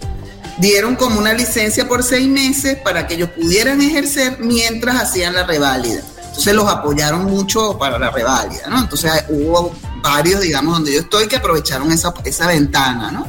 dieron 0.59 0.95
como 0.95 1.19
una 1.19 1.33
licencia 1.33 1.87
por 1.87 2.03
seis 2.03 2.27
meses 2.27 2.77
para 2.77 3.07
que 3.07 3.15
ellos 3.15 3.29
pudieran 3.31 3.81
ejercer 3.81 4.37
mientras 4.39 5.01
hacían 5.01 5.33
la 5.33 5.45
reválida. 5.45 6.01
Entonces 6.27 6.53
los 6.53 6.69
apoyaron 6.69 7.25
mucho 7.25 7.77
para 7.79 7.97
la 7.97 8.11
reválida, 8.11 8.67
¿no? 8.69 8.79
Entonces 8.79 9.11
hubo 9.29 9.75
varios, 10.03 10.41
digamos, 10.41 10.75
donde 10.75 10.93
yo 10.93 10.99
estoy 10.99 11.27
que 11.27 11.37
aprovecharon 11.37 11.91
esa, 11.91 12.13
esa 12.23 12.47
ventana, 12.47 13.11
¿no? 13.11 13.27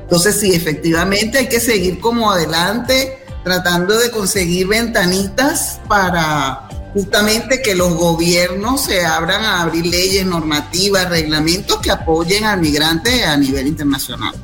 Entonces 0.00 0.40
sí, 0.40 0.54
efectivamente 0.54 1.36
hay 1.36 1.48
que 1.48 1.60
seguir 1.60 2.00
como 2.00 2.30
adelante 2.30 3.22
tratando 3.44 3.98
de 3.98 4.10
conseguir 4.10 4.66
ventanitas 4.66 5.78
para 5.88 6.68
justamente 6.96 7.60
que 7.60 7.74
los 7.74 7.92
gobiernos 7.92 8.86
se 8.86 9.04
abran 9.04 9.44
a 9.44 9.60
abrir 9.60 9.84
leyes, 9.84 10.24
normativas, 10.24 11.10
reglamentos 11.10 11.78
que 11.80 11.90
apoyen 11.90 12.44
al 12.44 12.58
migrante 12.58 13.22
a 13.22 13.36
nivel 13.36 13.66
internacional. 13.66 14.34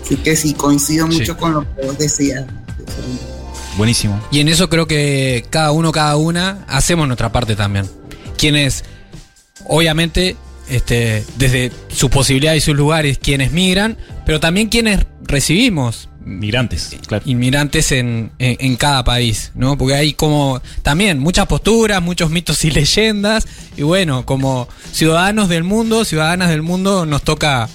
Así 0.00 0.14
que 0.14 0.36
sí, 0.36 0.54
coincido 0.54 1.08
mucho 1.08 1.36
con 1.36 1.52
lo 1.52 1.74
que 1.74 1.86
vos 1.86 1.98
decías. 1.98 2.44
Buenísimo. 3.76 4.22
Y 4.30 4.38
en 4.38 4.46
eso 4.46 4.68
creo 4.68 4.86
que 4.86 5.44
cada 5.50 5.72
uno, 5.72 5.90
cada 5.90 6.16
una, 6.16 6.64
hacemos 6.68 7.08
nuestra 7.08 7.32
parte 7.32 7.56
también. 7.56 7.90
Quienes, 8.38 8.84
obviamente, 9.66 10.36
este, 10.68 11.24
desde 11.38 11.72
su 11.88 12.08
posibilidad 12.08 12.54
y 12.54 12.60
sus 12.60 12.76
lugares, 12.76 13.18
quienes 13.18 13.50
migran, 13.50 13.98
pero 14.24 14.38
también 14.38 14.68
quienes 14.68 15.06
recibimos 15.22 16.08
Migrantes, 16.24 16.96
claro. 17.06 17.24
inmigrantes 17.26 17.92
en, 17.92 18.30
en- 18.38 18.56
en 18.60 18.76
cada 18.76 19.02
país, 19.04 19.52
¿no? 19.54 19.78
Porque 19.78 19.94
hay 19.94 20.12
como 20.12 20.60
también 20.82 21.18
muchas 21.18 21.46
posturas, 21.46 22.02
muchos 22.02 22.30
mitos 22.30 22.64
y 22.64 22.70
leyendas, 22.72 23.46
y 23.76 23.82
bueno, 23.82 24.26
como 24.26 24.68
ciudadanos 24.92 25.48
del 25.48 25.64
mundo, 25.64 26.04
ciudadanas 26.04 26.50
del 26.50 26.62
mundo, 26.62 27.06
nos 27.06 27.22
toca 27.22 27.68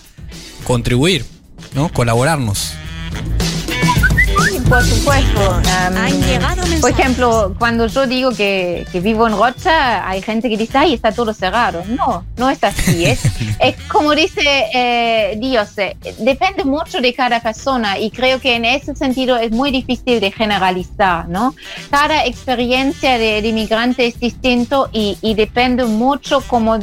contribuir, 0.63 1.25
¿no? 1.73 1.89
Colaborarnos. 1.91 2.73
Por 4.69 4.83
supuesto. 4.83 5.53
Am, 5.53 5.95
Han 5.95 6.21
llegado 6.21 6.61
por 6.61 6.69
mensajes. 6.69 6.99
ejemplo, 6.99 7.55
cuando 7.59 7.87
yo 7.87 8.07
digo 8.07 8.31
que, 8.31 8.85
que 8.91 8.99
vivo 8.99 9.27
en 9.27 9.37
Rocha, 9.37 10.07
hay 10.07 10.21
gente 10.21 10.49
que 10.49 10.57
dice, 10.57 10.77
ay, 10.77 10.95
está 10.95 11.11
todo 11.11 11.33
cerrado. 11.33 11.83
No, 11.87 12.25
no 12.37 12.49
es 12.49 12.63
así. 12.63 13.05
Es, 13.15 13.21
es 13.59 13.75
como 13.87 14.15
dice 14.15 14.41
eh, 14.73 15.37
Dios, 15.39 15.77
eh, 15.77 15.95
depende 16.19 16.63
mucho 16.63 16.99
de 16.99 17.13
cada 17.13 17.39
persona 17.41 17.99
y 17.99 18.09
creo 18.09 18.39
que 18.39 18.55
en 18.55 18.65
ese 18.65 18.95
sentido 18.95 19.37
es 19.37 19.51
muy 19.51 19.69
difícil 19.71 20.19
de 20.19 20.31
generalizar, 20.31 21.29
¿no? 21.29 21.53
Cada 21.91 22.25
experiencia 22.25 23.17
de, 23.17 23.41
de 23.41 23.47
inmigrante 23.47 24.07
es 24.07 24.19
distinto 24.19 24.89
y, 24.91 25.17
y 25.21 25.35
depende 25.35 25.85
mucho 25.85 26.41
como, 26.41 26.79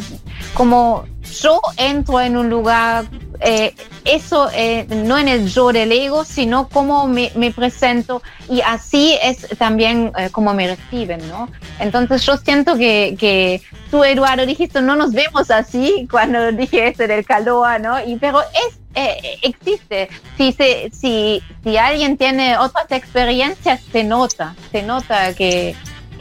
como 0.55 1.05
yo 1.41 1.61
entro 1.77 2.21
en 2.21 2.37
un 2.37 2.51
lugar 2.51 3.05
eh, 3.45 3.75
eso 4.05 4.49
eh, 4.55 4.87
no 4.89 5.19
en 5.19 5.29
el 5.29 5.49
yo 5.49 5.73
del 5.73 5.91
ego, 5.91 6.25
sino 6.25 6.69
cómo 6.69 7.09
me, 7.09 7.31
presento 7.55 8.23
y 8.49 8.61
así 8.61 9.19
es 9.23 9.49
también 9.59 10.13
eh, 10.17 10.31
me 10.55 10.69
reciben, 10.69 11.29
¿no? 11.29 11.49
Entonces 11.81 12.25
yo 12.25 12.37
siento 12.37 12.77
que, 12.77 13.17
que 13.19 13.61
tú, 13.91 14.05
Eduardo, 14.05 14.47
dijiste, 14.47 14.81
no 14.81 14.97
nos 14.97 15.13
vemos 15.13 15.51
así 15.51 16.07
cuando 16.11 16.53
dije 16.53 16.89
esto 16.89 17.07
del 17.07 17.25
Caloa, 17.25 17.79
¿no? 17.79 18.05
Y, 18.05 18.17
pero 18.17 18.41
es, 18.41 18.79
eh, 18.95 19.39
existe. 19.43 20.09
Si, 20.37 20.53
se, 20.53 20.91
si, 20.91 21.43
si 21.65 21.77
alguien 21.77 22.17
tiene 22.17 22.57
otras 22.59 22.91
experiencias, 22.91 23.81
se 23.91 24.05
nota, 24.05 24.55
se 24.71 24.83
nota 24.83 25.35
que, 25.35 25.75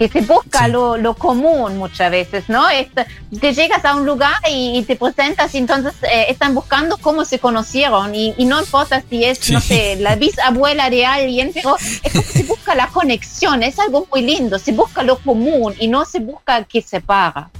que 0.09 0.19
se 0.19 0.21
busca 0.21 0.65
Sí. 0.65 0.71
lo, 0.71 0.97
lo 0.97 1.13
común 1.13 1.77
muchas 1.77 2.09
veces, 2.09 2.45
¿no? 2.47 2.67
Est- 2.69 2.97
te 3.39 3.53
llegas 3.53 3.85
a 3.85 3.95
un 3.95 4.05
lugar 4.05 4.33
y, 4.49 4.77
y 4.79 4.83
te 4.83 4.95
presentas 4.95 5.53
y 5.53 5.59
entonces 5.59 5.93
eh, 6.03 6.25
están 6.29 6.55
buscando 6.55 6.97
cómo 6.97 7.23
se 7.23 7.37
conocieron 7.37 8.15
y, 8.15 8.33
y 8.37 8.45
no 8.45 8.59
importa 8.59 9.03
si 9.09 9.23
es, 9.23 9.47
no 9.51 9.61
Sí. 9.61 9.67
sé, 9.67 9.95
la 9.97 10.15
bisabuela 10.15 10.89
de 10.89 11.05
alguien, 11.05 11.51
pero 11.53 11.75
es 11.77 12.11
como 12.11 12.23
se 12.23 12.43
busca 12.43 12.73
la 12.73 12.87
conexión, 12.87 13.61
es 13.61 13.77
algo 13.77 14.07
muy 14.11 14.23
lindo, 14.23 14.57
se 14.57 14.71
busca 14.71 15.03
lo 15.03 15.19
común 15.19 15.75
y 15.79 15.87
no 15.87 16.03
se 16.05 16.19
busca 16.19 16.63
que 16.63 16.81
se 16.81 16.99
paga. 17.01 17.51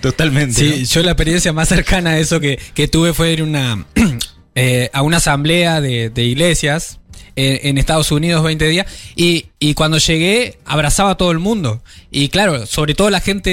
Totalmente. 0.00 0.52
Sí, 0.54 0.84
yo 0.84 1.02
la 1.02 1.12
experiencia 1.12 1.52
más 1.52 1.68
cercana 1.68 2.10
a 2.10 2.18
eso 2.18 2.38
que, 2.38 2.58
que 2.74 2.86
tuve 2.86 3.12
fue 3.12 3.32
ir 3.32 3.42
una, 3.42 3.84
eh, 4.54 4.88
a 4.92 5.02
una 5.02 5.16
asamblea 5.16 5.80
de, 5.80 6.10
de 6.10 6.22
iglesias 6.24 7.00
en, 7.36 7.68
en 7.68 7.78
Estados 7.78 8.10
Unidos 8.10 8.42
20 8.42 8.66
días 8.68 8.86
y, 9.14 9.46
y 9.58 9.74
cuando 9.74 9.98
llegué 9.98 10.58
abrazaba 10.64 11.12
a 11.12 11.16
todo 11.16 11.30
el 11.30 11.38
mundo. 11.38 11.82
Y 12.10 12.28
claro, 12.30 12.66
sobre 12.66 12.94
todo 12.94 13.10
la 13.10 13.20
gente 13.20 13.50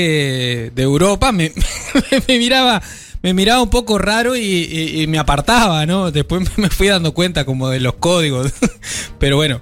de 0.73 0.81
Europa 0.83 1.31
me, 1.31 1.51
me 2.27 2.37
miraba 2.39 2.81
me 3.21 3.33
miraba 3.33 3.61
un 3.61 3.69
poco 3.69 3.97
raro 3.99 4.35
y, 4.35 4.41
y- 4.41 5.01
y 5.03 5.07
me 5.07 5.17
apartaba, 5.17 5.85
¿no? 5.85 6.11
Después 6.11 6.45
me 6.57 6.69
fui 6.69 6.87
dando 6.87 7.13
cuenta 7.13 7.45
como 7.45 7.69
de 7.69 7.79
los 7.79 7.93
códigos. 7.93 8.51
Pero 9.19 9.37
bueno, 9.37 9.61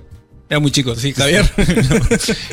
era 0.50 0.60
muy 0.60 0.72
chico, 0.72 0.96
sí, 0.96 1.14
Javier. 1.14 1.48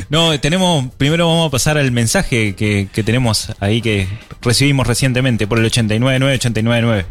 No, 0.09 0.39
tenemos, 0.39 0.85
primero 0.97 1.27
vamos 1.27 1.47
a 1.47 1.51
pasar 1.51 1.77
al 1.79 1.91
mensaje 1.91 2.53
que, 2.55 2.87
que 2.93 3.03
tenemos 3.03 3.47
ahí 3.59 3.81
que 3.81 4.07
recibimos 4.41 4.85
recientemente 4.87 5.47
por 5.47 5.57
el 5.59 5.65
899-899. 5.71 7.05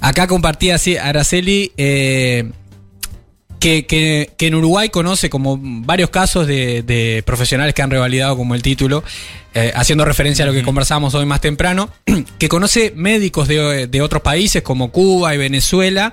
Acá 0.00 0.26
compartía 0.26 0.74
así 0.76 0.96
Araceli 0.96 1.72
eh, 1.76 2.50
que, 3.60 3.86
que- 3.86 4.30
que 4.36 4.46
en 4.46 4.54
Uruguay 4.54 4.88
conoce 4.90 5.30
como 5.30 5.58
varios 5.60 6.10
casos 6.10 6.46
de, 6.46 6.82
de 6.82 7.22
profesionales 7.26 7.74
que 7.74 7.82
han 7.82 7.90
revalidado 7.90 8.36
como 8.36 8.54
el 8.54 8.62
título, 8.62 9.02
eh, 9.54 9.72
haciendo 9.74 10.04
referencia 10.04 10.44
a 10.44 10.48
lo 10.48 10.52
que 10.54 10.62
conversamos 10.62 11.14
hoy 11.14 11.26
más 11.26 11.40
temprano, 11.40 11.88
que 12.38 12.48
conoce 12.48 12.92
médicos 12.94 13.48
de, 13.48 13.86
de 13.86 14.00
otros 14.02 14.22
países 14.22 14.62
como 14.62 14.90
Cuba 14.92 15.34
y 15.34 15.38
Venezuela. 15.38 16.12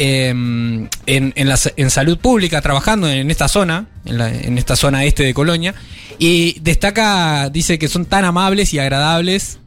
eh, 0.00 0.28
en, 0.28 0.88
en 1.06 1.48
la- 1.48 1.58
en 1.76 1.90
salud 1.90 2.18
pública 2.18 2.60
trabajando 2.62 3.08
en 3.10 3.30
esta 3.32 3.48
zona, 3.48 3.86
en, 4.04 4.18
la- 4.18 4.28
en 4.32 4.56
esta 4.56 4.76
zona 4.76 5.04
este 5.04 5.24
de 5.24 5.34
Colonia, 5.34 5.74
y 6.20 6.60
destaca, 6.60 7.50
dice 7.50 7.78
que 7.80 7.88
son 7.88 8.04
tan 8.04 8.24
amables 8.24 8.72
y 8.74 8.78
agradables, 8.78 9.58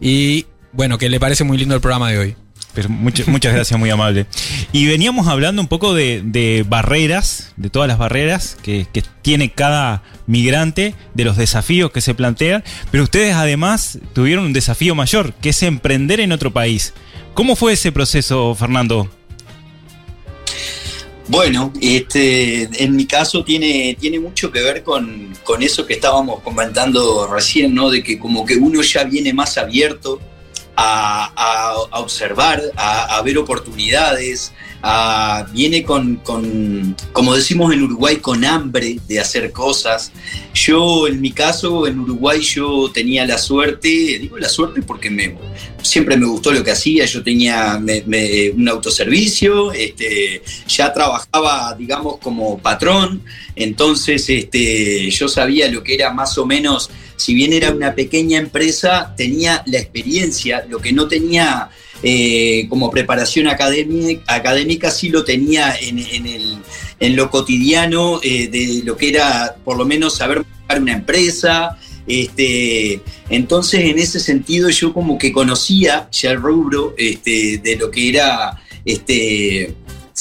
y 0.00 0.46
bueno, 0.72 0.96
que 0.96 1.10
le 1.10 1.20
parece 1.20 1.44
muy 1.44 1.58
lindo 1.58 1.74
el 1.74 1.82
programa 1.82 2.10
de 2.10 2.18
hoy. 2.18 2.36
Pero 2.74 2.88
much- 2.88 3.26
muchas 3.26 3.52
gracias, 3.52 3.78
muy 3.78 3.90
amable. 3.90 4.26
Y 4.72 4.86
veníamos 4.86 5.26
hablando 5.28 5.60
un 5.60 5.68
poco 5.68 5.94
de, 5.94 6.22
de 6.24 6.64
barreras, 6.66 7.52
de 7.56 7.68
todas 7.68 7.86
las 7.86 7.98
barreras 7.98 8.56
que, 8.62 8.86
que 8.92 9.02
tiene 9.20 9.52
cada 9.52 10.02
migrante, 10.26 10.94
de 11.14 11.24
los 11.24 11.36
desafíos 11.36 11.90
que 11.90 12.00
se 12.00 12.14
plantean, 12.14 12.64
pero 12.90 13.04
ustedes 13.04 13.34
además 13.34 13.98
tuvieron 14.14 14.46
un 14.46 14.52
desafío 14.54 14.94
mayor, 14.94 15.34
que 15.34 15.50
es 15.50 15.62
emprender 15.62 16.20
en 16.20 16.32
otro 16.32 16.50
país. 16.52 16.94
¿Cómo 17.34 17.56
fue 17.56 17.74
ese 17.74 17.92
proceso, 17.92 18.54
Fernando? 18.54 19.10
Bueno, 21.28 21.72
este, 21.80 22.68
en 22.82 22.96
mi 22.96 23.06
caso 23.06 23.44
tiene, 23.44 23.96
tiene 23.98 24.18
mucho 24.18 24.50
que 24.50 24.60
ver 24.60 24.82
con, 24.82 25.32
con 25.44 25.62
eso 25.62 25.86
que 25.86 25.94
estábamos 25.94 26.40
comentando 26.40 27.26
recién, 27.32 27.74
¿no? 27.74 27.90
De 27.90 28.02
que 28.02 28.18
como 28.18 28.44
que 28.44 28.56
uno 28.56 28.82
ya 28.82 29.04
viene 29.04 29.32
más 29.32 29.56
abierto 29.56 30.20
a, 30.76 31.74
observar, 32.00 32.60
a 32.76 33.20
ver 33.22 33.38
oportunidades, 33.38 34.52
a- 34.82 35.46
viene 35.52 35.84
con, 35.84 36.16
con, 36.16 36.96
como 37.12 37.34
decimos 37.34 37.72
en 37.72 37.82
Uruguay, 37.84 38.16
con 38.16 38.44
hambre 38.44 38.98
de 39.08 39.20
hacer 39.20 39.52
cosas. 39.52 40.12
Yo, 40.54 41.06
en 41.06 41.20
mi 41.20 41.30
caso, 41.32 41.86
en 41.86 42.00
Uruguay 42.00 42.40
yo 42.40 42.90
tenía 42.92 43.24
la 43.26 43.38
suerte, 43.38 43.88
digo 43.88 44.38
la 44.38 44.48
suerte 44.48 44.82
porque 44.82 45.08
me, 45.08 45.36
siempre 45.82 46.16
me 46.16 46.26
gustó 46.26 46.52
lo 46.52 46.62
que 46.64 46.72
hacía, 46.72 47.04
yo 47.06 47.22
tenía 47.22 47.80
un 48.56 48.68
autoservicio, 48.68 49.72
este, 49.72 50.42
ya 50.68 50.92
trabajaba, 50.92 51.74
digamos, 51.78 52.18
como 52.18 52.58
patrón, 52.58 53.22
entonces 53.56 54.28
este, 54.28 55.10
yo 55.10 55.28
sabía 55.28 55.68
lo 55.70 55.82
que 55.82 55.94
era 55.94 56.12
más 56.12 56.36
o 56.38 56.46
menos, 56.46 56.90
si 57.16 57.34
bien 57.34 57.52
era 57.52 57.70
una 57.70 57.94
pequeña 57.94 58.38
empresa, 58.38 59.14
tenía 59.16 59.62
la 59.66 59.78
experiencia, 59.78 60.66
lo 60.68 60.80
que 60.80 60.92
no 60.92 61.06
tenía 61.06 61.70
eh, 62.04 62.66
como 62.68 62.90
preparación 62.90 63.46
académica, 63.46 64.90
sí 64.90 65.08
lo 65.08 65.24
tenía 65.24 65.74
en, 65.80 67.16
lo 67.16 67.30
cotidiano 67.30 68.20
eh, 68.22 68.48
de 68.48 68.82
lo 68.84 68.96
que 68.96 69.10
era 69.10 69.54
por 69.64 69.76
lo 69.76 69.84
menos 69.84 70.16
saber 70.16 70.38
manejar 70.44 70.82
una 70.82 70.92
empresa. 70.94 71.78
Este, 72.06 73.00
entonces, 73.28 73.84
en 73.84 74.00
ese 74.00 74.18
sentido, 74.18 74.68
yo 74.70 74.92
como 74.92 75.16
que 75.16 75.30
conocía 75.30 76.08
ya 76.10 76.32
el 76.32 76.42
rubro 76.42 76.94
este, 76.98 77.58
de 77.58 77.76
lo 77.76 77.90
que 77.90 78.08
era 78.08 78.60
este, 78.84 79.72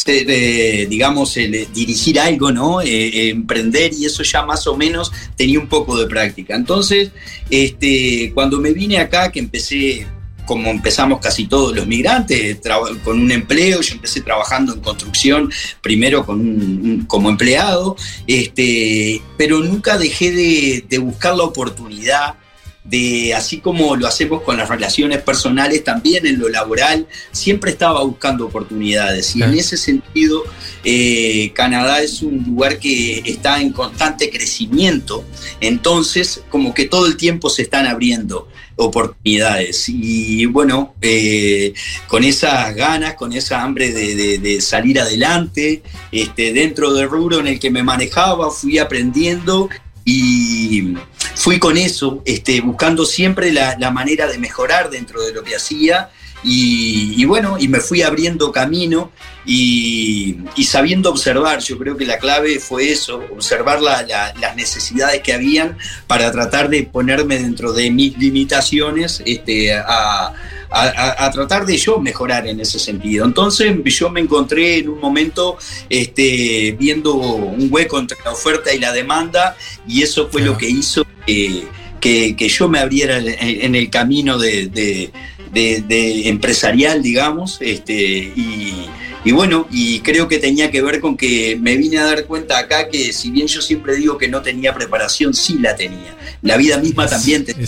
eh, 0.06 0.88
digamos, 0.88 1.36
el, 1.38 1.68
dirigir 1.74 2.20
algo, 2.20 2.52
¿no? 2.52 2.80
Emprender 2.84 3.92
y 3.94 4.06
eso 4.06 4.22
ya 4.22 4.46
más 4.46 4.68
o 4.68 4.78
menos 4.78 5.12
tenía 5.36 5.60
un 5.60 5.68
poco 5.68 5.98
de 5.98 6.06
práctica. 6.06 6.56
Entonces, 6.56 7.10
este, 7.50 8.32
cuando 8.36 8.60
me 8.60 8.72
vine 8.72 9.00
acá, 9.00 9.32
que 9.32 9.40
empecé, 9.40 10.06
como 10.46 10.70
empezamos 10.70 11.20
casi 11.20 11.48
todos 11.48 11.76
los 11.76 11.88
migrantes, 11.88 12.60
con 13.04 13.20
un 13.20 13.32
empleo, 13.32 13.82
yo 13.82 13.94
empecé 13.96 14.22
trabajando 14.22 14.74
en 14.74 14.82
construcción, 14.82 15.52
primero 15.82 16.26
con 16.26 16.40
un- 16.40 17.06
como 17.08 17.30
empleado, 17.30 17.96
este, 18.28 19.22
pero 19.38 19.60
nunca 19.60 19.98
dejé 19.98 20.32
de, 20.32 20.86
de 20.90 20.98
buscar 20.98 21.36
la 21.36 21.44
oportunidad 21.44 22.36
de, 22.84 23.36
así 23.36 23.60
como 23.60 23.96
lo 23.96 24.08
hacemos 24.08 24.42
con 24.42 24.58
las 24.58 24.68
relaciones 24.68 25.22
personales, 25.22 25.84
también 25.84 26.26
en 26.26 26.40
lo 26.40 26.50
laboral, 26.50 27.08
siempre 27.32 27.70
estaba 27.70 28.04
buscando 28.04 28.48
oportunidades. 28.48 29.36
Y 29.36 29.44
en 29.44 29.54
ese 29.54 29.78
sentido, 29.78 30.44
eh, 30.84 31.52
Canadá 31.54 32.02
es 32.02 32.24
un 32.24 32.44
lugar 32.44 32.80
que 32.80 33.22
está 33.24 33.62
en 33.62 33.72
constante 33.72 34.32
crecimiento, 34.32 35.24
entonces 35.62 36.42
como 36.50 36.74
que 36.74 36.86
todo 36.86 37.06
el 37.06 37.18
tiempo 37.18 37.50
se 37.52 37.62
están 37.62 37.86
abriendo 37.86 38.48
oportunidades. 38.86 39.88
Y 39.88 40.46
bueno, 40.46 40.94
eh, 41.02 41.74
con 42.08 42.24
esas 42.24 42.76
ganas, 42.76 43.16
con 43.16 43.34
esa 43.34 43.62
hambre 43.62 43.92
de, 43.92 44.62
salir 44.62 45.00
adelante, 45.00 45.84
este, 46.12 46.54
dentro 46.54 46.94
del 46.94 47.10
rubro 47.10 47.40
en 47.40 47.48
el 47.48 47.60
que 47.60 47.72
me 47.72 47.84
manejaba, 47.84 48.52
fui 48.52 48.78
aprendiendo 48.78 49.70
y 50.04 50.96
fui 51.36 51.60
con 51.60 51.78
eso, 51.78 52.22
este, 52.26 52.62
buscando 52.62 53.06
siempre 53.06 53.52
la 53.52 53.92
manera 53.92 54.28
de 54.28 54.38
mejorar 54.38 54.90
dentro 54.90 55.22
de 55.22 55.34
lo 55.34 55.44
que 55.44 55.56
hacía 55.56 56.10
y, 56.44 57.14
y, 57.22 57.26
bueno, 57.26 57.58
y 57.60 57.68
me 57.68 57.80
fui 57.80 58.02
abriendo 58.02 58.52
camino 58.52 59.12
y, 59.46 60.38
y, 60.56 60.64
sabiendo 60.64 61.10
observar. 61.10 61.60
Yo 61.60 61.78
creo 61.78 61.96
que 61.98 62.06
la 62.06 62.18
clave 62.18 62.60
fue 62.60 62.92
eso, 62.92 63.24
observar 63.32 63.82
la, 63.82 64.02
la, 64.04 64.34
las 64.40 64.56
necesidades 64.56 65.22
que 65.22 65.34
habían 65.34 65.78
para 66.08 66.32
tratar 66.32 66.70
de 66.70 66.84
ponerme 66.84 67.38
dentro 67.38 67.74
de 67.74 67.92
mis 67.92 68.18
limitaciones 68.18 69.22
este, 69.26 69.74
a, 69.74 70.34
a, 70.72 71.26
a, 71.26 71.32
tratar 71.32 71.66
de 71.66 71.78
yo 71.78 72.00
mejorar 72.00 72.48
en 72.48 72.60
ese 72.60 72.80
sentido. 72.80 73.26
Entonces 73.26 73.76
yo 73.86 74.10
me 74.10 74.22
encontré 74.22 74.80
en 74.80 74.90
un 74.90 75.00
momento 75.00 75.58
este, 75.90 76.76
viendo 76.80 77.14
un 77.14 77.68
hueco 77.70 78.00
entre 78.00 78.18
la 78.24 78.32
oferta 78.32 78.74
y 78.74 78.80
la 78.80 78.92
demanda 78.94 79.56
y 79.88 80.02
eso 80.02 80.30
fue 80.32 80.42
lo 80.42 80.58
que 80.58 80.70
hizo 80.70 81.06
que, 81.28 81.66
que, 82.00 82.36
que 82.36 82.50
yo 82.50 82.68
me 82.68 82.80
abriera 82.80 83.18
en, 83.18 83.28
en 83.40 83.76
el 83.76 83.90
camino 83.90 84.38
de, 84.38 84.68
de 84.68 85.12
de, 85.52 85.82
de, 85.82 86.30
empresarial, 86.30 87.02
digamos, 87.02 87.58
este, 87.62 87.94
y, 87.94 88.86
y, 89.24 89.32
bueno, 89.32 89.68
y 89.72 90.00
creo 90.00 90.28
que 90.28 90.38
tenía 90.38 90.72
que 90.72 90.82
ver 90.82 91.00
con 91.00 91.18
que 91.18 91.58
me 91.60 91.76
vine 91.76 92.00
a 92.00 92.06
dar 92.06 92.26
cuenta 92.26 92.58
acá 92.58 92.90
que 92.90 93.14
si 93.14 93.32
bien 93.32 93.48
yo 93.48 93.62
siempre 93.62 93.96
digo 93.96 94.18
que 94.18 94.28
no 94.28 94.42
tenía 94.42 94.74
preparación, 94.74 95.34
sí 95.34 95.58
la 95.60 95.76
tenía. 95.76 96.16
La 96.42 96.58
vida 96.58 96.78
misma 96.78 97.08
también 97.08 97.46
tenía 97.46 97.68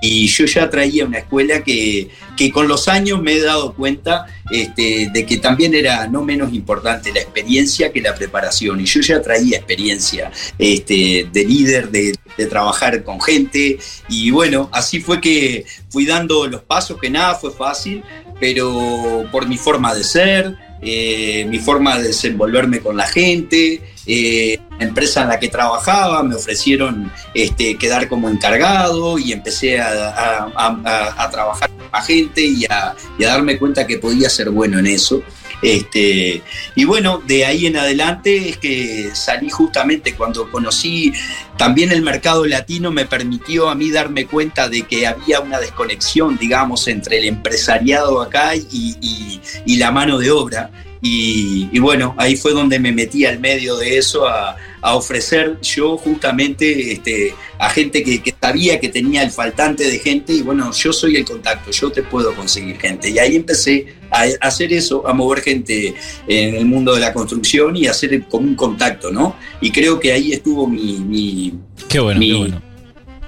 y 0.00 0.26
yo 0.28 0.44
ya 0.44 0.68
traía 0.68 1.04
una 1.04 1.18
escuela 1.18 1.62
que, 1.62 2.10
que, 2.36 2.50
con 2.52 2.68
los 2.68 2.88
años 2.88 3.22
me 3.22 3.34
he 3.34 3.40
dado 3.40 3.74
cuenta 3.74 4.26
este, 4.50 5.10
de 5.12 5.26
que 5.26 5.38
también 5.38 5.74
era 5.74 6.06
no 6.08 6.22
menos 6.22 6.52
importante 6.52 7.12
la 7.12 7.20
experiencia 7.20 7.92
que 7.92 8.00
la 8.00 8.14
preparación. 8.14 8.80
Y 8.80 8.84
yo 8.84 9.00
ya 9.00 9.22
traía 9.22 9.56
experiencia 9.56 10.30
este, 10.58 11.28
de 11.32 11.44
líder, 11.44 11.90
de, 11.90 12.14
de 12.36 12.46
trabajar 12.46 13.02
con 13.02 13.20
gente. 13.20 13.78
Y 14.08 14.30
bueno, 14.30 14.68
así 14.72 15.00
fue 15.00 15.20
que 15.20 15.64
fui 15.88 16.04
dando 16.04 16.46
los 16.46 16.62
pasos, 16.62 16.98
que 17.00 17.08
nada 17.08 17.34
fue 17.34 17.50
fácil, 17.52 18.02
pero 18.40 19.26
por 19.32 19.48
mi 19.48 19.56
forma 19.56 19.94
de 19.94 20.04
ser, 20.04 20.56
eh, 20.84 21.46
mi 21.48 21.58
forma 21.58 21.96
de 21.98 22.08
desenvolverme 22.08 22.80
con 22.80 22.96
la 22.96 23.06
gente, 23.06 23.80
eh, 24.06 24.58
la 24.78 24.84
empresa 24.84 25.22
en 25.22 25.28
la 25.28 25.40
que 25.40 25.48
trabajaba 25.48 26.22
me 26.22 26.34
ofrecieron 26.34 27.10
este, 27.32 27.76
quedar 27.78 28.08
como 28.08 28.28
encargado 28.28 29.18
y 29.18 29.32
empecé 29.32 29.80
a, 29.80 30.50
a, 30.54 31.30
trabajar 31.30 31.70
con 31.70 31.86
la 31.90 32.02
gente 32.02 32.42
y 32.42 32.66
a, 32.66 32.94
darme 33.18 33.58
cuenta 33.58 33.86
que 33.86 33.98
podía 33.98 34.28
ser 34.28 34.50
bueno 34.50 34.78
en 34.78 34.86
eso. 34.86 35.22
Este, 35.64 36.42
y 36.74 36.84
bueno, 36.84 37.22
de 37.26 37.46
ahí 37.46 37.66
en 37.66 37.78
adelante 37.78 38.50
es 38.50 38.58
que 38.58 39.08
salí 39.14 39.48
justamente 39.48 40.14
cuando 40.14 40.50
conocí 40.50 41.10
también 41.56 41.90
el 41.90 42.02
mercado 42.02 42.44
latino, 42.44 42.90
me 42.90 43.06
permitió 43.06 43.70
a 43.70 43.74
mí 43.74 43.90
darme 43.90 44.26
cuenta 44.26 44.68
de 44.68 44.82
que 44.82 45.06
había 45.06 45.40
una 45.40 45.58
desconexión, 45.58 46.36
digamos, 46.36 46.86
entre 46.86 47.18
el 47.18 47.24
empresariado 47.24 48.20
acá 48.20 48.54
y, 48.54 48.64
y, 49.00 49.40
y 49.64 49.76
la 49.76 49.90
mano 49.90 50.18
de 50.18 50.30
obra. 50.30 50.70
Y, 51.06 51.68
y, 51.70 51.78
bueno, 51.80 52.14
ahí 52.16 52.34
fue 52.34 52.52
donde 52.52 52.78
me 52.78 52.90
metí 52.90 53.26
al 53.26 53.38
medio 53.38 53.76
de 53.76 53.98
eso 53.98 54.26
a, 54.26 54.56
a 54.80 54.94
ofrecer 54.94 55.58
yo 55.60 55.98
justamente 55.98 56.92
este, 56.92 57.34
a 57.58 57.68
gente 57.68 58.02
que, 58.02 58.22
que, 58.22 58.34
sabía 58.40 58.80
que 58.80 58.88
tenía 58.88 59.22
el 59.22 59.30
faltante 59.30 59.84
de 59.84 59.98
gente 59.98 60.32
y 60.32 60.40
bueno, 60.40 60.72
yo 60.72 60.94
soy 60.94 61.16
el 61.16 61.26
contacto, 61.26 61.70
yo 61.70 61.92
te 61.92 62.02
puedo 62.02 62.34
conseguir 62.34 62.78
gente. 62.78 63.10
Y 63.10 63.18
ahí 63.18 63.36
empecé 63.36 63.94
a 64.10 64.24
hacer 64.46 64.72
eso, 64.72 65.06
a 65.06 65.12
mover 65.12 65.42
gente 65.42 65.94
en 66.26 66.54
el 66.54 66.64
mundo 66.64 66.94
de 66.94 67.00
la 67.00 67.12
construcción 67.12 67.76
y 67.76 67.86
a 67.86 67.90
hacer 67.90 68.24
como 68.24 68.46
un 68.46 68.54
contacto, 68.54 69.10
¿no? 69.10 69.36
Y 69.60 69.72
creo 69.72 70.00
que 70.00 70.10
ahí 70.10 70.32
estuvo 70.32 70.66
mi... 70.66 70.98
mi 71.00 71.54
qué 71.86 72.00
bueno, 72.00 72.18
mi, 72.18 72.28
qué 72.28 72.38
bueno. 72.38 72.62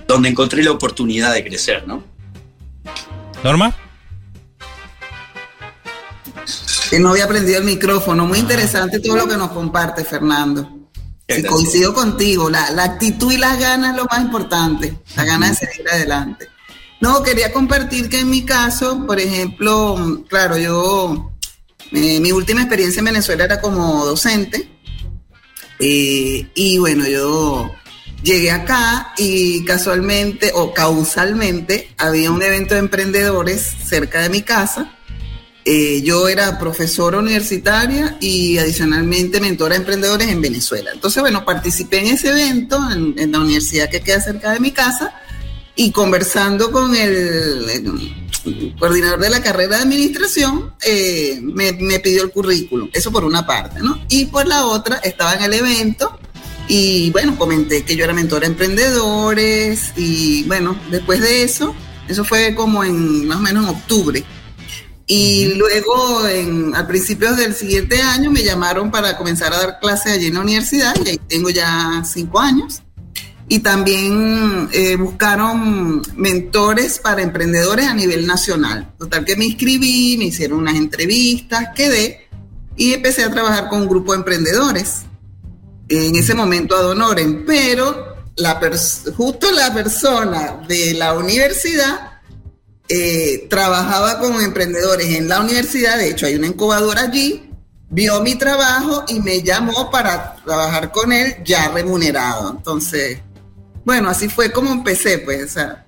Donde 0.09 0.31
encontré 0.31 0.63
la 0.63 0.71
oportunidad 0.71 1.35
de 1.35 1.45
crecer, 1.45 1.87
¿no? 1.87 2.03
Norma. 3.45 3.75
Que 6.91 6.99
no 6.99 7.11
había 7.11 7.25
aprendido 7.25 7.59
el 7.59 7.65
micrófono. 7.65 8.27
Muy 8.27 8.39
interesante 8.39 9.01
todo 9.01 9.17
lo 9.17 9.29
que 9.29 9.37
nos 9.37 9.51
comparte, 9.51 10.05
Fernando. 10.05 10.71
Coincido 11.49 11.93
contigo, 11.93 12.49
la, 12.49 12.71
la, 12.71 12.85
actitud 12.85 13.33
y 13.33 13.37
las 13.37 13.59
ganas 13.59 13.91
es 13.91 13.97
lo 13.97 14.05
más 14.05 14.21
importante, 14.21 14.97
la 15.17 15.25
gana 15.25 15.49
de 15.49 15.57
seguir 15.57 15.89
adelante. 15.89 16.49
No, 17.01 17.23
quería 17.25 17.53
compartir 17.53 18.09
que 18.09 18.21
en 18.21 18.31
mi 18.31 18.45
caso, 18.45 19.05
por 19.05 19.19
ejemplo, 19.19 20.23
claro, 20.29 20.57
yo, 20.57 21.33
eh, 21.91 22.21
mi 22.21 22.31
última 22.31 22.61
experiencia 22.61 23.01
en 23.01 23.07
Venezuela 23.07 23.45
era 23.45 23.61
como 23.61 24.07
docente, 24.07 24.71
eh, 25.81 26.49
y 26.55 26.79
bueno, 26.79 27.09
yo 27.09 27.75
llegué 28.23 28.53
acá 28.53 29.13
y 29.19 29.65
casualmente 29.65 30.53
o 30.55 30.73
causalmente 30.73 31.93
había 31.99 32.31
un 32.31 32.41
evento 32.41 32.75
de 32.75 32.81
emprendedores 32.81 33.63
cerca 33.85 34.23
de 34.23 34.31
mi 34.31 34.43
casa 34.43 34.96
eh, 35.69 36.01
yo 36.03 36.29
era 36.29 36.61
profesora 36.61 37.19
universitaria 37.19 38.17
y 38.21 38.57
adicionalmente 38.57 39.41
mentora 39.41 39.75
de 39.75 39.81
emprendedores 39.81 40.29
en 40.29 40.41
Venezuela. 40.41 40.93
Entonces, 40.95 41.21
bueno, 41.21 41.45
participé 41.45 41.99
en 41.99 42.07
ese 42.15 42.29
evento 42.29 42.79
en, 42.93 43.19
en 43.19 43.33
la 43.33 43.41
universidad 43.41 43.91
que 43.91 44.01
queda 44.01 44.21
cerca 44.21 44.53
de 44.53 44.61
mi 44.61 44.71
casa 44.71 45.13
y 45.75 45.91
conversando 45.91 46.71
con 46.71 46.95
el, 46.95 47.69
el 47.69 48.75
coordinador 48.79 49.19
de 49.19 49.29
la 49.29 49.43
carrera 49.43 49.79
de 49.79 49.83
administración, 49.83 50.73
eh, 50.87 51.41
me, 51.43 51.73
me, 51.73 51.99
pidió 51.99 52.23
el 52.23 52.31
currículum. 52.31 52.89
Eso 52.93 53.11
por 53.11 53.25
una 53.25 53.45
parte, 53.45 53.81
¿no? 53.81 54.01
Y 54.09 54.27
por 54.27 54.47
la 54.47 54.67
otra, 54.67 54.99
estaba 54.99 55.35
en 55.35 55.43
el 55.43 55.53
evento 55.53 56.17
y 56.69 57.11
bueno, 57.11 57.37
comenté 57.37 57.83
que 57.83 57.97
yo 57.97 58.05
era 58.05 58.13
mentora 58.13 58.43
de 58.43 58.53
emprendedores 58.53 59.93
y 59.97 60.45
bueno, 60.45 60.79
después 60.93 61.21
de 61.21 61.43
eso, 61.43 61.75
eso 62.07 62.25
fue 62.25 62.55
como 62.55 62.85
en 62.85 63.27
más 63.27 63.39
o 63.39 63.41
menos 63.41 63.65
en 63.65 63.71
octubre 63.71 64.25
y 65.07 65.55
luego, 65.55 66.27
en, 66.27 66.75
a 66.75 66.87
principios 66.89 67.37
del 67.37 67.55
siguiente 67.55 68.03
año, 68.03 68.31
me 68.31 68.43
llamaron 68.43 68.91
para 68.91 69.17
comenzar 69.17 69.53
a 69.53 69.59
dar 69.59 69.79
clases 69.81 70.13
allí 70.13 70.27
en 70.27 70.35
la 70.35 70.41
universidad, 70.41 70.95
y 71.05 71.11
ahí 71.11 71.21
tengo 71.29 71.49
ya 71.51 72.03
cinco 72.05 72.41
años. 72.41 72.83
Y 73.49 73.61
también 73.61 74.69
eh, 74.73 74.97
buscaron 74.97 76.03
mentores 76.17 76.99
para 76.99 77.23
emprendedores 77.23 77.87
a 77.87 77.95
nivel 77.95 78.27
nacional. 78.27 78.93
Total 78.99 79.25
que 79.25 79.37
me 79.37 79.45
inscribí, 79.45 80.17
me 80.19 80.25
hicieron 80.25 80.59
unas 80.59 80.75
entrevistas, 80.75 81.69
quedé 81.77 82.27
y 82.77 82.93
empecé 82.93 83.23
a 83.23 83.31
trabajar 83.31 83.69
con 83.69 83.83
un 83.83 83.89
grupo 83.89 84.11
de 84.13 84.19
emprendedores. 84.19 85.03
En 85.89 86.17
ese 86.17 86.35
momento 86.35 86.77
a 86.77 86.83
Donoren, 86.83 87.47
pero 87.47 88.17
la 88.35 88.61
justo 89.17 89.53
la 89.53 89.73
persona 89.73 90.61
de 90.67 90.95
la 90.95 91.15
universidad 91.15 92.16
eh, 92.89 93.47
trabajaba 93.51 94.19
con 94.19 94.41
emprendedores 94.41 95.09
en 95.15 95.29
la 95.29 95.41
universidad, 95.41 95.99
de 95.99 96.11
hecho 96.11 96.27
hay 96.27 96.37
una 96.37 96.47
incubadora 96.47 97.03
allí, 97.03 97.51
vio 97.91 98.21
mi 98.23 98.37
trabajo 98.37 99.05
y 99.09 99.21
me 99.21 99.43
llamó 99.43 99.91
para 99.91 100.37
trabajar 100.45 100.93
con 100.93 101.13
él 101.13 101.37
ya 101.45 101.69
remunerado. 101.69 102.51
Entonces, 102.51 103.19
bueno, 103.85 104.09
así 104.09 104.29
fue 104.29 104.53
como 104.53 104.71
empecé, 104.71 105.19
pues, 105.19 105.45
o 105.45 105.49
sea, 105.49 105.87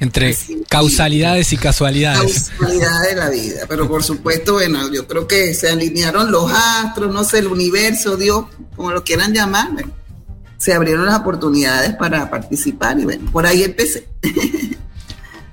entre 0.00 0.30
así, 0.30 0.62
causalidades 0.68 1.52
y 1.52 1.56
casualidades. 1.56 2.50
Causalidades 2.58 3.10
de 3.10 3.16
la 3.16 3.30
vida, 3.30 3.66
pero 3.68 3.88
por 3.88 4.02
supuesto, 4.02 4.54
bueno, 4.54 4.92
yo 4.92 5.06
creo 5.06 5.28
que 5.28 5.54
se 5.54 5.68
alinearon 5.68 6.32
los 6.32 6.50
astros, 6.52 7.14
no 7.14 7.22
sé, 7.22 7.38
el 7.38 7.46
universo, 7.46 8.16
Dios, 8.16 8.46
como 8.74 8.90
lo 8.90 9.04
quieran 9.04 9.32
llamar, 9.32 9.72
bueno, 9.72 9.92
se 10.58 10.72
abrieron 10.72 11.06
las 11.06 11.20
oportunidades 11.20 11.94
para 11.94 12.28
participar 12.28 12.98
y 12.98 13.04
bueno, 13.04 13.30
por 13.30 13.46
ahí 13.46 13.62
empecé. 13.62 14.08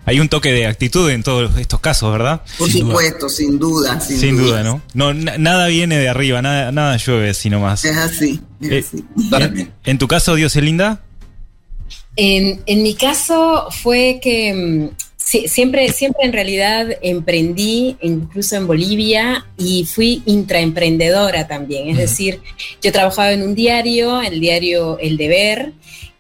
Hay 0.06 0.20
un 0.20 0.30
toque 0.30 0.52
de 0.52 0.66
actitud 0.66 1.10
en 1.12 1.22
todos 1.22 1.58
estos 1.60 1.80
casos, 1.80 2.12
¿verdad? 2.12 2.42
Por 2.58 2.72
sin 2.72 2.88
supuesto, 2.88 3.28
duda. 3.28 3.30
sin 3.30 3.60
duda. 3.60 4.02
Sin, 4.02 4.20
sin 4.20 4.38
duda, 4.38 4.64
¿no? 4.64 4.82
no 4.94 5.14
nada 5.14 5.68
viene 5.68 5.98
de 5.98 6.10
arriba, 6.10 6.42
nada, 6.42 6.72
nada 6.72 6.98
llueve, 6.98 7.34
sino 7.34 7.60
más. 7.60 7.86
Es 7.86 7.96
así. 7.96 8.42
Es 8.62 8.72
eh, 8.72 8.86
así. 8.90 9.06
En, 9.32 9.74
en, 9.84 9.98
tu 10.00 10.08
caso, 10.08 10.34
Dioselinda? 10.36 11.04
En, 12.16 12.62
en 12.66 12.84
mi 12.84 12.96
caso 12.96 13.68
fue 13.70 14.20
que 14.22 14.54
mm, 14.54 14.96
sí, 15.18 15.48
siempre, 15.48 15.92
siempre 15.92 16.26
en 16.26 16.34
realidad 16.34 16.88
emprendí, 17.04 17.98
incluso 18.02 18.56
en 18.56 18.66
Bolivia, 18.66 19.46
y 19.58 19.86
fui 19.86 20.24
intraemprendedora 20.26 21.48
también. 21.48 21.90
Es 21.90 21.94
uh 21.94 21.98
-huh. 21.98 22.02
decir, 22.02 22.40
yo 22.82 22.92
trabajaba 22.92 23.32
en 23.32 23.44
un 23.44 23.54
diario, 23.54 24.22
el 24.22 24.40
diario 24.40 24.98
El 25.00 25.18
Deber, 25.18 25.74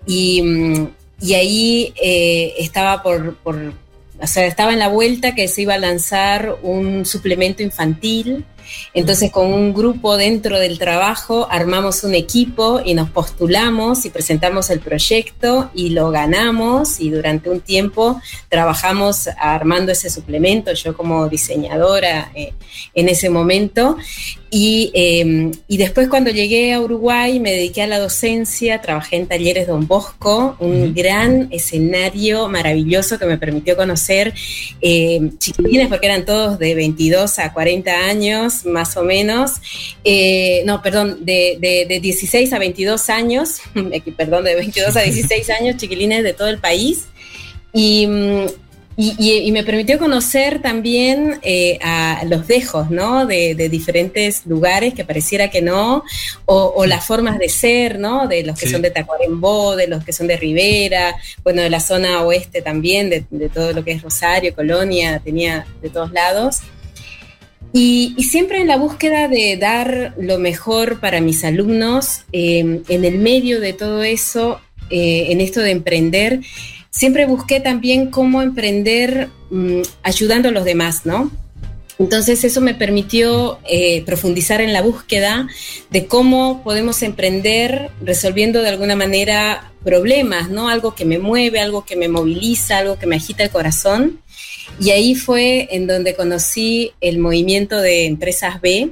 y 0.05 0.41
mm, 0.41 0.87
y 1.21 1.35
ahí 1.35 1.93
eh, 2.01 2.55
estaba 2.57 3.03
por, 3.03 3.35
por, 3.37 3.73
o 4.19 4.27
sea, 4.27 4.45
estaba 4.45 4.73
en 4.73 4.79
la 4.79 4.87
vuelta 4.87 5.35
que 5.35 5.47
se 5.47 5.61
iba 5.61 5.75
a 5.75 5.77
lanzar 5.77 6.57
un 6.63 7.05
suplemento 7.05 7.63
infantil 7.63 8.45
Entonces 8.93 9.31
con 9.31 9.53
un 9.53 9.73
grupo 9.73 10.17
dentro 10.17 10.59
del 10.59 10.77
trabajo 10.77 11.47
armamos 11.49 12.03
un 12.03 12.13
equipo 12.13 12.81
y 12.83 12.93
nos 12.93 13.09
postulamos 13.09 14.05
y 14.05 14.09
presentamos 14.09 14.69
el 14.69 14.79
proyecto 14.79 15.71
y 15.73 15.89
lo 15.89 16.11
ganamos 16.11 16.99
y 16.99 17.09
durante 17.09 17.49
un 17.49 17.61
tiempo 17.61 18.21
trabajamos 18.49 19.29
armando 19.37 19.91
ese 19.91 20.09
suplemento, 20.09 20.73
yo 20.73 20.95
como 20.95 21.27
diseñadora 21.29 22.31
eh, 22.35 22.53
en 22.93 23.09
ese 23.09 23.29
momento. 23.29 23.97
Y, 24.53 24.91
em, 24.93 25.51
y, 25.69 25.77
después 25.77 26.09
cuando 26.09 26.29
llegué 26.29 26.73
a 26.73 26.81
Uruguay 26.81 27.39
me 27.39 27.51
dediqué 27.53 27.83
a 27.83 27.87
la 27.87 27.99
docencia, 27.99 28.81
trabajé 28.81 29.15
en 29.15 29.27
Talleres 29.27 29.65
Don 29.65 29.87
Bosco, 29.87 30.57
un 30.59 30.93
gran 30.93 31.47
escenario 31.51 32.49
maravilloso 32.49 33.17
que 33.17 33.25
me 33.25 33.37
permitió 33.37 33.77
conocer 33.77 34.33
eh, 34.81 35.31
chiquilines, 35.37 35.87
porque 35.87 36.07
eran 36.07 36.25
todos 36.25 36.59
de 36.59 36.75
22 36.75 37.39
a 37.39 37.53
40 37.53 37.91
años, 37.91 38.60
más 38.65 38.97
o 38.97 39.03
menos, 39.03 39.53
eh, 40.03 40.63
no, 40.65 40.81
perdón, 40.81 41.25
de, 41.25 41.57
de, 41.59 41.85
de, 41.87 41.99
16 41.99 42.53
a 42.53 42.59
22 42.59 43.09
años, 43.09 43.61
perdón, 44.17 44.43
de 44.43 44.55
22 44.55 44.95
a 44.95 45.01
16 45.01 45.49
años, 45.61 45.77
chiquilines 45.77 46.23
de 46.23 46.33
todo 46.33 46.47
el 46.47 46.59
país. 46.59 47.05
Y, 47.73 48.07
y, 48.97 49.51
me 49.51 49.63
permitió 49.63 49.97
conocer 49.97 50.61
también 50.61 51.39
eh, 51.41 51.79
a 51.81 52.23
los 52.27 52.47
dejos, 52.47 52.91
¿no? 52.91 53.25
De, 53.25 53.55
diferentes 53.69 54.45
lugares 54.45 54.93
que 54.93 55.05
pareciera 55.05 55.49
que 55.49 55.61
no, 55.61 56.03
o, 56.45 56.85
las 56.85 57.05
formas 57.05 57.39
de 57.39 57.49
ser, 57.49 57.99
¿no? 57.99 58.27
De 58.27 58.43
los 58.43 58.59
que 58.59 58.69
son 58.69 58.81
de 58.81 58.91
Tacuarembó, 58.91 59.75
de 59.75 59.87
los 59.87 60.03
que 60.03 60.13
son 60.13 60.27
de 60.27 60.37
Rivera, 60.37 61.15
bueno, 61.43 61.61
de 61.61 61.69
la 61.69 61.79
zona 61.79 62.21
oeste 62.23 62.61
también, 62.61 63.09
de, 63.09 63.49
todo 63.49 63.73
lo 63.73 63.83
que 63.83 63.93
es 63.93 64.01
Rosario, 64.01 64.53
Colonia, 64.53 65.19
tenía 65.23 65.65
de 65.81 65.89
todos 65.89 66.11
lados. 66.11 66.59
Y, 67.73 68.15
siempre 68.23 68.59
en 68.59 68.67
la 68.67 68.77
búsqueda 68.77 69.27
de 69.27 69.57
dar 69.57 70.13
lo 70.17 70.39
mejor 70.39 70.99
para 70.99 71.21
mis 71.21 71.43
alumnos, 71.43 72.25
eh, 72.33 72.81
en 72.87 73.05
el 73.05 73.17
medio 73.19 73.61
de 73.61 73.73
todo 73.73 74.03
eso, 74.03 74.59
eh, 74.89 75.27
en 75.29 75.39
esto 75.39 75.61
de 75.61 75.71
emprender, 75.71 76.41
siempre 76.89 77.25
busqué 77.25 77.61
también 77.61 78.11
cómo 78.11 78.41
emprender 78.41 79.29
mm, 79.49 79.81
ayudando 80.03 80.49
a 80.49 80.51
los 80.51 80.65
demás, 80.65 81.05
¿no? 81.05 81.31
Entonces 81.97 82.43
eso 82.43 82.61
me 82.61 82.73
permitió 82.73 83.59
eh, 83.69 84.03
profundizar 84.05 84.59
en 84.59 84.73
la 84.73 84.81
búsqueda 84.81 85.47
de 85.91 86.07
cómo 86.07 86.63
podemos 86.63 87.03
emprender 87.03 87.91
resolviendo 88.01 88.61
de 88.61 88.69
alguna 88.69 88.95
manera 88.95 89.71
problemas, 89.83 90.49
¿no? 90.49 90.67
Algo 90.67 90.95
que 90.95 91.05
me 91.05 91.19
mueve, 91.19 91.59
algo 91.59 91.85
que 91.85 91.95
me 91.95 92.07
moviliza, 92.07 92.79
algo 92.79 92.97
que 92.97 93.05
me 93.05 93.17
agita 93.17 93.43
el 93.43 93.51
corazón. 93.51 94.19
Y 94.79 94.91
ahí 94.91 95.15
fue 95.15 95.67
en 95.71 95.87
donde 95.87 96.15
conocí 96.15 96.91
el 97.01 97.19
movimiento 97.19 97.81
de 97.81 98.05
empresas 98.05 98.61
B, 98.61 98.91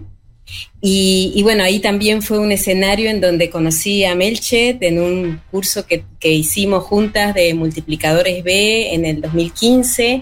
y, 0.81 1.41
bueno, 1.43 1.63
ahí 1.63 1.79
también 1.79 2.21
fue 2.21 2.39
un 2.39 2.53
escenario 2.53 3.09
en 3.09 3.19
donde 3.19 3.49
conocí 3.49 4.05
a 4.05 4.15
Melchet 4.15 4.81
en 4.81 4.99
un 4.99 5.41
curso 5.51 5.85
que, 5.85 6.05
hicimos 6.21 6.85
juntas 6.85 7.33
de 7.33 7.53
multiplicadores 7.53 8.43
B 8.43 8.93
en 8.93 9.05
el 9.05 9.21
2015 9.21 10.21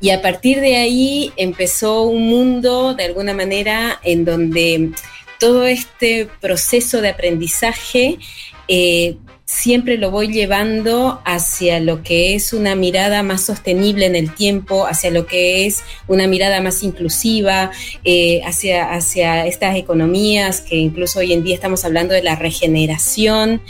y 0.00 0.10
a 0.10 0.22
partir 0.22 0.60
de 0.60 0.76
ahí 0.76 1.32
empezó 1.36 2.02
un 2.02 2.28
mundo 2.28 2.94
de 2.94 3.04
alguna 3.04 3.34
manera 3.34 4.00
en 4.02 4.24
donde 4.24 4.90
todo 5.38 5.66
este 5.66 6.28
proceso 6.40 7.00
de 7.00 7.08
aprendizaje 7.08 8.18
eh, 8.66 9.16
siempre 9.48 9.96
lo 9.96 10.10
voy 10.10 10.28
llevando 10.28 11.22
hacia 11.24 11.80
lo 11.80 12.02
que 12.02 12.34
es 12.34 12.52
una 12.52 12.74
mirada 12.74 13.22
más 13.22 13.40
sostenible 13.40 14.04
en 14.04 14.14
el 14.14 14.34
tiempo, 14.34 14.86
hacia 14.86 15.10
lo 15.10 15.24
que 15.24 15.64
es 15.64 15.84
una 16.06 16.26
mirada 16.26 16.60
más 16.60 16.82
inclusiva, 16.82 17.70
eh, 18.04 18.42
hacia, 18.44 18.92
hacia 18.92 19.46
estas 19.46 19.76
economías 19.76 20.60
que 20.60 20.76
incluso 20.76 21.20
hoy 21.20 21.32
en 21.32 21.44
día 21.44 21.54
estamos 21.54 21.86
hablando 21.86 22.12
de 22.12 22.22
la 22.22 22.36
regeneración 22.36 23.62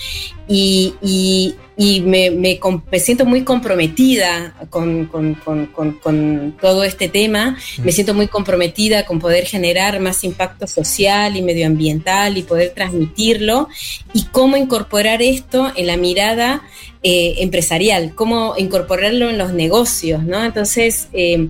y, 0.49 1.55
y 1.81 2.01
me, 2.01 2.31
me, 2.31 2.59
siento 2.99 3.25
muy 3.25 3.45
comprometida 3.45 4.53
con, 4.69 5.07
con, 5.07 5.35
con, 5.37 6.57
todo 6.61 6.83
este 6.83 7.09
tema, 7.09 7.57
me 7.85 7.93
siento 7.93 8.15
muy 8.15 8.27
comprometida 8.27 9.07
con 9.07 9.21
poder 9.21 9.45
generar 9.45 10.01
más 10.01 10.25
impacto 10.25 10.67
social 10.67 11.37
y 11.37 11.43
medioambiental 11.43 12.37
y 12.37 12.43
poder 12.43 12.71
transmitirlo 12.75 13.69
y 14.13 14.25
cómo 14.25 14.57
incorporar 14.57 15.23
esto 15.23 15.71
en 15.77 15.87
la 15.87 15.97
mirada 15.97 16.63
eh, 17.05 17.37
empresarial, 17.39 18.13
cómo 18.17 18.55
incorporarlo 18.59 19.31
en 19.31 19.39
los 19.39 19.53
negocios, 19.53 20.25
¿no? 20.25 20.45
Entonces, 20.45 21.07
eh, 21.13 21.49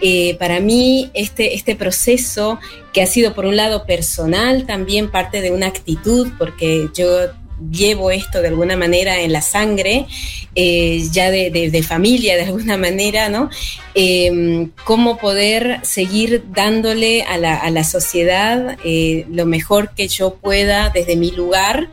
eh, 0.00 0.36
para 0.36 0.60
mí 0.60 1.10
este, 1.14 1.54
este 1.54 1.74
proceso 1.74 2.60
que 2.92 3.02
ha 3.02 3.06
sido 3.06 3.34
por 3.34 3.44
un 3.44 3.56
lado 3.56 3.86
personal, 3.86 4.66
también 4.66 5.10
parte 5.10 5.40
de 5.40 5.50
una 5.50 5.66
actitud, 5.66 6.28
porque 6.38 6.90
yo 6.94 7.30
llevo 7.70 8.10
esto 8.10 8.42
de 8.42 8.48
alguna 8.48 8.76
manera 8.76 9.20
en 9.20 9.32
la 9.32 9.42
sangre, 9.42 10.06
eh, 10.54 11.06
ya 11.10 11.30
de, 11.30 11.84
familia 11.86 12.36
de 12.36 12.44
alguna 12.44 12.76
manera, 12.88 13.28
¿no? 13.28 13.50
Em, 13.94 14.70
cómo 14.84 15.18
poder 15.18 15.80
seguir 15.82 16.44
dándole 16.50 17.22
a 17.22 17.38
la, 17.38 17.84
sociedad 17.84 18.76
eh, 18.84 19.26
lo 19.30 19.46
mejor 19.46 19.90
que 19.94 20.08
yo 20.08 20.34
pueda 20.34 20.90
desde 20.90 21.16
mi 21.16 21.30
lugar, 21.30 21.90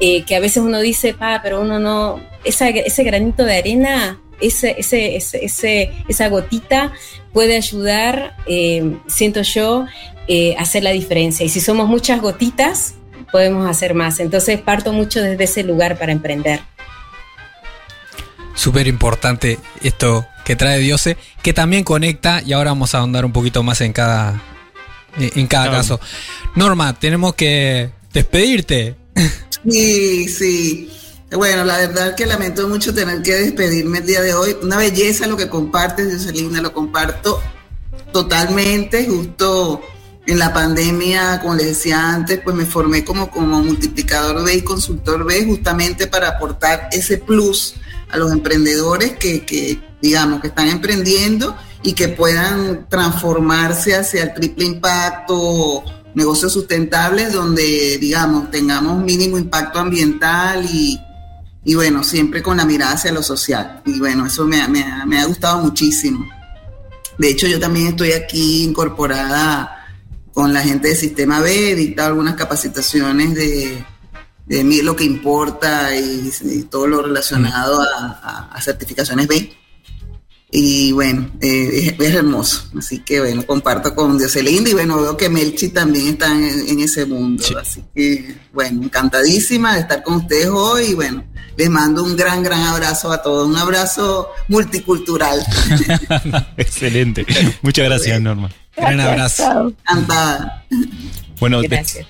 eh, 0.00 0.22
que 0.24 0.36
a 0.36 0.40
veces 0.40 0.62
uno 0.62 0.80
dice, 0.80 1.14
pa, 1.14 1.40
pero 1.42 1.60
uno 1.60 1.78
no, 1.78 2.20
ese 2.44 3.04
granito 3.04 3.44
de 3.44 3.56
arena, 3.56 4.20
ese, 4.40 4.74
ese, 4.78 5.16
ese, 5.16 5.92
esa 6.08 6.28
gotita 6.28 6.92
puede 7.32 7.56
ayudar, 7.56 8.36
siento 9.06 9.42
yo, 9.42 9.86
a 9.86 10.60
hacer 10.60 10.82
la 10.82 10.90
diferencia. 10.90 11.44
Y 11.44 11.48
si 11.48 11.60
somos 11.60 11.88
muchas 11.88 12.20
gotitas, 12.20 12.94
podemos 13.34 13.68
hacer 13.68 13.94
más. 13.94 14.20
Entonces 14.20 14.60
parto 14.60 14.92
mucho 14.92 15.20
desde 15.20 15.42
ese 15.42 15.64
lugar 15.64 15.98
para 15.98 16.12
emprender. 16.12 16.60
Súper 18.54 18.86
importante 18.86 19.58
esto 19.82 20.24
que 20.44 20.54
trae 20.54 20.78
Diose, 20.78 21.16
que 21.42 21.52
también 21.52 21.82
conecta, 21.82 22.42
y 22.46 22.52
ahora 22.52 22.70
vamos 22.70 22.94
a 22.94 22.98
ahondar 22.98 23.24
un 23.24 23.32
poquito 23.32 23.64
más 23.64 23.80
en 23.80 23.92
cada, 23.92 24.40
en 25.18 25.48
cada 25.48 25.68
caso. 25.68 25.98
Norma, 26.54 26.96
tenemos 26.96 27.34
que 27.34 27.90
despedirte. 28.12 28.94
Sí, 29.68 30.28
sí. 30.28 30.92
Bueno, 31.32 31.64
la 31.64 31.78
verdad 31.78 32.14
que 32.14 32.26
lamento 32.26 32.68
mucho 32.68 32.94
tener 32.94 33.20
que 33.22 33.32
despedirme 33.32 33.98
el 33.98 34.06
día 34.06 34.20
de 34.20 34.32
hoy. 34.32 34.56
Una 34.62 34.76
belleza 34.76 35.26
lo 35.26 35.36
que 35.36 35.48
compartes, 35.48 36.12
Jocelyn, 36.12 36.62
lo 36.62 36.72
comparto 36.72 37.42
totalmente. 38.12 39.08
Justo 39.08 39.82
en 40.26 40.38
la 40.38 40.52
pandemia, 40.52 41.40
como 41.40 41.54
les 41.54 41.66
decía 41.66 42.10
antes, 42.10 42.40
pues 42.42 42.56
me 42.56 42.64
formé 42.64 43.04
como, 43.04 43.30
como 43.30 43.62
multiplicador 43.62 44.42
B 44.42 44.54
y 44.54 44.62
consultor 44.62 45.24
B 45.24 45.44
justamente 45.44 46.06
para 46.06 46.28
aportar 46.28 46.88
ese 46.92 47.18
plus 47.18 47.74
a 48.10 48.16
los 48.16 48.32
emprendedores 48.32 49.16
que, 49.18 49.44
que, 49.44 49.80
digamos, 50.00 50.40
que 50.40 50.48
están 50.48 50.68
emprendiendo 50.68 51.54
y 51.82 51.92
que 51.92 52.08
puedan 52.08 52.88
transformarse 52.88 53.94
hacia 53.94 54.22
el 54.22 54.34
triple 54.34 54.64
impacto, 54.64 55.84
negocios 56.14 56.52
sustentables 56.52 57.32
donde, 57.32 57.98
digamos, 57.98 58.50
tengamos 58.50 59.02
mínimo 59.04 59.36
impacto 59.36 59.78
ambiental 59.78 60.64
y, 60.64 60.98
y 61.64 61.74
bueno, 61.74 62.02
siempre 62.02 62.42
con 62.42 62.56
la 62.56 62.64
mirada 62.64 62.92
hacia 62.92 63.12
lo 63.12 63.22
social. 63.22 63.82
Y 63.84 63.98
bueno, 63.98 64.26
eso 64.26 64.46
me, 64.46 64.66
me, 64.68 64.86
me 65.06 65.20
ha 65.20 65.26
gustado 65.26 65.58
muchísimo. 65.58 66.24
De 67.18 67.28
hecho, 67.28 67.46
yo 67.46 67.60
también 67.60 67.88
estoy 67.88 68.12
aquí 68.12 68.64
incorporada 68.64 69.83
con 70.34 70.52
la 70.52 70.60
gente 70.62 70.88
de 70.88 70.96
Sistema 70.96 71.40
B, 71.40 71.70
he 71.70 71.74
dictado 71.76 72.08
algunas 72.08 72.34
capacitaciones 72.34 73.34
de, 73.34 73.84
de 74.46 74.64
mí 74.64 74.82
lo 74.82 74.96
que 74.96 75.04
importa 75.04 75.96
y, 75.96 76.30
todo 76.70 76.86
lo 76.86 77.02
relacionado 77.02 77.80
a, 77.80 78.60
certificaciones 78.60 79.28
B. 79.28 79.52
Y 80.50 80.92
bueno, 80.92 81.32
eh, 81.40 81.96
es, 81.98 82.14
hermoso. 82.14 82.70
Así 82.78 83.00
que 83.00 83.20
bueno, 83.20 83.44
comparto 83.44 83.94
con 83.94 84.18
Dioselinda 84.18 84.70
y 84.70 84.72
bueno, 84.72 85.00
veo 85.00 85.16
que 85.16 85.28
Melchi 85.28 85.68
también 85.68 86.08
está 86.08 86.32
en, 86.32 86.78
ese 86.80 87.06
mundo. 87.06 87.44
Así 87.60 87.82
que 87.94 88.36
bueno, 88.52 88.84
encantadísima 88.84 89.74
de 89.74 89.80
estar 89.80 90.02
con 90.02 90.14
ustedes 90.16 90.46
hoy 90.46 90.86
y 90.86 90.94
bueno, 90.94 91.24
les 91.56 91.70
mando 91.70 92.04
un 92.04 92.16
gran, 92.16 92.42
gran 92.42 92.60
abrazo 92.62 93.10
a 93.10 93.22
todos. 93.22 93.48
Un 93.48 93.56
abrazo 93.56 94.30
multicultural. 94.48 95.40
Excelente. 96.56 97.26
Muchas 97.62 97.84
gracias, 97.86 98.20
Norma. 98.20 98.50
Gran 98.76 99.00
abrazo. 99.00 99.72
Bueno, 101.40 101.60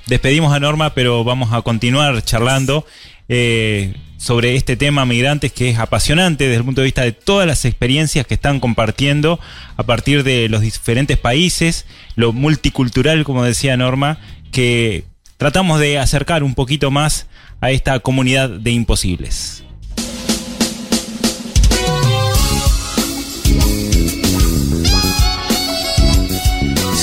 despedimos 0.07 0.53
a 0.53 0.61
Norma, 0.61 0.95
pero 0.95 1.25
vamos 1.25 1.53
a 1.53 1.63
continuar 1.63 2.23
charlando 2.23 2.87
eh, 3.29 3.95
sobre 4.17 4.55
este 4.55 4.77
tema 4.77 5.05
migrantes 5.05 5.53
que 5.53 5.71
es 5.71 5.79
apasionante 5.79 6.45
desde 6.45 6.59
el 6.59 6.65
punto 6.65 6.81
de 6.83 6.87
vista 6.87 7.03
de 7.03 7.13
todas 7.13 7.47
las 7.47 7.65
experiencias 7.65 8.27
que 8.27 8.35
están 8.35 8.61
compartiendo 8.61 9.41
a 9.77 9.83
partir 9.83 10.25
de 10.25 10.49
los 10.49 10.61
diferentes 10.61 11.19
países, 11.19 11.87
lo 12.17 12.33
multicultural, 12.33 13.25
como 13.25 13.45
decía 13.45 13.77
Norma, 13.77 14.19
que 14.53 15.05
tratamos 15.37 15.81
de 15.81 15.99
acercar 15.99 16.43
un 16.43 16.55
poquito 16.55 16.91
más 16.91 17.27
a 17.61 17.71
esta 17.71 17.99
comunidad 18.01 18.49
de 18.49 18.71
imposibles. 18.71 19.64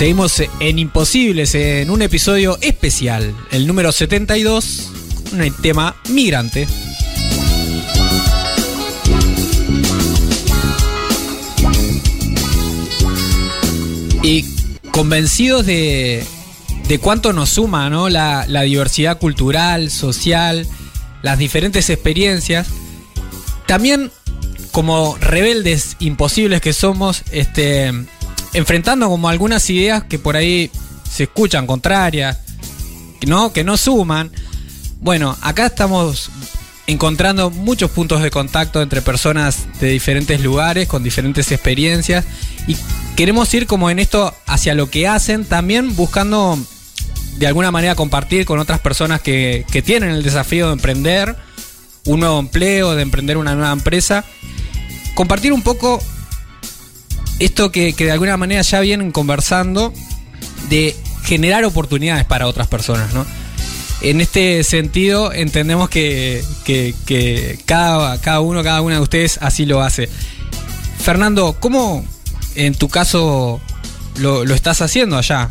Seguimos 0.02 0.42
en 0.60 0.80
Imposibles 0.80 1.54
en 1.54 1.92
un 1.92 2.02
episodio 2.02 2.58
especial, 2.62 3.36
el 3.52 3.68
número 3.68 3.92
72, 3.92 4.90
un 5.32 5.54
tema 5.62 5.96
migrante. 6.10 6.68
Y 14.24 14.44
convencidos 14.90 15.68
de, 15.68 16.26
de 16.88 16.98
cuánto 16.98 17.32
nos 17.32 17.50
suma 17.50 17.92
¿no? 17.92 18.10
la, 18.10 18.46
la 18.48 18.64
diversidad 18.64 19.20
cultural, 19.20 19.92
social, 19.92 20.66
las 21.22 21.38
diferentes 21.38 21.92
experiencias. 21.92 22.70
También 23.68 24.10
como 24.72 25.16
rebeldes 25.18 25.96
imposibles 26.00 26.60
que 26.60 26.74
somos, 26.74 27.22
este, 27.32 27.94
enfrentando 28.54 29.10
como 29.10 29.30
algunas 29.30 29.70
ideas 29.70 30.04
que 30.04 30.20
por 30.20 30.36
ahí 30.36 30.72
se 31.10 31.24
escuchan 31.24 31.68
contrarias, 31.68 32.38
¿no? 33.26 33.54
que 33.54 33.64
no 33.64 33.78
suman. 33.78 34.32
Bueno, 35.00 35.38
acá 35.42 35.68
estamos 35.68 36.30
encontrando 36.88 37.50
muchos 37.50 37.92
puntos 37.92 38.22
de 38.22 38.32
contacto 38.32 38.82
entre 38.82 39.02
personas 39.02 39.68
de 39.80 39.90
diferentes 39.90 40.42
lugares, 40.42 40.88
con 40.88 41.04
diferentes 41.04 41.52
experiencias, 41.52 42.26
y 42.68 42.76
queremos 43.16 43.54
ir 43.54 43.68
como 43.68 43.90
en 43.90 44.00
esto 44.00 44.34
hacia 44.46 44.76
lo 44.76 44.90
que 44.90 45.08
hacen, 45.08 45.46
también 45.46 45.96
buscando 45.96 46.58
de 47.38 47.48
alguna 47.48 47.72
manera 47.72 47.96
compartir 47.96 48.46
con 48.46 48.60
otras 48.60 48.80
personas 48.80 49.22
que, 49.22 49.66
que 49.72 49.82
tienen 49.82 50.12
el 50.12 50.24
desafío 50.24 50.68
de 50.68 50.74
emprender 50.74 51.36
un 52.06 52.20
nuevo 52.20 52.40
empleo, 52.40 52.96
de 52.96 53.02
emprender 53.02 53.38
una 53.38 53.56
nueva 53.56 53.72
empresa. 53.72 54.26
Compartir 55.16 55.54
un 55.54 55.62
poco 55.62 56.02
esto 57.42 57.72
que, 57.72 57.94
que 57.94 58.06
de 58.06 58.12
alguna 58.12 58.38
manera 58.38 58.62
ya 58.62 58.80
vienen 58.80 59.12
conversando 59.12 59.94
de 60.70 60.96
generar 61.24 61.66
oportunidades 61.66 62.26
para 62.26 62.48
otras 62.48 62.68
personas, 62.68 63.14
¿no? 63.14 63.26
En 64.02 64.20
este 64.22 64.64
sentido, 64.64 65.32
entendemos 65.32 65.90
que, 65.90 66.44
que- 66.66 67.60
cada, 67.66 68.20
cada 68.20 68.40
uno, 68.40 68.64
cada 68.64 68.82
una 68.82 68.96
de 68.96 69.02
ustedes 69.02 69.38
así 69.42 69.66
lo 69.66 69.82
hace. 69.82 70.10
Fernando, 71.00 71.56
¿cómo 71.60 72.04
en 72.56 72.74
tu 72.74 72.90
caso 72.90 73.62
lo, 74.18 74.44
lo 74.46 74.56
estás 74.56 74.82
haciendo 74.82 75.18
allá? 75.18 75.50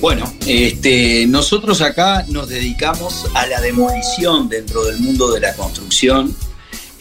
Bueno, 0.00 0.32
este, 0.46 1.26
nosotros 1.28 1.80
acá 1.80 2.24
nos 2.28 2.48
dedicamos 2.48 3.26
a 3.34 3.46
la 3.46 3.60
demolición 3.60 4.48
dentro 4.48 4.84
del 4.84 4.98
mundo 4.98 5.30
de 5.32 5.40
la 5.40 5.54
construcción. 5.54 6.34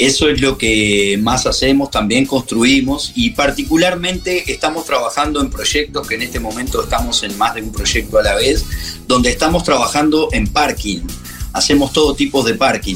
Eso 0.02 0.30
es 0.30 0.42
lo 0.42 0.58
que 0.58 1.20
más 1.22 1.46
hacemos, 1.46 1.92
también 1.92 2.26
construimos 2.26 3.12
y 3.14 3.30
particularmente 3.30 4.52
estamos 4.52 4.84
trabajando 4.84 5.40
en 5.40 5.52
proyectos 5.52 6.08
que 6.08 6.16
en 6.16 6.24
este 6.24 6.40
momento 6.40 6.82
estamos 6.82 7.22
en 7.22 7.38
más 7.38 7.54
de 7.54 7.62
un 7.62 7.72
proyecto 7.72 8.18
a 8.18 8.24
la 8.24 8.34
vez, 8.34 8.66
donde 9.06 9.30
estamos 9.30 9.64
trabajando 9.64 10.30
en 10.32 10.48
parking. 10.48 11.02
Hacemos 11.54 11.94
todo 11.94 12.16
tipo 12.16 12.42
de 12.42 12.56
parking, 12.56 12.96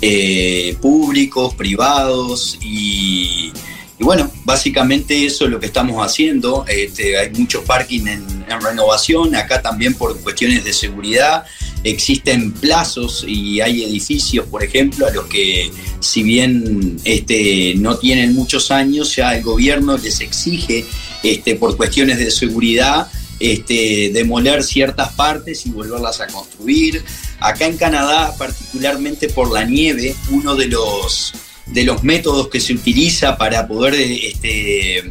eh, 0.00 0.74
públicos, 0.80 1.54
privados 1.54 2.56
y, 2.62 3.52
bueno, 3.98 4.30
básicamente 4.46 5.26
eso 5.26 5.44
es 5.44 5.50
lo 5.50 5.60
que 5.60 5.66
estamos 5.66 6.02
haciendo. 6.02 6.64
Este, 6.66 7.18
hay 7.18 7.28
mucho 7.32 7.62
parking 7.62 8.06
en 8.06 8.60
renovación, 8.62 9.34
acá 9.34 9.60
también 9.60 9.92
por 9.92 10.18
cuestiones 10.22 10.64
de 10.64 10.72
seguridad. 10.72 11.44
Existen 11.86 12.52
plazos 12.52 13.24
y 13.26 13.60
hay 13.60 13.84
edificios, 13.84 14.46
por 14.46 14.64
ejemplo, 14.64 15.06
a 15.06 15.10
los 15.10 15.26
que 15.26 15.70
si 16.00 16.22
bien 16.22 16.98
este, 17.04 17.74
no 17.76 17.96
tienen 17.96 18.34
muchos 18.34 18.70
años, 18.70 19.14
ya 19.14 19.36
el 19.36 19.42
gobierno 19.42 19.96
les 19.96 20.20
exige 20.20 20.84
este, 21.22 21.54
por 21.54 21.76
cuestiones 21.76 22.18
de 22.18 22.30
seguridad 22.30 23.08
este, 23.38 24.10
demoler 24.12 24.62
ciertas 24.62 25.12
partes 25.12 25.66
y 25.66 25.70
volverlas 25.70 26.20
a 26.20 26.26
construir. 26.26 27.02
Acá 27.40 27.66
en 27.66 27.76
Canadá, 27.76 28.34
particularmente 28.38 29.28
por 29.28 29.52
la 29.52 29.64
nieve, 29.64 30.14
uno 30.30 30.56
de 30.56 30.68
los 30.68 31.32
de 31.66 31.82
los 31.82 32.04
métodos 32.04 32.48
que 32.48 32.60
se 32.60 32.74
utiliza 32.74 33.36
para 33.36 33.66
poder 33.66 33.94
este, 33.94 35.02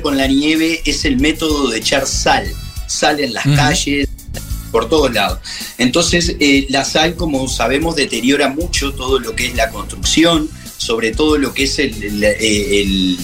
con 0.00 0.16
la 0.16 0.28
nieve 0.28 0.80
es 0.84 1.04
el 1.04 1.18
método 1.18 1.70
de 1.70 1.78
echar 1.78 2.06
sal, 2.06 2.46
sal 2.86 3.18
en 3.18 3.34
las 3.34 3.44
calles, 3.44 4.08
por 4.72 4.88
todos 4.88 5.12
lados. 5.14 5.38
Entonces, 5.78 6.34
eh, 6.40 6.66
la 6.70 6.84
sal, 6.84 7.14
como 7.14 7.46
sabemos, 7.48 7.94
deteriora 7.94 8.48
mucho 8.48 8.92
todo 8.94 9.20
lo 9.20 9.36
que 9.36 9.46
es 9.46 9.54
la 9.54 9.68
construcción, 9.70 10.48
sobre 10.78 11.12
todo 11.12 11.38
lo 11.38 11.54
que 11.54 11.64
es 11.64 11.78
el- 11.78 13.16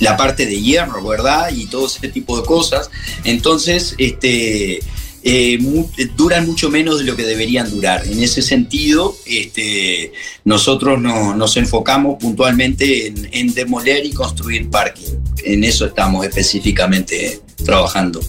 la 0.00 0.16
parte 0.16 0.46
de 0.46 0.60
hierro, 0.60 1.06
¿verdad? 1.06 1.50
Y 1.54 1.66
todo 1.66 1.86
ese 1.86 2.08
tipo 2.08 2.38
de 2.40 2.44
cosas. 2.44 2.90
Entonces, 3.24 3.94
este, 3.98 4.80
eh, 5.24 5.58
duran 6.16 6.44
mucho 6.46 6.68
menos 6.70 6.98
de 6.98 7.04
lo 7.04 7.14
que 7.14 7.22
deberían 7.22 7.70
durar. 7.70 8.04
En 8.08 8.20
ese 8.20 8.42
sentido, 8.42 9.14
este, 9.26 10.12
nosotros 10.44 11.00
no- 11.00 11.36
nos 11.36 11.56
enfocamos 11.56 12.16
puntualmente 12.20 13.14
en, 13.30 13.54
demoler 13.54 14.04
y 14.04 14.12
construir 14.12 14.68
parking. 14.68 15.12
En 15.44 15.62
eso 15.62 15.86
estamos 15.86 16.26
específicamente 16.26 17.40
trabajando. 17.64 18.20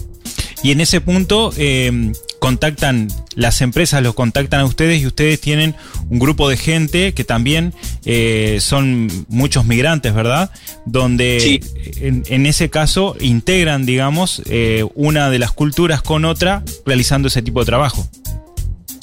Y 0.62 0.70
en 0.70 0.80
ese 0.80 1.00
punto 1.00 1.52
eh, 1.56 2.12
contactan, 2.44 3.08
las 3.36 3.62
empresas 3.62 4.02
los 4.02 4.12
contactan 4.14 4.60
a 4.60 4.64
ustedes 4.66 5.00
y 5.00 5.06
ustedes 5.06 5.40
tienen 5.40 5.74
un 6.10 6.18
grupo 6.18 6.46
de 6.50 6.58
gente 6.58 7.14
que 7.14 7.24
también 7.24 7.72
eh, 8.04 8.58
son 8.60 9.08
muchos 9.28 9.64
migrantes, 9.64 10.12
¿verdad? 10.12 10.50
Donde 10.84 11.40
Sí. 11.40 11.60
en, 12.02 12.22
en 12.26 12.44
ese 12.44 12.68
caso 12.68 13.16
integran, 13.18 13.86
digamos, 13.86 14.42
eh, 14.50 14.84
una 14.94 15.30
de 15.30 15.38
las 15.38 15.52
culturas 15.52 16.02
con 16.02 16.26
otra 16.26 16.62
realizando 16.84 17.28
ese 17.28 17.40
tipo 17.40 17.60
de 17.60 17.66
trabajo. 17.66 18.06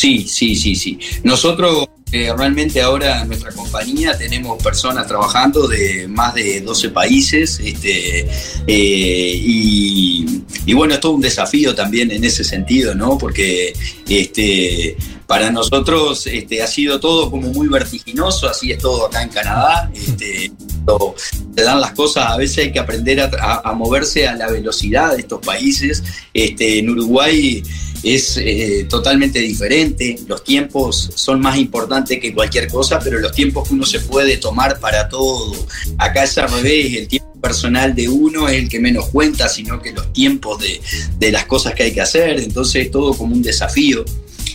Sí, 0.02 0.26
sí, 0.28 0.56
sí, 0.56 0.74
sí. 0.74 0.98
Nosotros 1.24 1.88
eh, 2.12 2.34
realmente 2.36 2.82
ahora 2.82 3.22
en 3.22 3.28
nuestra 3.28 3.52
compañía 3.52 4.18
tenemos 4.18 4.62
personas 4.64 5.06
trabajando 5.06 5.68
de 5.68 6.08
más 6.08 6.34
de 6.34 6.62
12 6.62 6.90
países 6.90 7.62
este, 7.64 8.28
eh, 8.66 9.34
y, 9.36 10.74
bueno, 10.74 10.96
es 10.96 11.00
todo 11.02 11.12
un 11.12 11.22
desafío 11.22 11.76
también 11.76 12.10
en 12.10 12.24
ese 12.24 12.44
sentido, 12.44 12.96
¿no? 12.96 13.16
Porque 13.20 13.74
este, 14.10 14.98
para 15.28 15.52
nosotros 15.52 16.26
este, 16.26 16.64
ha 16.64 16.68
sido 16.68 17.00
todo 17.00 17.30
como 17.30 17.50
muy 17.50 17.68
vertiginoso, 17.68 18.50
así 18.50 18.72
es 18.72 18.80
todo 18.80 19.06
acá 19.06 19.22
en 19.22 19.30
Canadá. 19.30 19.92
Este, 19.94 20.52
cuando 20.86 21.16
te 21.56 21.64
dan 21.64 21.82
las 21.82 21.92
cosas, 21.92 22.28
a 22.30 22.38
veces 22.38 22.66
hay 22.66 22.72
que 22.72 22.80
aprender 22.80 23.20
a 23.40 23.74
moverse 23.74 24.28
a 24.28 24.36
la 24.36 24.50
velocidad 24.50 25.14
de 25.16 25.22
estos 25.22 25.40
países. 25.46 26.04
Este, 26.34 26.80
en 26.80 26.90
Uruguay 26.90 27.64
es 28.04 28.38
eh, 28.38 28.88
totalmente 28.90 29.40
diferente, 29.40 30.18
los 30.28 30.44
tiempos 30.44 31.12
son 31.16 31.40
más 31.40 31.58
importantes 31.58 32.20
que 32.20 32.34
cualquier 32.34 32.68
cosa, 32.68 33.00
pero 33.00 33.20
los 33.20 33.32
tiempos 33.32 33.68
que 33.68 33.76
uno 33.76 33.86
se 33.86 34.00
puede 34.00 34.38
tomar 34.38 34.80
para 34.80 35.08
todo, 35.08 35.54
acá 35.98 36.24
es 36.24 36.38
al 36.38 36.52
revés, 36.52 36.96
el 36.96 37.08
tiempo 37.08 37.32
personal 37.40 37.94
de 37.94 38.10
uno 38.10 38.50
es 38.50 38.60
el 38.60 38.70
que 38.70 38.80
menos 38.80 39.10
cuenta, 39.10 39.50
sino 39.50 39.82
que 39.82 39.92
los 39.92 40.12
tiempos 40.14 40.60
de, 40.60 40.82
de 41.20 41.32
las 41.32 41.46
cosas 41.46 41.76
que 41.76 41.84
hay 41.84 41.94
que 41.94 42.02
hacer, 42.02 42.40
entonces 42.40 42.86
es 42.86 42.92
todo 42.92 43.14
como 43.16 43.36
un 43.36 43.42
desafío. 43.42 44.04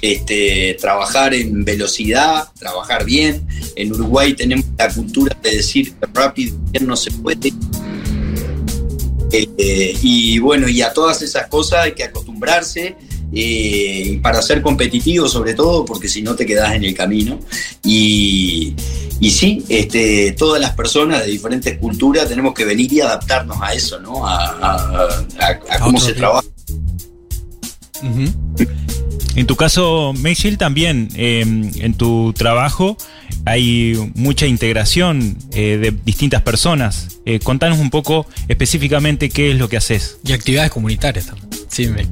Este, 0.02 0.76
trabajar 0.80 1.34
en 1.34 1.64
velocidad, 1.64 2.48
trabajar 2.58 3.04
bien. 3.04 3.46
En 3.76 3.92
Uruguay 3.92 4.34
tenemos 4.34 4.66
la 4.78 4.92
cultura 4.92 5.36
de 5.42 5.56
decir 5.56 5.94
que 5.94 6.06
rápido 6.12 6.56
no 6.82 6.96
se 6.96 7.10
puede. 7.10 7.52
Eh, 9.32 9.96
y 10.02 10.38
bueno, 10.38 10.68
y 10.68 10.82
a 10.82 10.92
todas 10.92 11.20
esas 11.22 11.48
cosas 11.48 11.84
hay 11.84 11.92
que 11.92 12.04
acostumbrarse 12.04 12.96
eh, 13.32 14.20
para 14.22 14.40
ser 14.40 14.62
competitivo 14.62 15.28
sobre 15.28 15.54
todo, 15.54 15.84
porque 15.84 16.08
si 16.08 16.22
no 16.22 16.36
te 16.36 16.46
quedas 16.46 16.74
en 16.74 16.84
el 16.84 16.94
camino. 16.94 17.40
Y, 17.84 18.74
y 19.20 19.30
sí, 19.30 19.64
este, 19.68 20.32
todas 20.32 20.60
las 20.60 20.72
personas 20.74 21.24
de 21.24 21.32
diferentes 21.32 21.76
culturas 21.78 22.28
tenemos 22.28 22.54
que 22.54 22.64
venir 22.64 22.92
y 22.92 23.00
adaptarnos 23.00 23.58
a 23.60 23.72
eso, 23.74 23.98
¿no? 24.00 24.26
A, 24.26 24.46
a- 24.46 25.26
a- 25.40 25.60
a 25.70 25.78
cómo 25.80 25.98
se 25.98 26.08
tipo. 26.12 26.18
trabaja. 26.18 26.46
En 29.36 29.46
tu 29.46 29.54
caso, 29.54 30.12
Meishil, 30.14 30.56
también 30.58 31.08
eh, 31.14 31.40
en 31.42 31.94
tu 31.94 32.32
trabajo 32.32 32.96
hay 33.44 34.10
mucha 34.14 34.46
integración 34.46 35.36
eh, 35.52 35.76
de 35.76 35.90
distintas 36.04 36.40
personas. 36.42 37.18
Eh, 37.26 37.38
contanos 37.40 37.78
un 37.78 37.90
poco 37.90 38.26
específicamente 38.48 39.28
qué 39.28 39.50
es 39.52 39.58
lo 39.58 39.68
que 39.68 39.76
haces. 39.76 40.18
Y 40.24 40.32
actividades 40.32 40.70
comunitarias 40.72 41.26
también. 41.26 41.48
Sí, 41.68 41.86
me- 41.86 42.06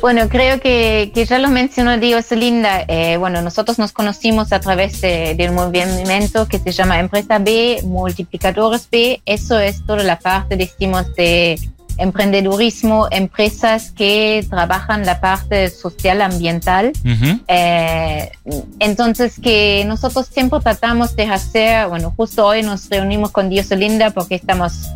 Bueno, 0.00 0.28
creo 0.30 0.58
que, 0.60 1.12
que 1.14 1.26
ya 1.26 1.38
lo 1.38 1.48
mencionó 1.48 1.98
Dios 1.98 2.30
Linda. 2.30 2.84
Eh, 2.88 3.18
bueno, 3.18 3.42
nosotros 3.42 3.78
nos 3.78 3.92
conocimos 3.92 4.52
a 4.52 4.60
través 4.60 5.02
de, 5.02 5.34
de 5.34 5.48
un 5.50 5.54
movimiento 5.54 6.48
que 6.48 6.58
se 6.58 6.72
llama 6.72 6.98
Empresa 6.98 7.38
B, 7.38 7.80
Multiplicadores 7.84 8.88
B. 8.90 9.20
Eso 9.26 9.58
es 9.58 9.84
toda 9.84 10.02
la 10.02 10.18
parte, 10.18 10.56
decimos, 10.56 11.14
de 11.14 11.60
emprendedurismo, 12.00 13.08
empresas 13.10 13.92
que 13.92 14.44
trabajan 14.48 15.04
la 15.04 15.20
parte 15.20 15.70
social 15.70 16.22
ambiental. 16.22 16.92
Eh, 17.46 18.30
entonces 18.78 19.38
que 19.40 19.84
nosotros 19.86 20.26
siempre 20.32 20.60
tratamos 20.60 21.14
de 21.14 21.24
hacer, 21.24 21.88
bueno, 21.88 22.12
justo 22.16 22.46
hoy 22.46 22.62
nos 22.62 22.88
reunimos 22.88 23.30
con 23.30 23.48
Dios 23.48 23.70
Linda 23.70 24.10
porque 24.10 24.34
estamos 24.34 24.88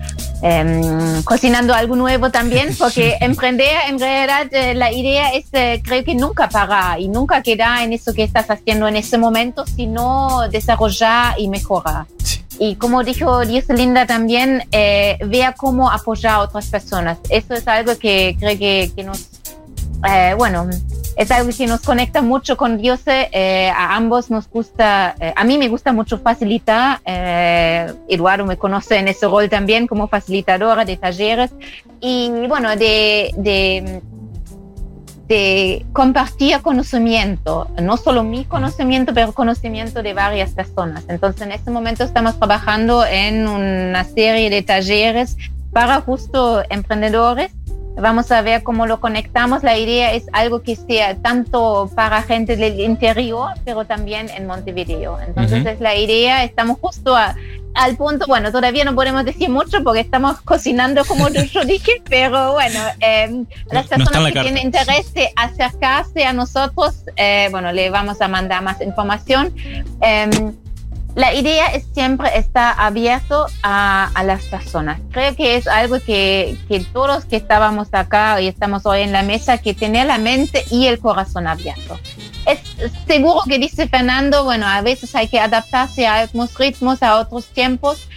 em, 0.42 1.22
cocinando 1.22 1.74
algo 1.74 1.94
nuevo 1.94 2.30
también, 2.30 2.74
porque 2.78 3.16
emprender 3.20 3.76
en 3.88 3.98
realidad 3.98 4.46
eh, 4.52 4.74
la 4.74 4.90
idea 4.92 5.28
es, 5.30 5.46
eh, 5.52 5.80
creo 5.84 6.04
que 6.04 6.14
nunca 6.14 6.48
parar 6.48 7.00
y 7.00 7.08
nunca 7.08 7.42
quedar 7.42 7.82
en 7.82 7.92
eso 7.92 8.12
que 8.14 8.24
estás 8.24 8.50
haciendo 8.50 8.88
en 8.88 8.96
ese 8.96 9.18
momento, 9.18 9.64
sino 9.66 10.48
desarrollar 10.48 11.34
y 11.38 11.48
mejorar. 11.48 12.06
Y 12.58 12.76
como 12.76 13.02
dijo 13.02 13.42
Linda 13.42 14.06
también, 14.06 14.62
eh, 14.72 15.18
vea 15.26 15.52
cómo 15.52 15.90
apoyar 15.90 16.34
a 16.34 16.40
otras 16.40 16.66
personas. 16.68 17.18
Eso 17.28 17.54
es 17.54 17.66
algo 17.66 17.96
que 17.98 18.36
creo 18.38 18.58
que, 18.58 18.90
que 18.94 19.02
nos, 19.02 19.28
eh, 20.08 20.34
bueno, 20.36 20.68
es 21.16 21.30
algo 21.30 21.50
que 21.56 21.66
nos 21.66 21.80
conecta 21.80 22.22
mucho 22.22 22.56
con 22.56 22.78
Dios. 22.78 23.00
Eh, 23.06 23.70
a 23.74 23.96
ambos 23.96 24.30
nos 24.30 24.48
gusta, 24.48 25.14
eh, 25.20 25.32
a 25.34 25.44
mí 25.44 25.58
me 25.58 25.68
gusta 25.68 25.92
mucho 25.92 26.18
facilitar. 26.18 27.00
Eh, 27.04 27.92
Eduardo 28.08 28.44
me 28.44 28.56
conoce 28.56 28.96
en 28.98 29.08
ese 29.08 29.26
rol 29.26 29.48
también 29.48 29.86
como 29.86 30.08
facilitadora 30.08 30.84
de 30.84 30.96
talleres. 30.96 31.52
Y 32.00 32.30
bueno, 32.48 32.70
de, 32.76 33.32
de 33.36 34.02
de 35.28 35.86
compartir 35.92 36.60
conocimiento, 36.60 37.68
no 37.80 37.96
solo 37.96 38.22
mi 38.22 38.44
conocimiento, 38.44 39.14
pero 39.14 39.32
conocimiento 39.32 40.02
de 40.02 40.12
varias 40.12 40.50
personas. 40.50 41.04
Entonces, 41.08 41.42
en 41.42 41.52
este 41.52 41.70
momento 41.70 42.04
estamos 42.04 42.38
trabajando 42.38 43.04
en 43.06 43.48
una 43.48 44.04
serie 44.04 44.50
de 44.50 44.62
talleres 44.62 45.36
para 45.72 46.00
justo 46.02 46.62
emprendedores. 46.68 47.52
Vamos 47.96 48.30
a 48.32 48.42
ver 48.42 48.62
cómo 48.62 48.86
lo 48.86 49.00
conectamos. 49.00 49.62
La 49.62 49.78
idea 49.78 50.12
es 50.12 50.26
algo 50.32 50.62
que 50.62 50.76
sea 50.76 51.14
tanto 51.16 51.88
para 51.94 52.22
gente 52.22 52.56
del 52.56 52.80
interior, 52.80 53.52
pero 53.64 53.84
también 53.84 54.28
en 54.30 54.46
Montevideo. 54.46 55.18
Entonces, 55.20 55.64
es 55.64 55.80
la 55.80 55.94
idea. 55.94 56.44
Estamos 56.44 56.78
justo 56.80 57.16
a, 57.16 57.36
al 57.74 57.96
punto, 57.96 58.26
bueno, 58.26 58.52
todavía 58.52 58.84
no 58.84 58.94
podemos 58.94 59.24
decir 59.24 59.50
mucho 59.50 59.82
porque 59.82 60.00
estamos 60.00 60.40
cocinando, 60.42 61.04
como 61.04 61.28
yo 61.28 61.64
dije, 61.64 62.02
pero 62.08 62.52
bueno, 62.52 62.80
eh, 63.00 63.44
las 63.70 63.86
personas 63.86 64.32
que 64.32 64.40
tienen 64.40 64.58
interés 64.58 65.12
de 65.12 65.30
acercarse 65.36 66.24
a 66.24 66.32
nosotros, 66.32 67.04
eh, 67.16 67.48
bueno, 67.50 67.72
le 67.72 67.90
vamos 67.90 68.20
a 68.20 68.28
mandar 68.28 68.62
más 68.62 68.80
información. 68.80 69.54
Eh, 70.00 70.52
la 71.14 71.32
idea 71.32 71.68
es 71.68 71.86
siempre 71.94 72.36
estar 72.36 72.74
abierto 72.76 73.46
a, 73.62 74.10
a, 74.14 74.24
las 74.24 74.42
personas. 74.46 75.00
Creo 75.12 75.36
que 75.36 75.56
es 75.56 75.68
algo 75.68 76.00
que, 76.00 76.58
que, 76.68 76.80
todos 76.80 77.24
que 77.24 77.36
estábamos 77.36 77.88
acá 77.92 78.40
y 78.40 78.48
estamos 78.48 78.84
hoy 78.84 79.02
en 79.02 79.12
la 79.12 79.22
mesa, 79.22 79.58
que 79.58 79.74
tener 79.74 80.08
la 80.08 80.18
mente 80.18 80.64
y 80.72 80.86
el 80.86 80.98
corazón 80.98 81.46
abierto. 81.46 82.00
Seguro 83.06 83.40
que 83.48 83.58
dice 83.58 83.88
Fernando, 83.88 84.44
bueno, 84.44 84.66
a 84.66 84.80
veces 84.82 85.14
hay 85.14 85.28
que 85.28 85.40
adaptarse 85.40 86.06
a 86.06 86.20
algunos 86.20 86.56
ritmos, 86.56 87.02
a 87.02 87.18
otros 87.18 87.46
tiempos, 87.46 88.08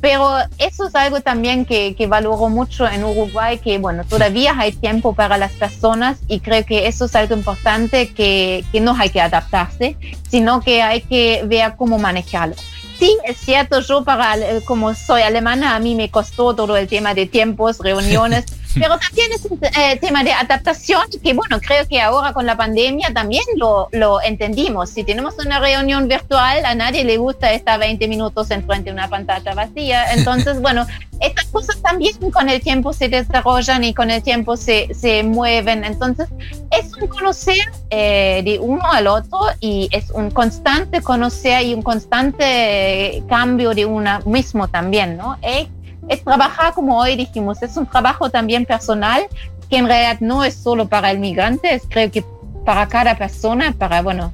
pero 0.00 0.36
eso 0.58 0.86
es 0.86 0.94
algo 0.94 1.22
también 1.22 1.64
que, 1.64 1.94
que 1.96 2.06
valoro 2.06 2.48
mucho 2.50 2.86
en 2.86 3.04
Uruguay, 3.04 3.58
que 3.58 3.78
bueno, 3.78 4.04
todavía 4.04 4.54
hay 4.58 4.72
tiempo 4.72 5.14
para 5.14 5.38
las 5.38 5.52
personas 5.52 6.18
y 6.28 6.40
creo 6.40 6.64
que 6.66 6.86
eso 6.86 7.06
es 7.06 7.14
algo 7.16 7.34
importante 7.34 8.12
que, 8.12 8.64
que 8.70 8.80
no 8.80 8.94
hay 8.98 9.08
que 9.08 9.22
adaptarse, 9.22 9.96
sino 10.28 10.60
que 10.60 10.82
hay 10.82 11.00
que 11.00 11.42
ver 11.46 11.74
cómo 11.76 11.98
manejarlo. 11.98 12.54
Sí, 12.98 13.16
es 13.24 13.38
cierto, 13.38 13.80
yo 13.80 14.04
para, 14.04 14.36
como 14.64 14.94
soy 14.94 15.22
alemana, 15.22 15.74
a 15.74 15.78
mí 15.80 15.94
me 15.94 16.10
costó 16.10 16.54
todo 16.54 16.76
el 16.76 16.86
tema 16.86 17.14
de 17.14 17.26
tiempos, 17.26 17.78
reuniones. 17.78 18.44
Pero 18.74 18.98
también 18.98 19.32
es 19.32 19.44
un 19.44 19.58
eh, 19.62 19.98
tema 20.00 20.24
de 20.24 20.32
adaptación 20.32 21.02
que, 21.22 21.32
bueno, 21.32 21.60
creo 21.60 21.86
que 21.86 22.00
ahora 22.00 22.32
con 22.32 22.46
la 22.46 22.56
pandemia 22.56 23.12
también 23.12 23.44
lo, 23.56 23.88
lo 23.92 24.20
entendimos. 24.22 24.90
Si 24.90 25.04
tenemos 25.04 25.34
una 25.44 25.60
reunión 25.60 26.08
virtual, 26.08 26.64
a 26.64 26.74
nadie 26.74 27.04
le 27.04 27.16
gusta 27.16 27.52
estar 27.52 27.78
20 27.78 28.08
minutos 28.08 28.50
enfrente 28.50 28.90
de 28.90 28.92
una 28.92 29.08
pantalla 29.08 29.54
vacía. 29.54 30.12
Entonces, 30.14 30.60
bueno, 30.60 30.86
estas 31.20 31.46
cosas 31.46 31.80
también 31.80 32.14
con 32.30 32.48
el 32.48 32.60
tiempo 32.60 32.92
se 32.92 33.08
desarrollan 33.08 33.84
y 33.84 33.94
con 33.94 34.10
el 34.10 34.22
tiempo 34.22 34.56
se, 34.56 34.92
se 34.94 35.22
mueven. 35.22 35.84
Entonces, 35.84 36.28
es 36.70 36.92
un 37.00 37.08
conocer 37.08 37.64
eh, 37.90 38.42
de 38.44 38.58
uno 38.58 38.84
al 38.90 39.06
otro 39.06 39.38
y 39.60 39.88
es 39.92 40.10
un 40.10 40.30
constante 40.30 41.00
conocer 41.00 41.64
y 41.64 41.74
un 41.74 41.82
constante 41.82 43.22
cambio 43.28 43.74
de 43.74 43.84
uno 43.84 44.20
mismo 44.26 44.68
también, 44.68 45.16
¿no? 45.16 45.38
Es 45.42 45.68
es 46.08 46.22
trabajar, 46.22 46.74
como 46.74 46.98
hoy 46.98 47.16
dijimos, 47.16 47.62
es 47.62 47.76
un 47.76 47.86
trabajo 47.86 48.30
también 48.30 48.64
personal 48.64 49.26
que 49.70 49.76
en 49.76 49.86
realidad 49.86 50.18
no 50.20 50.44
es 50.44 50.54
solo 50.54 50.88
para 50.88 51.10
el 51.10 51.18
migrante, 51.18 51.74
es 51.74 51.82
creo 51.88 52.10
que 52.10 52.24
para 52.64 52.88
cada 52.88 53.16
persona, 53.16 53.72
para, 53.72 54.02
bueno, 54.02 54.32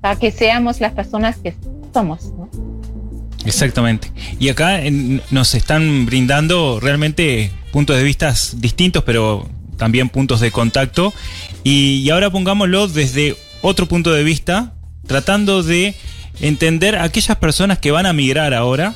para 0.00 0.16
que 0.16 0.30
seamos 0.30 0.80
las 0.80 0.92
personas 0.92 1.36
que 1.36 1.54
somos, 1.92 2.32
¿no? 2.36 2.48
Exactamente. 3.44 4.10
Y 4.38 4.48
acá 4.48 4.80
en, 4.80 5.22
nos 5.30 5.54
están 5.54 6.06
brindando 6.06 6.80
realmente 6.80 7.50
puntos 7.72 7.96
de 7.96 8.02
vista 8.02 8.34
distintos, 8.56 9.04
pero 9.04 9.46
también 9.76 10.08
puntos 10.08 10.40
de 10.40 10.50
contacto. 10.50 11.12
Y, 11.62 11.96
y 11.96 12.10
ahora 12.10 12.30
pongámoslo 12.30 12.88
desde 12.88 13.36
otro 13.60 13.86
punto 13.86 14.12
de 14.12 14.24
vista, 14.24 14.72
tratando 15.06 15.62
de 15.62 15.94
entender 16.40 16.96
a 16.96 17.04
aquellas 17.04 17.36
personas 17.36 17.78
que 17.78 17.90
van 17.90 18.06
a 18.06 18.12
migrar 18.12 18.54
ahora 18.54 18.94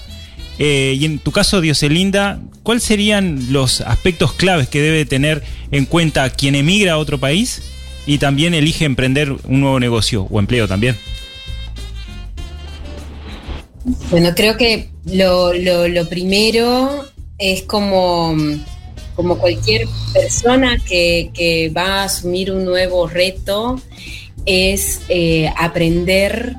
eh, 0.58 0.96
y 0.98 1.04
en 1.04 1.18
tu 1.18 1.30
caso, 1.30 1.60
Dioselinda, 1.60 2.40
¿cuáles 2.62 2.82
serían 2.82 3.52
los 3.52 3.80
aspectos 3.80 4.32
claves 4.32 4.68
que 4.68 4.80
debe 4.82 5.04
tener 5.04 5.42
en 5.70 5.86
cuenta 5.86 6.28
quien 6.30 6.54
emigra 6.54 6.94
a 6.94 6.98
otro 6.98 7.18
país 7.18 7.62
y 8.06 8.18
también 8.18 8.54
elige 8.54 8.84
emprender 8.84 9.30
un 9.30 9.60
nuevo 9.60 9.78
negocio 9.78 10.26
o 10.30 10.40
empleo 10.40 10.66
también? 10.66 10.96
Bueno, 14.10 14.30
creo 14.34 14.56
que 14.56 14.90
lo, 15.06 15.52
primero 16.08 17.06
es 17.38 17.62
como, 17.62 18.36
como 19.14 19.38
cualquier 19.38 19.86
persona 20.12 20.78
que, 20.78 21.30
que, 21.32 21.70
va 21.70 22.02
a 22.02 22.04
asumir 22.04 22.50
un 22.50 22.64
nuevo 22.64 23.06
reto, 23.06 23.80
es 24.44 25.02
eh, 25.08 25.50
aprender 25.56 26.56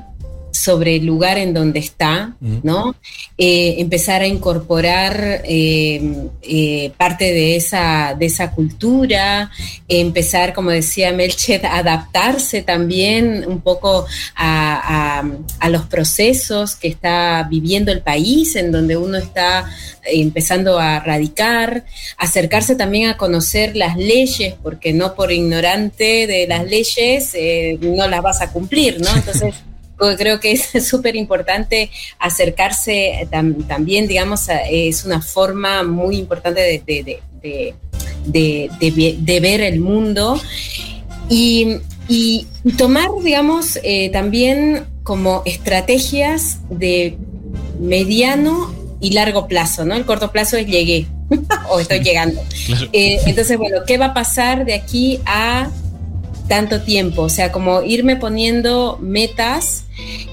sobre 0.60 0.96
el 0.96 1.06
lugar 1.06 1.38
en 1.38 1.54
donde 1.54 1.78
está, 1.78 2.36
¿no? 2.38 2.94
Eh, 3.38 3.76
empezar 3.78 4.20
a 4.20 4.26
incorporar 4.26 5.40
eh, 5.46 6.28
eh, 6.42 6.92
parte 6.98 7.32
de 7.32 7.56
esa, 7.56 8.14
de 8.18 8.26
esa 8.26 8.50
cultura, 8.50 9.50
empezar, 9.88 10.52
como 10.52 10.68
decía 10.68 11.12
Melchet, 11.12 11.64
a 11.64 11.78
adaptarse 11.78 12.60
también 12.60 13.46
un 13.48 13.62
poco 13.62 14.04
a, 14.36 15.20
a, 15.20 15.24
a, 15.60 15.68
los 15.70 15.86
procesos 15.86 16.76
que 16.76 16.88
está 16.88 17.46
viviendo 17.50 17.90
el 17.90 18.02
país, 18.02 18.54
en 18.54 18.70
donde 18.70 18.98
uno 18.98 19.16
está 19.16 19.64
empezando 20.04 20.78
a 20.78 21.00
radicar, 21.00 21.86
acercarse 22.18 22.76
también 22.76 23.08
a 23.08 23.16
conocer 23.16 23.76
las 23.76 23.96
leyes, 23.96 24.56
porque 24.62 24.92
no 24.92 25.14
por 25.14 25.32
ignorante 25.32 26.26
de 26.26 26.46
las 26.46 26.66
leyes 26.66 27.34
no 27.80 28.06
las 28.08 28.20
vas 28.20 28.42
a 28.42 28.52
cumplir, 28.52 29.00
¿no? 29.00 29.08
Entonces 29.16 29.54
creo 30.18 30.40
que 30.40 30.52
es 30.52 30.70
súper 30.88 31.16
importante 31.16 31.90
acercarse 32.18 33.28
tam, 33.30 33.66
también, 33.66 34.06
digamos, 34.06 34.48
a, 34.48 34.62
es 34.62 35.04
una 35.04 35.22
forma 35.22 35.82
muy 35.82 36.16
importante 36.16 36.60
de, 36.60 37.20
de, 37.42 37.74
de, 38.26 39.16
de 39.18 39.40
ver 39.40 39.60
el 39.60 39.80
mundo 39.80 40.40
y, 41.28 41.76
y 42.08 42.46
tomar, 42.76 43.08
digamos, 43.22 43.78
eh, 43.82 44.10
también 44.10 44.84
como 45.04 45.42
estrategias 45.44 46.58
de 46.68 47.16
mediano 47.78 48.74
y 49.00 49.12
largo 49.12 49.46
plazo, 49.46 49.84
¿no? 49.84 49.94
El 49.94 50.04
corto 50.04 50.30
plazo 50.30 50.56
es 50.56 50.66
llegué 50.66 51.06
o 51.70 51.80
estoy 51.80 52.00
llegando. 52.00 52.42
Claro. 52.66 52.88
Eh, 52.92 53.18
entonces, 53.26 53.56
bueno, 53.56 53.78
¿qué 53.86 53.96
va 53.96 54.06
a 54.06 54.14
pasar 54.14 54.64
de 54.64 54.74
aquí 54.74 55.20
a 55.24 55.70
tanto 56.50 56.80
tiempo, 56.80 57.22
o 57.22 57.28
sea, 57.28 57.52
como 57.52 57.82
irme 57.82 58.16
poniendo 58.16 58.98
metas, 59.00 59.84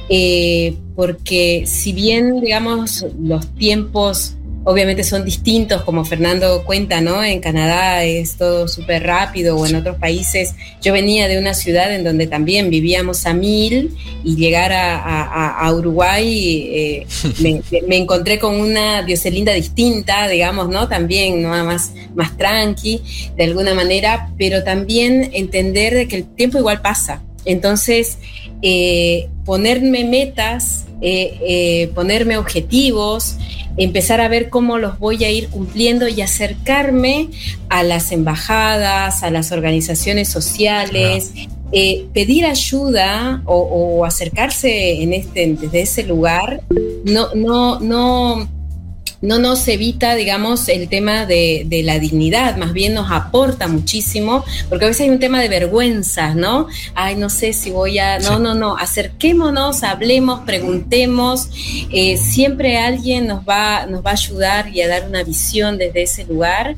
eh, 0.09 0.75
porque 0.95 1.65
si 1.67 1.93
bien, 1.93 2.41
digamos, 2.41 3.05
los 3.21 3.45
tiempos 3.53 4.33
obviamente 4.67 5.05
son 5.05 5.23
distintos, 5.23 5.83
como 5.83 6.03
Fernando 6.03 6.65
cuenta, 6.65 6.99
¿no? 6.99 7.23
En 7.23 7.39
Canadá 7.39 8.03
es 8.03 8.35
todo 8.35 8.67
súper 8.67 9.03
rápido 9.03 9.55
o 9.55 9.65
en 9.65 9.77
otros 9.77 9.95
países. 9.95 10.55
Yo 10.81 10.91
venía 10.91 11.29
de 11.29 11.39
una 11.39 11.53
ciudad 11.53 11.95
en 11.95 12.03
donde 12.03 12.27
también 12.27 12.69
vivíamos 12.69 13.25
a 13.25 13.33
mil 13.33 13.95
y 14.25 14.35
llegar 14.35 14.73
a, 14.73 14.97
a, 14.97 15.65
a 15.65 15.73
Uruguay 15.73 16.67
eh, 16.69 17.07
me, 17.39 17.61
me, 17.87 17.95
encontré 17.95 18.39
con 18.39 18.59
una 18.59 19.03
dioselinda 19.03 19.53
distinta, 19.53 20.27
digamos, 20.27 20.67
¿no? 20.67 20.89
También, 20.89 21.41
¿no? 21.41 21.49
Más, 21.63 21.93
más 22.13 22.35
tranqui, 22.35 23.01
de 23.37 23.45
alguna 23.45 23.73
manera, 23.73 24.33
pero 24.37 24.65
también 24.65 25.29
entender 25.31 25.93
de 25.95 26.09
que 26.09 26.17
el 26.17 26.25
tiempo 26.25 26.57
igual 26.57 26.81
pasa. 26.81 27.21
Entonces, 27.45 28.17
eh, 28.61 29.29
ponerme 29.45 30.03
metas, 30.03 30.85
eh, 31.01 31.37
eh, 31.41 31.91
ponerme 31.93 32.37
objetivos, 32.37 33.37
empezar 33.77 34.19
a 34.19 34.27
ver 34.27 34.49
cómo 34.49 34.79
los 34.79 34.97
voy 34.97 35.23
a 35.23 35.29
ir 35.29 35.49
cumpliendo 35.49 36.07
y 36.07 36.21
acercarme 36.21 37.29
a 37.69 37.83
las 37.83 38.11
embajadas, 38.11 39.21
a 39.21 39.29
las 39.29 39.51
organizaciones 39.51 40.27
sociales, 40.27 41.33
eh, 41.71 42.05
pedir 42.13 42.45
ayuda 42.45 43.41
o, 43.45 43.57
o, 43.57 44.05
acercarse 44.05 45.03
en 45.03 45.13
este, 45.13 45.53
desde 45.53 45.81
ese 45.81 46.03
lugar, 46.03 46.61
no, 47.05 47.35
no, 47.35 47.79
no, 47.79 48.49
no 49.21 49.39
nos 49.39 49.67
evita, 49.67 50.15
digamos, 50.15 50.67
el 50.69 50.89
tema 50.89 51.25
de, 51.25 51.63
de, 51.65 51.83
la 51.83 51.99
dignidad, 51.99 52.57
más 52.57 52.73
bien 52.73 52.93
nos 52.93 53.11
aporta 53.11 53.67
muchísimo, 53.67 54.43
porque 54.69 54.85
a 54.85 54.87
veces 54.89 55.01
hay 55.01 55.09
un 55.09 55.19
tema 55.19 55.41
de 55.41 55.49
vergüenzas, 55.49 56.35
¿no? 56.35 56.67
Ay, 56.93 57.15
no 57.15 57.29
sé 57.29 57.53
si 57.53 57.71
voy 57.71 57.99
a... 57.99 58.19
No, 58.19 58.39
no, 58.39 58.53
no, 58.53 58.77
acerquémonos, 58.77 59.83
hablemos, 59.83 60.41
preguntemos, 60.41 61.49
eh, 61.91 62.17
siempre 62.17 62.77
alguien 62.77 63.27
nos 63.27 63.43
va, 63.43 63.85
nos 63.85 64.05
va 64.05 64.11
a 64.11 64.13
ayudar 64.13 64.69
y 64.69 64.81
a 64.81 64.87
dar 64.87 65.07
una 65.07 65.23
visión 65.23 65.77
desde 65.77 66.03
ese 66.03 66.25
lugar. 66.25 66.75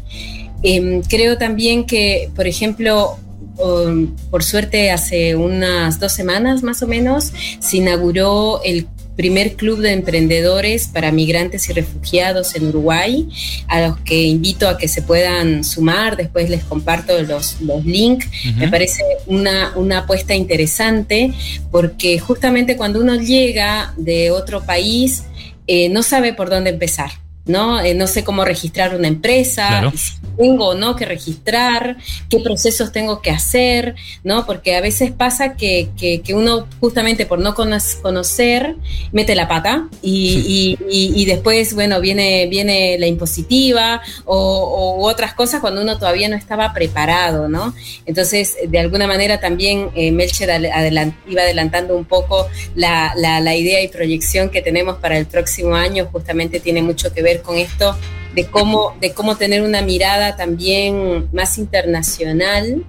Eh, 0.64 1.02
creo 1.08 1.38
también 1.38 1.86
que, 1.86 2.30
por 2.36 2.48
ejemplo, 2.48 3.18
um, 3.58 4.16
por 4.30 4.44
suerte 4.44 4.92
hace 4.92 5.36
unas 5.36 6.00
dos 6.00 6.12
semanas 6.12 6.64
más 6.64 6.82
o 6.82 6.88
menos, 6.88 7.32
se 7.60 7.78
inauguró 7.78 8.62
el 8.64 8.88
primer 9.20 9.58
club 9.58 9.80
de 9.82 9.92
emprendedores 9.92 10.88
para 10.88 11.12
migrantes 11.12 11.70
y 11.70 11.74
refugiados 11.74 12.56
en 12.56 12.68
Uruguay, 12.68 13.28
a 13.68 13.82
los 13.82 13.98
que 13.98 14.24
invito 14.24 14.70
a 14.70 14.78
que 14.78 14.88
se 14.88 15.02
puedan 15.02 15.66
sumar, 15.66 16.16
después 16.16 16.50
les 16.50 16.64
comparto 16.64 17.22
los, 17.24 17.60
los 17.60 17.84
links. 17.84 18.28
Uh 18.28 18.30
-huh. 18.30 18.56
Me 18.56 18.70
parece 18.70 19.04
una, 19.28 19.74
una 19.76 19.98
apuesta 19.98 20.34
interesante 20.36 21.34
porque 21.70 22.18
justamente 22.18 22.78
cuando 22.78 23.02
uno 23.02 23.16
llega 23.16 23.94
de 23.98 24.32
otro 24.32 24.64
país, 24.64 25.24
eh, 25.68 25.90
no 25.90 26.02
sabe 26.02 26.32
por 26.34 26.50
dónde 26.50 26.70
empezar. 26.70 27.12
¿No? 27.46 27.82
Eh, 27.82 27.94
no 27.96 28.08
sé 28.08 28.24
cómo 28.24 28.46
registrar 28.46 28.96
una 28.96 29.08
empresa, 29.08 29.68
claro. 29.68 29.92
si 29.96 30.20
tengo 30.38 30.70
o 30.70 30.74
no 30.74 30.96
que 30.96 31.06
registrar, 31.06 31.98
qué 32.30 32.40
procesos 32.40 32.92
tengo 32.92 33.22
que 33.22 33.32
hacer, 33.32 33.96
¿no? 34.24 34.46
Porque 34.46 34.76
a 34.76 34.82
veces 34.82 35.12
pasa 35.12 35.56
que, 35.56 35.90
que, 35.98 36.22
que 36.22 36.34
uno 36.34 36.68
justamente 36.80 37.26
por 37.26 37.40
no 37.40 37.56
conocer 37.56 38.76
mete 39.12 39.36
la 39.36 39.48
pata 39.48 39.88
y, 40.02 40.78
y, 40.80 40.86
y, 40.90 41.22
y, 41.22 41.26
después, 41.26 41.74
bueno, 41.74 42.00
viene, 42.00 42.48
viene 42.48 42.98
la 43.00 43.08
impositiva 43.08 44.02
o, 44.26 44.38
o, 44.38 45.10
otras 45.10 45.34
cosas 45.34 45.60
cuando 45.60 45.82
uno 45.82 45.98
todavía 45.98 46.30
no 46.30 46.36
estaba 46.36 46.72
preparado, 46.74 47.50
¿no? 47.50 47.74
Entonces, 48.06 48.56
de 48.66 48.80
alguna 48.80 49.08
manera 49.08 49.40
también 49.40 49.90
eh, 49.96 50.12
Melcher 50.12 50.52
adelant, 50.52 51.16
iba 51.28 51.42
adelantando 51.42 51.98
un 51.98 52.06
poco 52.06 52.48
la, 52.76 53.14
la, 53.18 53.42
la 53.42 53.56
idea 53.56 53.82
y 53.82 53.88
proyección 53.88 54.50
que 54.50 54.62
tenemos 54.62 54.98
para 54.98 55.18
el 55.18 55.26
próximo 55.26 55.76
año, 55.76 56.08
justamente 56.12 56.60
tiene 56.60 56.82
mucho 56.82 57.12
que 57.14 57.22
ver 57.22 57.29
con 57.38 57.58
esto 57.58 57.96
de 58.34 58.46
cómo, 58.46 58.96
de 59.00 59.14
cómo 59.14 59.38
tener 59.38 59.62
una 59.62 59.82
mirada 59.82 60.36
también 60.36 61.30
más 61.34 61.58
internacional 61.58 62.84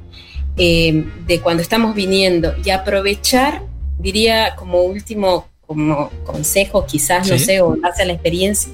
eh, 0.57 1.05
de 1.26 1.41
cuando 1.41 1.62
estamos 1.62 1.95
viniendo 1.95 2.55
y 2.64 2.70
aprovechar, 2.70 3.62
diría 3.99 4.55
como 4.57 4.82
último 4.82 5.47
como 5.66 6.11
consejo 6.24 6.84
quizás, 6.84 7.26
¿Sí? 7.26 7.32
no 7.32 7.38
sé, 7.38 7.61
o 7.61 7.76
base 7.76 8.03
a 8.03 8.05
la 8.05 8.14
experiencia, 8.14 8.72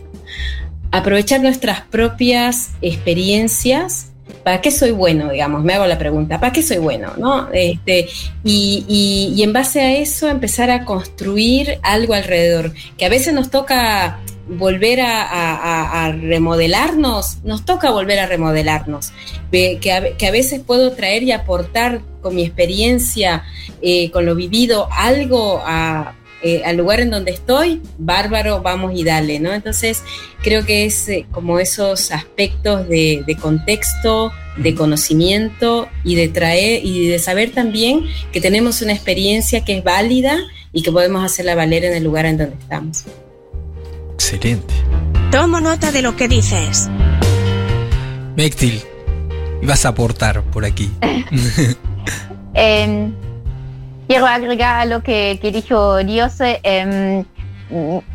aprovechar 0.91 1.41
nuestras 1.43 1.83
propias 1.83 2.71
experiencias 2.81 4.13
¿para 4.43 4.61
qué 4.61 4.71
soy 4.71 4.93
bueno? 4.93 5.31
Digamos, 5.31 5.65
me 5.65 5.75
hago 5.75 5.87
la 5.87 5.99
pregunta, 5.99 6.39
¿para 6.39 6.53
qué 6.53 6.63
soy 6.63 6.79
bueno? 6.79 7.13
¿no? 7.17 7.49
Este, 7.53 8.09
y, 8.45 8.85
y, 8.89 9.35
y, 9.37 9.43
en 9.43 9.53
base 9.53 9.81
a 9.81 9.97
eso 9.97 10.29
empezar 10.29 10.71
a 10.71 10.85
construir 10.85 11.79
algo 11.83 12.15
alrededor, 12.15 12.73
que 12.97 13.05
a 13.05 13.09
veces 13.09 13.35
nos 13.35 13.51
toca 13.51 14.21
volver 14.49 15.01
a, 15.01 15.23
a, 15.23 16.07
a, 16.07 16.13
remodelarnos, 16.13 17.39
nos 17.45 17.65
toca 17.65 17.91
volver 17.91 18.19
a 18.21 18.27
remodelarnos, 18.27 19.13
que 19.51 19.93
a, 19.93 20.17
que 20.17 20.27
a 20.27 20.31
veces 20.31 20.61
puedo 20.65 20.93
traer 20.93 21.23
y 21.23 21.33
aportar 21.33 22.01
con 22.21 22.35
mi 22.35 22.45
experiencia, 22.45 23.45
eh, 23.83 24.11
con 24.11 24.27
lo 24.27 24.35
vivido, 24.35 24.89
algo 24.93 25.63
eh, 26.43 26.63
al 26.65 26.77
lugar 26.77 27.01
en 27.01 27.11
donde 27.11 27.33
estoy, 27.33 27.81
bárbaro, 27.99 28.63
vamos 28.63 28.93
y 28.95 29.05
dale, 29.05 29.41
¿no? 29.41 29.53
Entonces, 29.53 30.03
creo 30.43 30.65
que 30.65 30.85
es 30.85 31.09
eh, 31.09 31.27
como 31.31 31.59
esos 31.59 32.13
aspectos 32.13 32.89
de, 32.89 33.25
de, 33.27 33.37
contexto, 33.37 34.33
de 34.57 34.75
conocimiento 34.75 35.89
y 36.05 36.15
de 36.15 36.29
traer 36.29 36.85
y 36.85 37.09
de 37.09 37.19
saber 37.19 37.53
también 37.53 38.05
que 38.33 38.41
tenemos 38.41 38.83
una 38.83 38.93
experiencia 38.93 39.65
que 39.65 39.79
es 39.79 39.85
válida 39.85 40.39
y 40.73 40.83
que 40.83 40.93
podemos 40.93 41.25
hacerla 41.25 41.55
valer 41.55 41.85
en 41.85 41.95
el 41.95 42.05
lugar 42.05 42.27
en 42.27 42.39
donde 42.39 42.57
estamos. 42.57 43.05
Excelente. 44.29 44.75
Tomo 45.31 45.61
nota 45.61 45.93
de 45.93 46.03
lo 46.03 46.17
que 46.17 46.27
dices. 46.27 46.91
Mectil, 48.35 48.83
vas 49.63 49.87
a 49.87 49.91
aportar 49.91 50.43
por 50.43 50.65
aquí. 50.65 50.91
eh, 52.55 53.09
quiero 54.09 54.27
agregar 54.27 54.81
a 54.81 54.85
lo 54.85 55.01
que, 55.05 55.39
que 55.41 55.53
dijo 55.53 55.99
Dios. 55.99 56.33
Eh, 56.41 57.25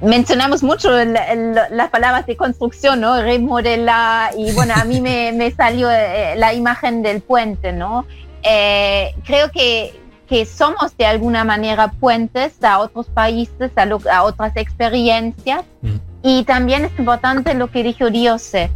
mencionamos 0.02 0.64
mucho 0.64 0.92
la, 0.92 1.34
la, 1.34 1.70
las 1.70 1.90
palabras 1.92 2.26
de 2.26 2.36
construcción, 2.36 3.00
¿no? 3.00 3.22
Remodelar, 3.22 4.34
y 4.38 4.52
bueno, 4.52 4.74
a 4.76 4.84
mí 4.84 5.00
me, 5.00 5.32
me 5.32 5.50
salió 5.52 5.90
eh, 5.90 6.34
la 6.36 6.54
imagen 6.54 7.04
del 7.04 7.22
puente, 7.22 7.72
¿no? 7.72 8.06
Eh, 8.44 9.16
creo 9.24 9.50
que, 9.50 9.98
que 10.32 10.46
somos 10.46 10.96
de 10.96 11.06
alguna 11.06 11.44
manera 11.44 11.90
puentes 11.92 12.64
a 12.64 12.80
otros 12.80 13.08
países, 13.08 13.70
a, 13.76 13.86
lo, 13.86 14.00
a 14.10 14.24
otras 14.24 14.56
experiencias, 14.56 15.66
mm. 15.82 15.96
y 16.24 16.46
también 16.46 16.86
es 16.86 16.98
importante 16.98 17.54
lo 17.54 17.70
que 17.70 17.84
dijo 17.84 18.10
Dios, 18.10 18.54
eh, 18.54 18.70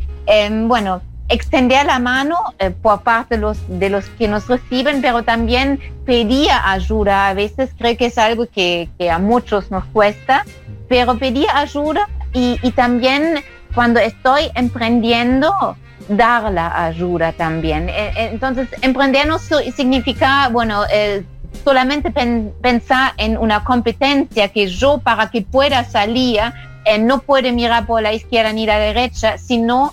bueno, 0.68 1.02
extender 1.30 1.86
la 1.86 2.00
mano 2.00 2.36
eh, 2.60 2.72
por 2.72 3.04
parte 3.04 3.36
de 3.36 3.42
los, 3.42 3.58
de 3.70 3.90
los 3.90 4.04
que 4.18 4.28
nos 4.28 4.50
reciben, 4.50 5.02
pero 5.02 5.24
también 5.24 5.80
pedir 6.06 6.50
ayuda. 6.52 7.30
A 7.30 7.34
veces 7.34 7.70
creo 7.78 7.96
que 7.96 8.08
es 8.08 8.18
algo 8.18 8.48
que, 8.48 8.90
que 9.00 9.10
a 9.10 9.18
muchos 9.18 9.72
nos 9.72 9.86
cuesta, 9.86 10.44
pero 10.90 11.18
pedir 11.18 11.48
ayuda 11.54 12.10
y, 12.34 12.60
y 12.64 12.72
también 12.72 13.36
cuando 13.74 14.02
estoy 14.02 14.52
emprendiendo, 14.56 15.78
dar 16.10 16.52
la 16.52 16.86
ayuda 16.86 17.32
también. 17.32 17.90
Entonces, 17.90 18.68
emprender 18.82 19.26
no 19.26 19.40
significa, 19.40 20.50
bueno, 20.50 20.84
eh, 20.92 21.24
solamente 21.56 22.12
pen 22.12 22.54
pensar 22.62 23.14
en 23.18 23.38
una 23.38 23.64
competencia 23.64 24.50
que 24.50 24.68
yo 24.68 25.00
para 25.00 25.30
que 25.30 25.42
pueda 25.42 25.84
salir 25.84 26.42
eh, 26.86 27.00
no 27.00 27.22
puede 27.22 27.52
mirar 27.52 27.86
por 27.86 28.02
la 28.02 28.14
izquierda 28.14 28.54
ni 28.54 28.66
la 28.66 28.78
derecha, 28.78 29.38
sino 29.38 29.92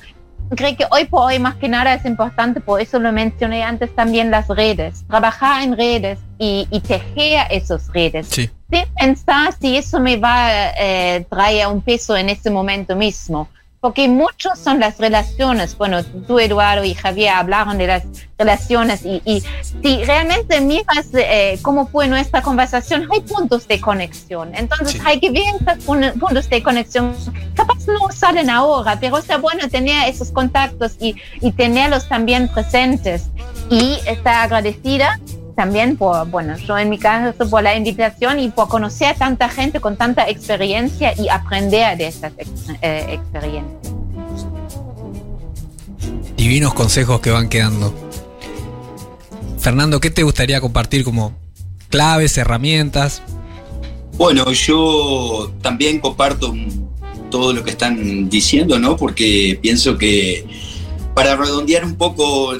creo 0.51 0.77
que 0.77 0.85
hoy 0.91 1.07
por 1.07 1.23
hoy 1.23 1.39
más 1.39 1.57
que 1.57 1.69
nada 1.69 1.95
es 1.95 2.05
importante, 2.05 2.61
por 2.61 2.81
eso 2.81 2.99
lo 2.99 3.13
mencioné 3.13 3.63
antes 3.63 3.95
también, 3.95 4.31
las 4.31 4.49
redes, 4.49 5.05
trabajar 5.09 5.63
en 5.63 5.77
redes 5.77 6.19
y, 6.39 6.67
y 6.71 6.81
tejer 6.81 7.47
esas 7.51 7.89
redes. 7.93 8.27
Sí. 8.29 8.51
Sin 8.71 8.85
pensar 8.95 9.55
si 9.59 9.77
eso 9.77 10.01
me 10.01 10.17
va 10.17 10.47
a 10.47 10.71
eh, 10.79 11.27
traer 11.31 11.67
un 11.69 11.81
peso 11.81 12.17
en 12.17 12.29
ese 12.29 12.51
momento 12.51 12.97
mismo. 12.97 13.49
Porque 13.83 14.07
muchos 14.07 14.61
son 14.61 14.79
las 14.79 14.99
relaciones. 14.99 15.77
Bueno, 15.77 16.05
tú, 16.05 16.39
Eduardo 16.39 16.85
y 16.85 16.95
Javier 16.95 17.31
hablaron 17.31 17.79
de 17.79 17.89
las 17.89 18.05
relaciones 18.39 19.05
y, 19.05 19.21
y 19.25 19.43
si 19.83 20.05
realmente 20.05 20.61
miras 20.61 21.09
eh, 21.15 21.59
cómo 21.63 21.89
fue 21.89 22.07
nuestra 22.07 22.43
conversación, 22.43 23.09
hay 23.13 23.23
puntos 23.23 23.67
de 23.67 23.81
conexión. 23.81 24.53
Entonces 24.55 24.93
sí. 24.93 25.01
hay 25.05 25.19
que 25.19 25.33
ver 25.33 25.43
esos 25.61 26.13
puntos 26.13 26.49
de 26.49 26.63
conexión. 26.63 27.17
Capaz 27.57 27.85
no 27.89 28.09
salen 28.13 28.51
ahora, 28.51 29.01
pero 29.01 29.19
está 29.19 29.39
bueno 29.39 29.69
tener 29.69 30.09
esos 30.09 30.31
contactos 30.31 30.93
y, 31.01 31.17
y 31.41 31.51
tenerlos 31.51 32.09
también 32.09 32.47
presentes. 32.47 33.31
Y 33.69 33.99
estar 34.07 34.45
agradecida 34.45 35.19
también 35.55 35.97
por, 35.97 36.29
bueno, 36.29 36.57
yo 36.57 36.79
en 36.79 36.89
mi 36.91 36.99
caso 36.99 37.49
por 37.49 37.63
la 37.63 37.77
invitación 37.77 38.41
y 38.41 38.49
por 38.49 38.69
conocer 38.69 39.09
a 39.09 39.15
tanta 39.15 39.49
gente 39.49 39.81
con 39.81 39.97
tanta 39.97 40.29
experiencia 40.29 41.15
y 41.19 41.29
aprender 41.29 41.99
de 41.99 42.07
estas 42.07 42.33
ex, 42.39 42.51
eh, 42.81 43.07
experiencias. 43.11 43.93
Divinos 46.37 46.75
consejos 46.75 47.21
que 47.21 47.31
van 47.31 47.49
quedando. 47.49 47.95
Fernando, 49.59 50.01
¿qué 50.01 50.11
te 50.11 50.25
gustaría 50.25 50.61
compartir 50.61 51.05
como 51.05 51.33
claves, 51.89 52.37
herramientas? 52.37 53.23
Bueno, 54.15 54.51
yo 54.53 55.53
también 55.63 56.01
comparto 56.01 56.55
todo 57.31 57.53
lo 57.53 57.63
que 57.65 57.71
están 57.71 58.29
diciendo, 58.29 58.79
¿no? 58.79 58.97
Porque 58.97 59.59
pienso 59.63 59.97
que 59.97 60.47
para 61.15 61.37
redondear 61.37 61.85
un 61.85 61.97
poco 61.97 62.55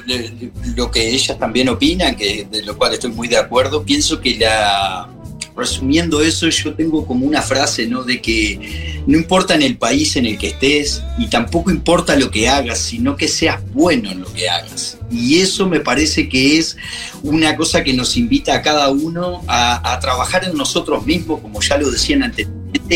lo 0.75 0.91
que 0.91 1.09
ellas 1.09 1.37
también 1.39 1.69
opinan, 1.69 2.15
que 2.15 2.47
de 2.49 2.63
lo 2.63 2.77
cual 2.77 2.93
estoy 2.93 3.11
muy 3.11 3.27
de 3.27 3.37
acuerdo, 3.37 3.83
pienso 3.83 4.21
que 4.21 4.37
la 4.37 5.09
resumiendo 5.55 6.21
eso, 6.21 6.49
yo 6.49 6.73
tengo 6.73 7.05
como 7.05 7.25
una 7.25 7.41
frase, 7.41 7.85
¿no? 7.85 8.03
De 8.03 8.21
que 8.21 9.03
no 9.05 9.17
importa 9.17 9.53
en 9.53 9.61
el 9.61 9.77
país 9.77 10.15
en 10.15 10.25
el 10.25 10.37
que 10.37 10.47
estés 10.47 11.03
y 11.17 11.27
tampoco 11.27 11.71
importa 11.71 12.15
lo 12.15 12.31
que 12.31 12.49
hagas, 12.49 12.79
sino 12.79 13.15
que 13.15 13.27
seas 13.27 13.61
bueno 13.71 14.11
en 14.11 14.21
lo 14.21 14.33
que 14.33 14.49
hagas. 14.49 14.97
Y 15.11 15.39
eso 15.39 15.67
me 15.67 15.79
parece 15.79 16.27
que 16.27 16.57
es 16.57 16.77
una 17.21 17.55
cosa 17.55 17.83
que 17.83 17.93
nos 17.93 18.17
invita 18.17 18.55
a 18.55 18.61
cada 18.61 18.89
uno 18.89 19.43
a, 19.47 19.93
a 19.93 19.99
trabajar 19.99 20.43
en 20.45 20.57
nosotros 20.57 21.05
mismos, 21.05 21.41
como 21.41 21.61
ya 21.61 21.77
lo 21.77 21.91
decían 21.91 22.23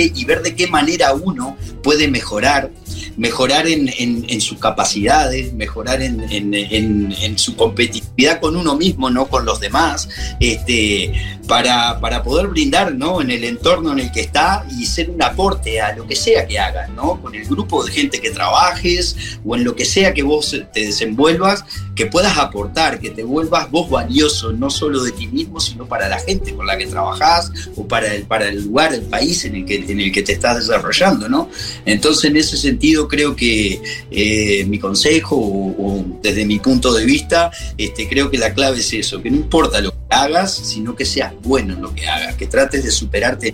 y 0.02 0.26
ver 0.26 0.41
de 0.41 0.56
qué 0.56 0.68
manera 0.68 1.14
uno 1.14 1.57
puede 1.84 2.07
mejorar 2.07 2.72
mejorar 3.18 3.68
en, 3.68 3.90
en, 3.98 4.26
en, 4.30 4.41
sus 4.41 4.60
capacidades, 4.60 5.52
mejorar 5.53 6.02
en, 6.02 6.24
en, 6.30 7.38
su 7.38 7.56
competitividad 7.56 8.40
con 8.40 8.56
uno 8.56 8.76
mismo, 8.76 9.10
no 9.10 9.28
con 9.28 9.44
los 9.44 9.60
demás, 9.60 10.07
este, 10.40 11.14
para, 11.48 11.99
para, 11.99 12.24
poder 12.24 12.48
brindar 12.48 12.94
¿no? 12.94 13.22
en 13.22 13.32
el 13.32 13.44
entorno 13.44 13.91
en 13.91 13.99
el 13.99 14.11
que 14.11 14.22
está 14.22 14.65
y 14.78 14.86
ser 14.86 15.10
un 15.10 15.22
aporte 15.22 15.82
a 15.82 15.95
lo 15.95 16.06
que 16.06 16.15
sea 16.15 16.45
que 16.45 16.60
hagas, 16.60 16.90
¿no? 16.91 17.19
con 17.22 17.34
el 17.34 17.45
grupo 17.45 17.84
de 17.84 17.91
gente 17.91 18.22
que 18.22 18.30
trabajes 18.30 19.15
o 19.44 19.56
en 19.56 19.64
lo 19.64 19.76
que 19.76 19.86
sea 19.86 20.14
que 20.14 20.24
vos 20.24 20.56
te 20.72 20.80
desenvuelvas, 20.86 21.65
que 21.95 22.06
puedas 22.06 22.38
aportar, 22.38 22.99
que 22.99 23.10
te 23.10 23.24
vuelvas 23.24 23.72
vos 23.72 23.90
valioso, 23.90 24.52
no 24.52 24.69
solo 24.69 25.03
de 25.03 25.11
ti 25.11 25.28
mismo, 25.28 25.60
sino 25.60 25.88
para 25.88 26.07
la 26.07 26.19
gente 26.19 26.53
con 26.53 26.68
la 26.68 26.78
que 26.78 26.86
trabajás 26.86 27.52
o 27.76 27.88
para 27.88 28.14
el, 28.14 28.24
para 28.24 28.49
el 28.49 28.64
lugar, 28.64 28.94
el 28.94 29.03
país 29.03 29.44
en 29.45 29.56
el, 29.56 29.65
que, 29.65 29.87
en 29.88 30.00
el 30.00 30.12
que 30.12 30.24
te 30.24 30.34
estás 30.34 30.58
desarrollando. 30.58 31.30
¿no? 31.30 31.50
Entonces, 31.86 32.26
en 32.26 32.38
ese 32.38 32.58
sentido, 32.58 33.08
creo 33.08 33.36
que 33.36 33.82
eh, 34.12 34.66
mi 34.66 34.80
consejo 34.80 35.36
o, 35.38 36.06
desde 36.22 36.46
mi 36.46 36.60
punto 36.60 36.94
de 36.94 37.06
vista, 37.06 37.52
este, 37.78 38.08
creo 38.08 38.30
que 38.30 38.38
la 38.38 38.54
clave 38.54 38.80
es 38.80 38.94
eso, 38.94 39.22
que 39.22 39.32
no 39.32 39.38
importa 39.38 39.82
lo 39.82 39.92
que 39.92 39.98
hagas, 40.10 40.54
sino 40.54 40.96
que 40.96 41.06
seas 41.06 41.34
bueno 41.44 41.74
en 41.74 41.82
lo 41.82 41.94
que 41.94 42.08
hagas, 42.08 42.36
que 42.36 42.48
trates 42.48 42.84
de 42.84 42.92
superarte 42.92 43.54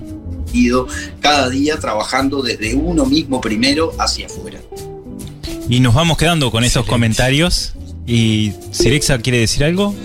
cada 1.20 1.50
día 1.50 1.78
trabajando 1.78 2.42
desde 2.42 2.76
uno 2.76 3.06
mismo 3.06 3.42
primero 3.42 3.92
hacia 4.00 4.28
afuera. 4.28 4.60
Y 5.70 5.80
nos 5.80 5.94
vamos 5.94 6.18
quedando 6.18 6.52
con 6.52 6.64
esos 6.64 6.86
comentarios. 6.86 7.74
¿Y 8.06 8.52
Sirexa 8.72 9.18
quiere 9.20 9.40
decir 9.40 9.64
algo? 9.64 9.96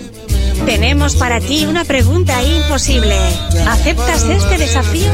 Tenemos 0.65 1.15
para 1.15 1.39
ti 1.39 1.65
una 1.65 1.83
pregunta 1.83 2.41
imposible. 2.43 3.15
¿Aceptas 3.67 4.23
este 4.23 4.57
desafío? 4.57 5.09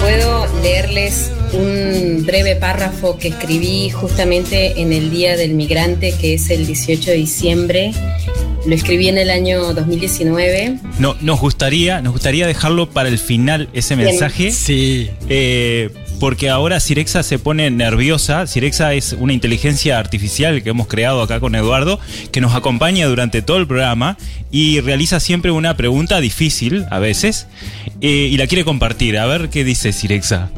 Puedo 0.00 0.46
leerles 0.62 1.30
un 1.52 2.24
breve 2.26 2.56
párrafo 2.56 3.18
que 3.18 3.28
escribí 3.28 3.90
justamente 3.90 4.80
en 4.80 4.92
el 4.92 5.10
Día 5.10 5.36
del 5.36 5.54
Migrante, 5.54 6.14
que 6.20 6.34
es 6.34 6.50
el 6.50 6.66
18 6.66 7.10
de 7.10 7.16
diciembre. 7.16 7.92
Lo 8.66 8.74
escribí 8.74 9.08
en 9.08 9.18
el 9.18 9.30
año 9.30 9.74
2019. 9.74 10.78
No, 10.98 11.16
nos 11.20 11.40
gustaría, 11.40 12.00
nos 12.00 12.12
gustaría 12.12 12.46
dejarlo 12.46 12.88
para 12.88 13.08
el 13.08 13.18
final 13.18 13.68
ese 13.74 13.96
mensaje. 13.96 14.50
Sí. 14.50 15.10
Eh, 15.28 15.90
porque 16.20 16.48
ahora 16.48 16.80
Cirexa 16.80 17.22
se 17.22 17.38
pone 17.38 17.70
nerviosa. 17.70 18.46
Cirexa 18.46 18.94
es 18.94 19.12
una 19.12 19.32
inteligencia 19.32 19.98
artificial 19.98 20.62
que 20.62 20.70
hemos 20.70 20.86
creado 20.86 21.22
acá 21.22 21.40
con 21.40 21.54
Eduardo, 21.54 21.98
que 22.32 22.40
nos 22.40 22.54
acompaña 22.54 23.06
durante 23.06 23.42
todo 23.42 23.56
el 23.58 23.66
programa 23.66 24.16
y 24.50 24.80
realiza 24.80 25.20
siempre 25.20 25.50
una 25.50 25.76
pregunta 25.76 26.20
difícil 26.20 26.86
a 26.90 26.98
veces 26.98 27.46
eh, 28.00 28.28
y 28.30 28.36
la 28.36 28.46
quiere 28.46 28.64
compartir. 28.64 29.18
A 29.18 29.26
ver 29.26 29.50
qué 29.50 29.64
dice 29.64 29.92
Cirexa. 29.92 30.50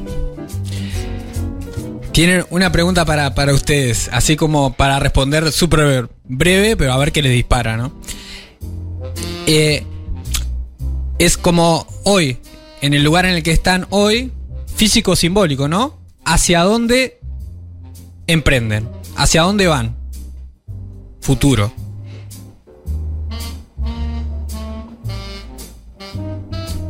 Tienen 2.12 2.46
una 2.48 2.72
pregunta 2.72 3.04
para, 3.04 3.34
para 3.34 3.52
ustedes, 3.52 4.08
así 4.10 4.36
como 4.36 4.72
para 4.72 4.98
responder 4.98 5.52
súper 5.52 6.08
breve, 6.24 6.76
pero 6.76 6.92
a 6.94 6.96
ver 6.98 7.12
qué 7.12 7.20
les 7.20 7.32
dispara, 7.32 7.76
¿no? 7.76 7.92
Eh, 9.46 9.84
es 11.18 11.36
como 11.36 11.86
hoy, 12.04 12.38
en 12.80 12.94
el 12.94 13.02
lugar 13.02 13.26
en 13.26 13.34
el 13.34 13.42
que 13.42 13.52
están 13.52 13.86
hoy, 13.90 14.32
físico 14.76 15.16
simbólico, 15.16 15.68
¿no? 15.68 15.98
¿Hacia 16.24 16.62
dónde 16.62 17.18
emprenden? 18.26 18.88
¿Hacia 19.16 19.42
dónde 19.42 19.66
van? 19.66 19.96
Futuro. 21.20 21.72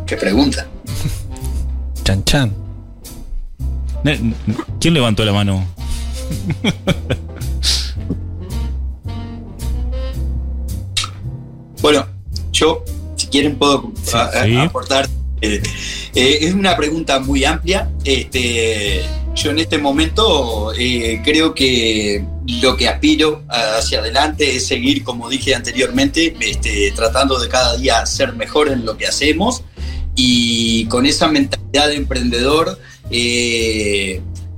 ¿Qué 0.05 0.17
pregunta? 0.17 0.67
Chan 2.05 2.25
chan. 2.25 2.53
¿Quién 4.81 4.95
levantó 4.95 5.25
la 5.25 5.33
mano? 5.33 5.67
bueno, 11.83 12.07
yo, 12.53 12.85
si 13.17 13.27
quieren, 13.27 13.59
puedo 13.59 13.93
aportar. 14.65 15.09
Eh, 15.41 15.63
eh, 16.15 16.39
es 16.41 16.55
una 16.55 16.77
pregunta 16.77 17.19
muy 17.21 17.45
amplia. 17.45 17.91
Este, 18.05 19.03
yo 19.35 19.51
en 19.51 19.59
este 19.59 19.79
momento 19.79 20.73
eh, 20.77 21.21
creo 21.25 21.55
que 21.55 22.25
lo 22.63 22.77
que 22.77 22.89
aspiro 22.89 23.43
hacia 23.49 24.01
adelante 24.01 24.57
es 24.57 24.67
seguir, 24.67 25.05
como 25.05 25.29
dije 25.29 25.55
anteriormente, 25.55 26.35
este, 26.41 26.93
tratando 26.95 27.39
de 27.39 27.49
cada 27.49 27.77
día 27.77 28.07
ser 28.07 28.35
mejor 28.35 28.69
en 28.69 28.85
lo 28.85 28.97
que 28.97 29.07
hacemos 29.07 29.63
y 30.15 30.87
con 30.87 31.05
esa 31.05 31.29
mentalidad 31.29 31.89
de 31.89 31.97
emprendedor. 31.97 32.79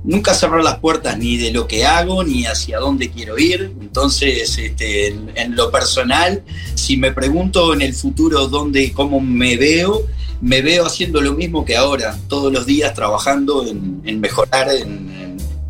Nunca 0.01 0.33
cerrar 0.33 0.63
las 0.63 0.79
puertas 0.79 1.17
ni 1.17 1.35
de 1.35 1.51
lo 1.51 1.67
que 1.67 1.85
hago 1.85 2.23
ni 2.23 2.45
hacia 2.45 2.79
dónde 2.79 3.09
quiero 3.09 3.37
ir. 3.37 3.73
Entonces, 3.81 4.57
este, 4.57 5.07
en, 5.07 5.55
lo 5.55 5.71
personal, 5.71 6.41
si 6.75 6.95
me 6.95 7.11
pregunto 7.11 7.73
en 7.73 7.81
el 7.81 7.93
futuro 7.93 8.47
dónde, 8.47 8.93
cómo 8.93 9.19
me 9.19 9.57
veo, 9.57 10.07
me 10.41 10.61
veo 10.61 10.85
haciendo 10.85 11.21
lo 11.21 11.33
mismo 11.33 11.65
que 11.65 11.75
ahora, 11.75 12.17
todos 12.27 12.51
los 12.51 12.65
días 12.65 12.93
trabajando 12.93 13.65
en, 13.67 14.19
mejorar 14.19 14.69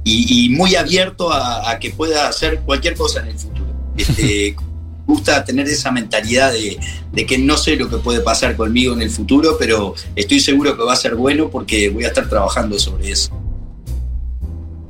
y, 0.03 0.49
muy 0.49 0.75
abierto 0.75 1.31
a, 1.31 1.77
que 1.79 1.91
pueda 1.91 2.27
hacer 2.27 2.61
cualquier 2.61 2.95
cosa 2.95 3.21
en 3.21 3.27
el 3.27 3.37
futuro. 3.37 3.67
Este, 3.97 4.55
gusta 5.07 5.43
tener 5.43 5.67
esa 5.67 5.91
mentalidad 5.91 6.51
de, 6.53 6.79
de, 7.11 7.25
que 7.25 7.39
no 7.39 7.57
sé 7.57 7.75
lo 7.75 7.89
que 7.89 7.97
puede 7.97 8.21
pasar 8.21 8.55
conmigo 8.55 8.93
en 8.93 9.01
el 9.01 9.09
futuro, 9.09 9.57
pero 9.57 9.95
estoy 10.15 10.39
seguro 10.39 10.77
que 10.77 10.83
va 10.83 10.93
a 10.93 10.97
ser 10.97 11.15
bueno 11.15 11.49
porque 11.49 11.89
voy 11.89 12.03
a 12.03 12.09
estar 12.09 12.29
trabajando 12.29 12.77
sobre 12.77 13.11
eso. 13.11 13.31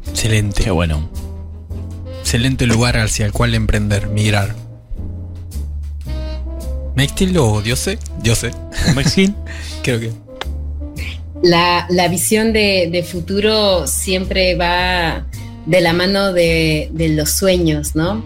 Excelente. 0.09 0.63
Qué 0.63 0.71
bueno. 0.71 1.09
Excelente 2.19 2.65
lugar 2.67 2.97
hacia 2.97 3.25
el 3.25 3.31
cual 3.31 3.55
emprender, 3.55 4.07
migrar. 4.09 4.55
¿Mextil 6.95 7.37
o 7.37 7.61
Diose? 7.61 7.97
Diose. 8.21 8.51
¿Mextil? 8.95 9.33
Creo 9.83 9.99
que. 9.99 10.11
La, 11.41 12.07
visión 12.09 12.51
de, 12.53 13.05
futuro 13.09 13.87
siempre 13.87 14.55
va 14.55 15.25
de 15.65 15.81
la 15.81 15.93
mano 15.93 16.33
de, 16.33 16.89
los 17.15 17.31
sueños, 17.31 17.95
¿no? 17.95 18.23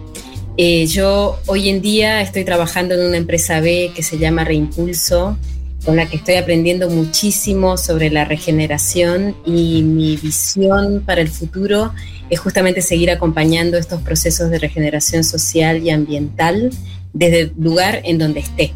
Eh, 0.56 0.86
yo 0.86 1.40
hoy 1.46 1.68
en 1.68 1.80
día 1.82 2.20
estoy 2.20 2.44
trabajando 2.44 2.94
en 2.94 3.06
una 3.06 3.16
empresa 3.16 3.60
B 3.60 3.90
que 3.94 4.02
se 4.02 4.18
llama 4.18 4.44
Reimpulso, 4.44 5.36
con 5.84 5.96
la 5.96 6.08
que 6.08 6.16
estoy 6.16 6.36
aprendiendo 6.36 6.88
muchísimo 6.88 7.76
sobre 7.76 8.10
la 8.10 8.24
regeneración 8.24 9.36
y 9.44 9.82
mi 9.82 10.16
visión 10.16 11.02
para 11.04 11.20
el 11.20 11.28
futuro 11.28 11.92
es 12.30 12.40
justamente 12.40 12.80
seguir 12.82 13.10
acompañando 13.10 13.76
estos 13.76 14.00
procesos 14.02 14.50
de 14.50 14.58
regeneración 14.58 15.24
social 15.24 15.82
y 15.82 15.90
ambiental 15.90 16.70
desde 17.12 17.40
el 17.40 17.52
lugar 17.58 18.00
en 18.04 18.18
donde 18.18 18.40
esté. 18.40 18.72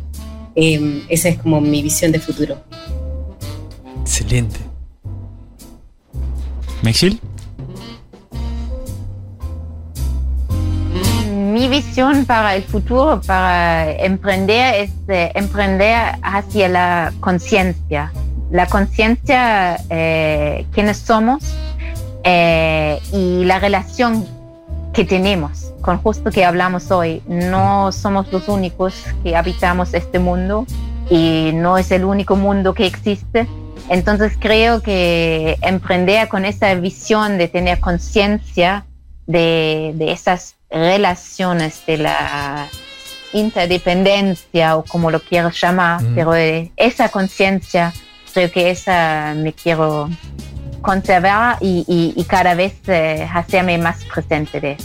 Em, 0.61 1.03
esa 1.09 1.29
es 1.29 1.39
como 1.39 1.61
mi 1.61 1.83
visión 1.83 2.11
de 2.11 2.19
futuro. 2.19 2.57
Excelente. 4.03 4.59
¿Mexil? 6.83 7.21
mi 11.59 11.67
visión 11.67 12.25
para 12.25 12.55
el 12.55 12.63
futuro, 12.63 13.21
para 13.27 13.91
emprender, 13.91 14.75
es 14.77 14.91
eh, 15.09 15.33
emprender 15.35 15.97
hacia 16.23 16.69
la 16.69 17.13
conciencia. 17.19 18.13
La 18.51 18.67
conciencia, 18.67 19.77
eh, 19.91 20.67
quiénes 20.73 20.99
somos 20.99 21.43
eh, 22.23 23.01
y 23.13 23.45
la 23.45 23.59
relación 23.59 24.25
que 24.93 25.05
tenemos 25.05 25.68
con 25.89 25.97
justo 26.03 26.31
que 26.31 26.45
hablamos 26.45 26.91
hoy. 26.91 27.23
No 27.27 27.93
somos 27.93 28.31
los 28.31 28.47
únicos 28.49 28.95
que 29.23 29.35
habitamos 29.35 29.95
este 29.95 30.19
mundo 30.19 30.67
y 31.09 31.53
no 31.55 31.79
es 31.79 31.91
el 31.93 32.05
único 32.05 32.37
mundo 32.37 32.75
que 32.75 32.85
existe. 32.85 33.49
Entonces 33.89 34.35
creo 34.39 34.83
que 34.83 35.57
emprender 35.63 36.29
con 36.29 36.45
esa 36.45 36.75
visión 36.75 37.39
de 37.39 37.49
tener 37.49 37.81
conciencia 37.81 38.85
de, 39.27 39.93
de 39.95 40.13
esas 40.13 40.57
relaciones 40.69 41.87
de 41.87 41.97
la 41.97 42.67
interdependencia 43.33 44.77
o 44.77 44.85
como 44.85 45.11
lo 45.11 45.21
quiero 45.21 45.49
llamar, 45.49 46.03
pero 46.15 46.35
esa 46.77 47.09
conciencia 47.09 47.95
creo 48.35 48.51
que 48.51 48.69
esa 48.69 49.33
me 49.35 49.55
quiero 49.55 50.11
conservar 50.83 51.57
y, 51.63 52.27
cada 52.29 52.55
vez 52.55 52.75
eh, 52.89 53.27
hacerme 53.33 53.79
más 53.79 54.05
presente 54.05 54.61
de 54.61 54.77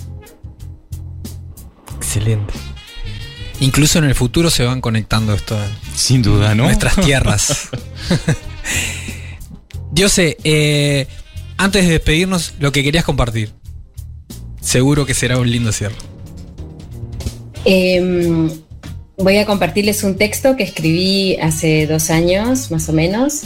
Excelente. 2.04 2.54
Incluso 3.60 4.00
en 4.00 4.06
el 4.06 4.16
futuro 4.16 4.50
se 4.50 4.64
van 4.64 4.82
conectando 4.82 5.34
esto. 5.34 5.58
Sin 5.96 6.22
duda, 6.22 6.54
¿no? 6.54 6.66
Nuestras 6.66 6.96
tierras. 6.98 7.70
Yo 9.94 10.10
sé, 10.10 10.38
eh, 10.44 11.08
antes 11.58 11.86
de 11.86 11.92
despedirnos, 11.94 12.56
lo 12.60 12.72
que 12.72 12.84
querías 12.84 13.06
compartir. 13.06 13.52
Seguro 14.60 15.06
que 15.06 15.14
será 15.14 15.38
un 15.38 15.50
lindo 15.50 15.72
cierre. 15.72 15.96
Em, 17.64 18.50
voy 19.18 19.38
a 19.38 19.46
compartirles 19.46 20.04
un 20.04 20.18
texto 20.18 20.58
que 20.58 20.64
escribí 20.64 21.38
hace 21.38 21.88
dos 21.88 22.10
años, 22.10 22.70
más 22.70 22.90
o 22.90 22.94
menos. 22.94 23.44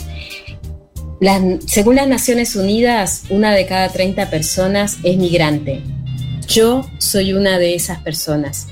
según 1.66 1.96
las 1.96 2.08
Naciones 2.08 2.56
Unidas, 2.56 3.24
una 3.28 3.52
de 3.52 3.66
cada 3.66 3.88
30 3.90 4.30
personas 4.30 4.98
es 5.04 5.16
migrante. 5.16 5.82
Yo 6.48 6.88
soy 6.96 7.34
una 7.34 7.58
de 7.58 7.74
esas 7.74 7.98
personas. 7.98 8.68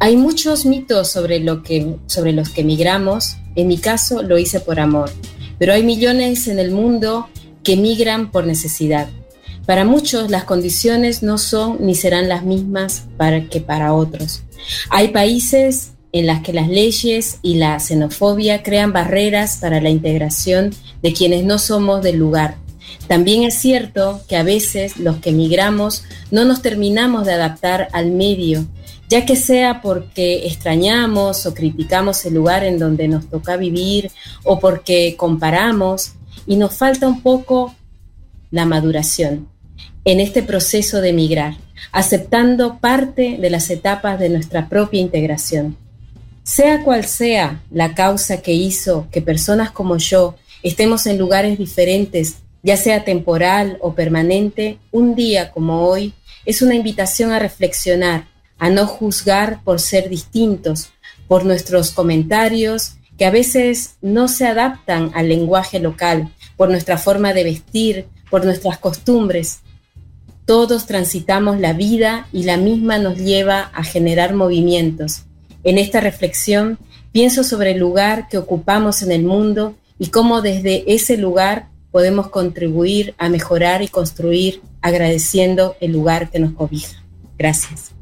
Hay 0.00 0.16
muchos 0.16 0.66
mitos 0.66 1.08
sobre, 1.08 1.38
lo 1.38 1.62
que, 1.62 1.94
sobre 2.06 2.32
los 2.32 2.50
que 2.50 2.64
migramos. 2.64 3.36
En 3.54 3.68
mi 3.68 3.78
caso 3.78 4.24
lo 4.24 4.38
hice 4.38 4.58
por 4.58 4.80
amor, 4.80 5.12
pero 5.56 5.72
hay 5.72 5.84
millones 5.84 6.48
en 6.48 6.58
el 6.58 6.72
mundo 6.72 7.28
que 7.62 7.76
migran 7.76 8.32
por 8.32 8.44
necesidad. 8.44 9.08
Para 9.66 9.84
muchos 9.84 10.32
las 10.32 10.42
condiciones 10.42 11.22
no 11.22 11.38
son 11.38 11.76
ni 11.86 11.94
serán 11.94 12.28
las 12.28 12.42
mismas 12.42 13.04
que 13.50 13.60
para 13.60 13.94
otros. 13.94 14.42
Hay 14.90 15.08
países 15.08 15.92
en 16.10 16.26
las 16.26 16.42
que 16.42 16.52
las 16.52 16.68
leyes 16.68 17.38
y 17.42 17.54
la 17.54 17.78
xenofobia 17.78 18.64
crean 18.64 18.92
barreras 18.92 19.58
para 19.60 19.80
la 19.80 19.90
integración 19.90 20.74
de 21.02 21.12
quienes 21.12 21.44
no 21.44 21.60
somos 21.60 22.02
del 22.02 22.16
lugar. 22.16 22.56
También 23.12 23.42
es 23.42 23.56
cierto 23.56 24.22
que 24.26 24.36
a 24.36 24.42
veces 24.42 24.96
los 24.96 25.18
que 25.18 25.32
migramos 25.32 26.02
no 26.30 26.46
nos 26.46 26.62
terminamos 26.62 27.26
de 27.26 27.34
adaptar 27.34 27.88
al 27.92 28.10
medio, 28.10 28.64
ya 29.06 29.26
que 29.26 29.36
sea 29.36 29.82
porque 29.82 30.46
extrañamos 30.46 31.44
o 31.44 31.52
criticamos 31.52 32.24
el 32.24 32.32
lugar 32.32 32.64
en 32.64 32.78
donde 32.78 33.08
nos 33.08 33.28
toca 33.28 33.58
vivir 33.58 34.10
o 34.44 34.58
porque 34.60 35.14
comparamos 35.18 36.12
y 36.46 36.56
nos 36.56 36.74
falta 36.74 37.06
un 37.06 37.20
poco 37.20 37.74
la 38.50 38.64
maduración 38.64 39.46
en 40.06 40.18
este 40.18 40.42
proceso 40.42 41.02
de 41.02 41.12
migrar, 41.12 41.58
aceptando 41.92 42.78
parte 42.78 43.36
de 43.38 43.50
las 43.50 43.68
etapas 43.68 44.18
de 44.18 44.30
nuestra 44.30 44.70
propia 44.70 45.02
integración. 45.02 45.76
Sea 46.44 46.82
cual 46.82 47.04
sea 47.04 47.60
la 47.70 47.94
causa 47.94 48.40
que 48.40 48.54
hizo 48.54 49.06
que 49.12 49.20
personas 49.20 49.70
como 49.70 49.98
yo 49.98 50.34
estemos 50.62 51.04
en 51.04 51.18
lugares 51.18 51.58
diferentes, 51.58 52.38
ya 52.62 52.76
sea 52.76 53.04
temporal 53.04 53.78
o 53.80 53.94
permanente, 53.94 54.78
un 54.90 55.14
día 55.14 55.50
como 55.50 55.86
hoy 55.86 56.14
es 56.44 56.62
una 56.62 56.74
invitación 56.74 57.32
a 57.32 57.38
reflexionar, 57.38 58.26
a 58.58 58.70
no 58.70 58.86
juzgar 58.86 59.62
por 59.64 59.80
ser 59.80 60.08
distintos, 60.08 60.90
por 61.28 61.44
nuestros 61.44 61.90
comentarios 61.90 62.96
que 63.18 63.26
a 63.26 63.30
veces 63.30 63.96
no 64.00 64.28
se 64.28 64.46
adaptan 64.46 65.10
al 65.14 65.28
lenguaje 65.28 65.78
local, 65.78 66.32
por 66.56 66.70
nuestra 66.70 66.98
forma 66.98 67.32
de 67.32 67.44
vestir, 67.44 68.06
por 68.30 68.44
nuestras 68.44 68.78
costumbres, 68.78 69.60
todos 70.44 70.86
transitamos 70.86 71.60
la 71.60 71.72
vida 71.72 72.26
y 72.32 72.42
la 72.42 72.56
misma 72.56 72.98
nos 72.98 73.18
lleva 73.18 73.70
a 73.74 73.84
generar 73.84 74.34
movimientos. 74.34 75.22
En 75.62 75.78
esta 75.78 76.00
reflexión 76.00 76.78
pienso 77.12 77.44
sobre 77.44 77.72
el 77.72 77.78
lugar 77.78 78.28
que 78.28 78.38
ocupamos 78.38 79.02
en 79.02 79.12
el 79.12 79.22
mundo 79.22 79.76
y 79.98 80.08
cómo 80.08 80.42
desde 80.42 80.92
ese 80.92 81.16
lugar 81.16 81.68
podemos 81.92 82.28
contribuir 82.30 83.14
a 83.18 83.28
mejorar 83.28 83.82
y 83.82 83.88
construir 83.88 84.62
agradeciendo 84.80 85.76
el 85.80 85.92
lugar 85.92 86.30
que 86.30 86.40
nos 86.40 86.52
cobija. 86.54 87.04
Gracias. 87.38 87.92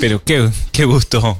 Pero 0.00 0.22
qué, 0.22 0.48
qué 0.72 0.84
gusto. 0.84 1.38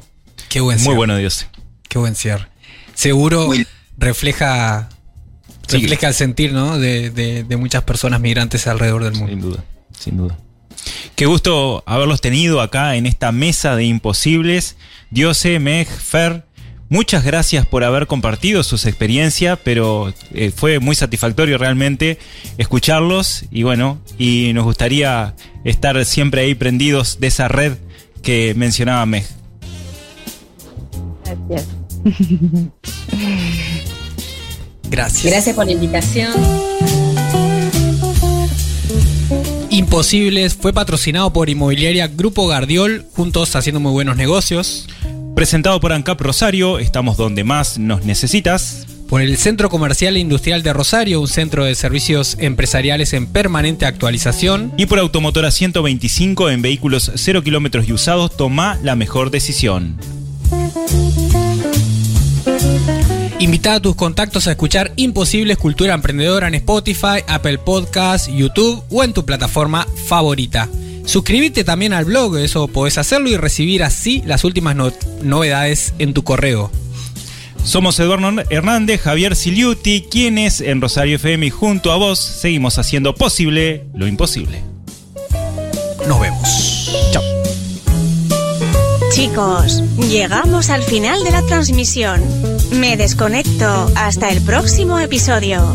Qué 0.48 0.60
buen 0.60 0.76
Muy 0.78 0.82
cierre. 0.82 0.96
bueno, 0.96 1.16
Dios. 1.16 1.46
Qué 1.88 1.98
buen 1.98 2.14
cierre. 2.16 2.48
Seguro 2.94 3.46
Muy- 3.46 3.66
refleja, 3.98 4.88
Sí. 5.68 5.78
refleja 5.80 6.08
el 6.08 6.14
sentir 6.14 6.52
¿no? 6.52 6.78
de, 6.78 7.10
de- 7.10 7.44
de 7.44 7.56
muchas 7.56 7.82
personas 7.84 8.20
migrantes 8.20 8.66
alrededor 8.66 9.04
del 9.04 9.14
Sin 9.14 9.26
mundo. 9.26 9.46
duda, 9.48 9.64
sin 9.98 10.16
duda. 10.16 10.38
Qué 11.14 11.26
gusto 11.26 11.82
haberlos 11.86 12.20
tenido 12.20 12.60
acá 12.60 12.96
en 12.96 13.06
esta 13.06 13.30
mesa 13.32 13.76
de 13.76 13.84
imposibles. 13.84 14.76
Diose, 15.10 15.58
Meg, 15.60 15.86
Fer, 15.88 16.44
muchas 16.94 17.24
gracias 17.24 17.66
por 17.66 17.82
haber 17.82 18.06
compartido 18.06 18.62
sus 18.62 18.86
experiencias, 18.86 19.58
pero 19.64 20.14
eh, 20.32 20.52
fue 20.54 20.78
muy 20.78 20.94
satisfactorio 20.94 21.58
realmente 21.58 22.18
escucharlos 22.56 23.46
y 23.50 23.64
bueno, 23.64 23.98
y 24.16 24.52
nos 24.54 24.62
gustaría 24.62 25.34
estar 25.64 26.04
siempre 26.04 26.42
ahí 26.42 26.54
prendidos 26.54 27.18
de 27.18 27.26
esa 27.26 27.48
red 27.48 27.72
que 28.22 28.54
mencionaba 28.54 29.04
Meg. 29.06 29.26
Gracias. 31.24 31.68
Gracias. 34.88 35.24
Gracias 35.24 35.56
por 35.56 35.66
la 35.66 35.72
invitación. 35.72 36.32
Imposibles 39.70 40.54
fue 40.54 40.72
patrocinado 40.72 41.32
por 41.32 41.50
Inmobiliaria 41.50 42.06
Grupo 42.06 42.46
Gardiol, 42.46 43.04
juntos 43.16 43.56
haciendo 43.56 43.80
muy 43.80 43.90
buenos 43.90 44.16
negocios. 44.16 44.86
Presentado 45.34 45.80
por 45.80 45.92
ANCAP 45.92 46.20
Rosario, 46.20 46.78
estamos 46.78 47.16
donde 47.16 47.42
más 47.42 47.76
nos 47.76 48.04
necesitas. 48.04 48.86
Por 49.08 49.20
el 49.20 49.36
Centro 49.36 49.68
Comercial 49.68 50.16
e 50.16 50.20
Industrial 50.20 50.62
de 50.62 50.72
Rosario, 50.72 51.20
un 51.20 51.26
centro 51.26 51.64
de 51.64 51.74
servicios 51.74 52.36
empresariales 52.38 53.12
en 53.14 53.26
permanente 53.26 53.84
actualización. 53.84 54.72
Y 54.76 54.86
por 54.86 55.00
Automotora 55.00 55.50
125 55.50 56.50
en 56.50 56.62
vehículos 56.62 57.10
0 57.16 57.42
kilómetros 57.42 57.88
y 57.88 57.92
usados, 57.92 58.36
toma 58.36 58.78
la 58.84 58.94
mejor 58.94 59.32
decisión. 59.32 59.98
Invita 63.40 63.74
a 63.74 63.80
tus 63.80 63.96
contactos 63.96 64.46
a 64.46 64.52
escuchar 64.52 64.92
Imposibles 64.94 65.58
Cultura 65.58 65.94
Emprendedora 65.94 66.46
en 66.46 66.54
Spotify, 66.54 67.24
Apple 67.26 67.58
Podcast, 67.58 68.30
YouTube 68.30 68.84
o 68.88 69.02
en 69.02 69.12
tu 69.12 69.24
plataforma 69.24 69.86
favorita. 70.06 70.68
Suscríbete 71.06 71.64
también 71.64 71.92
al 71.92 72.04
blog, 72.06 72.38
eso 72.38 72.66
podés 72.68 72.98
hacerlo 72.98 73.28
y 73.28 73.36
recibir 73.36 73.82
así 73.82 74.22
las 74.26 74.44
últimas 74.44 74.74
no- 74.74 74.92
novedades 75.22 75.92
en 75.98 76.14
tu 76.14 76.24
correo. 76.24 76.70
Somos 77.62 77.98
Eduardo 77.98 78.42
Hernández, 78.50 79.00
Javier 79.02 79.36
Siliuti, 79.36 80.04
quienes 80.10 80.60
en 80.60 80.80
Rosario 80.80 81.16
FM 81.16 81.46
y 81.46 81.50
junto 81.50 81.92
a 81.92 81.96
vos 81.96 82.18
seguimos 82.18 82.78
haciendo 82.78 83.14
posible 83.14 83.84
lo 83.94 84.06
imposible. 84.06 84.62
Nos 86.06 86.20
vemos. 86.20 86.90
Chao. 87.12 87.22
Chicos, 89.14 89.82
llegamos 90.10 90.68
al 90.70 90.82
final 90.82 91.22
de 91.24 91.30
la 91.30 91.42
transmisión. 91.42 92.22
Me 92.72 92.96
desconecto. 92.96 93.90
Hasta 93.94 94.30
el 94.30 94.42
próximo 94.42 94.98
episodio. 94.98 95.74